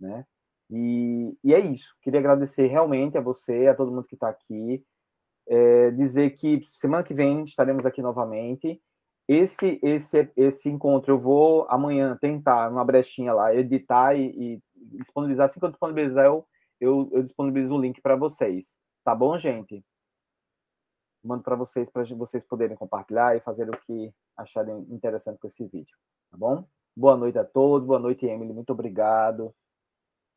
né? 0.00 0.26
E, 0.68 1.36
e, 1.44 1.54
é 1.54 1.60
isso. 1.60 1.94
Queria 2.02 2.18
agradecer 2.18 2.66
realmente 2.66 3.16
a 3.16 3.20
você, 3.20 3.68
a 3.68 3.74
todo 3.74 3.92
mundo 3.92 4.04
que 4.04 4.16
está 4.16 4.28
aqui. 4.28 4.84
É, 5.48 5.90
dizer 5.92 6.30
que 6.30 6.60
semana 6.72 7.04
que 7.04 7.14
vem 7.14 7.44
estaremos 7.44 7.86
aqui 7.86 8.02
novamente. 8.02 8.80
Esse, 9.28 9.80
esse, 9.82 10.30
esse 10.36 10.68
encontro 10.68 11.14
eu 11.14 11.18
vou 11.18 11.66
amanhã 11.68 12.16
tentar, 12.20 12.70
uma 12.70 12.84
brechinha 12.84 13.32
lá, 13.32 13.54
editar 13.54 14.14
e, 14.14 14.54
e 14.54 14.62
disponibilizar. 14.98 15.46
Assim 15.46 15.58
que 15.58 15.64
eu 15.64 15.70
disponibilizar, 15.70 16.24
eu, 16.24 16.46
eu, 16.80 17.08
eu 17.12 17.22
disponibilizo 17.22 17.74
o 17.74 17.80
link 17.80 18.00
para 18.00 18.16
vocês. 18.16 18.76
Tá 19.04 19.14
bom, 19.14 19.36
gente? 19.36 19.84
Mando 21.24 21.42
para 21.42 21.56
vocês, 21.56 21.90
para 21.90 22.04
vocês 22.04 22.44
poderem 22.44 22.76
compartilhar 22.76 23.36
e 23.36 23.40
fazer 23.40 23.68
o 23.68 23.78
que 23.86 24.12
acharem 24.36 24.86
interessante 24.90 25.38
com 25.38 25.48
esse 25.48 25.66
vídeo. 25.66 25.96
Tá 26.30 26.36
bom? 26.36 26.64
Boa 26.96 27.16
noite 27.16 27.38
a 27.38 27.44
todos, 27.44 27.86
boa 27.86 27.98
noite, 27.98 28.26
Emily, 28.26 28.52
muito 28.52 28.70
obrigado. 28.70 29.54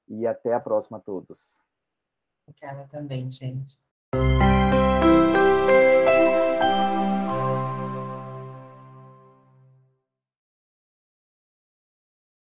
E 0.08 0.26
até 0.26 0.54
a 0.54 0.60
próxima 0.60 0.98
a 0.98 1.02
todos. 1.02 1.62
Obrigada 2.48 2.88
também, 2.92 3.32
gente. 3.32 3.78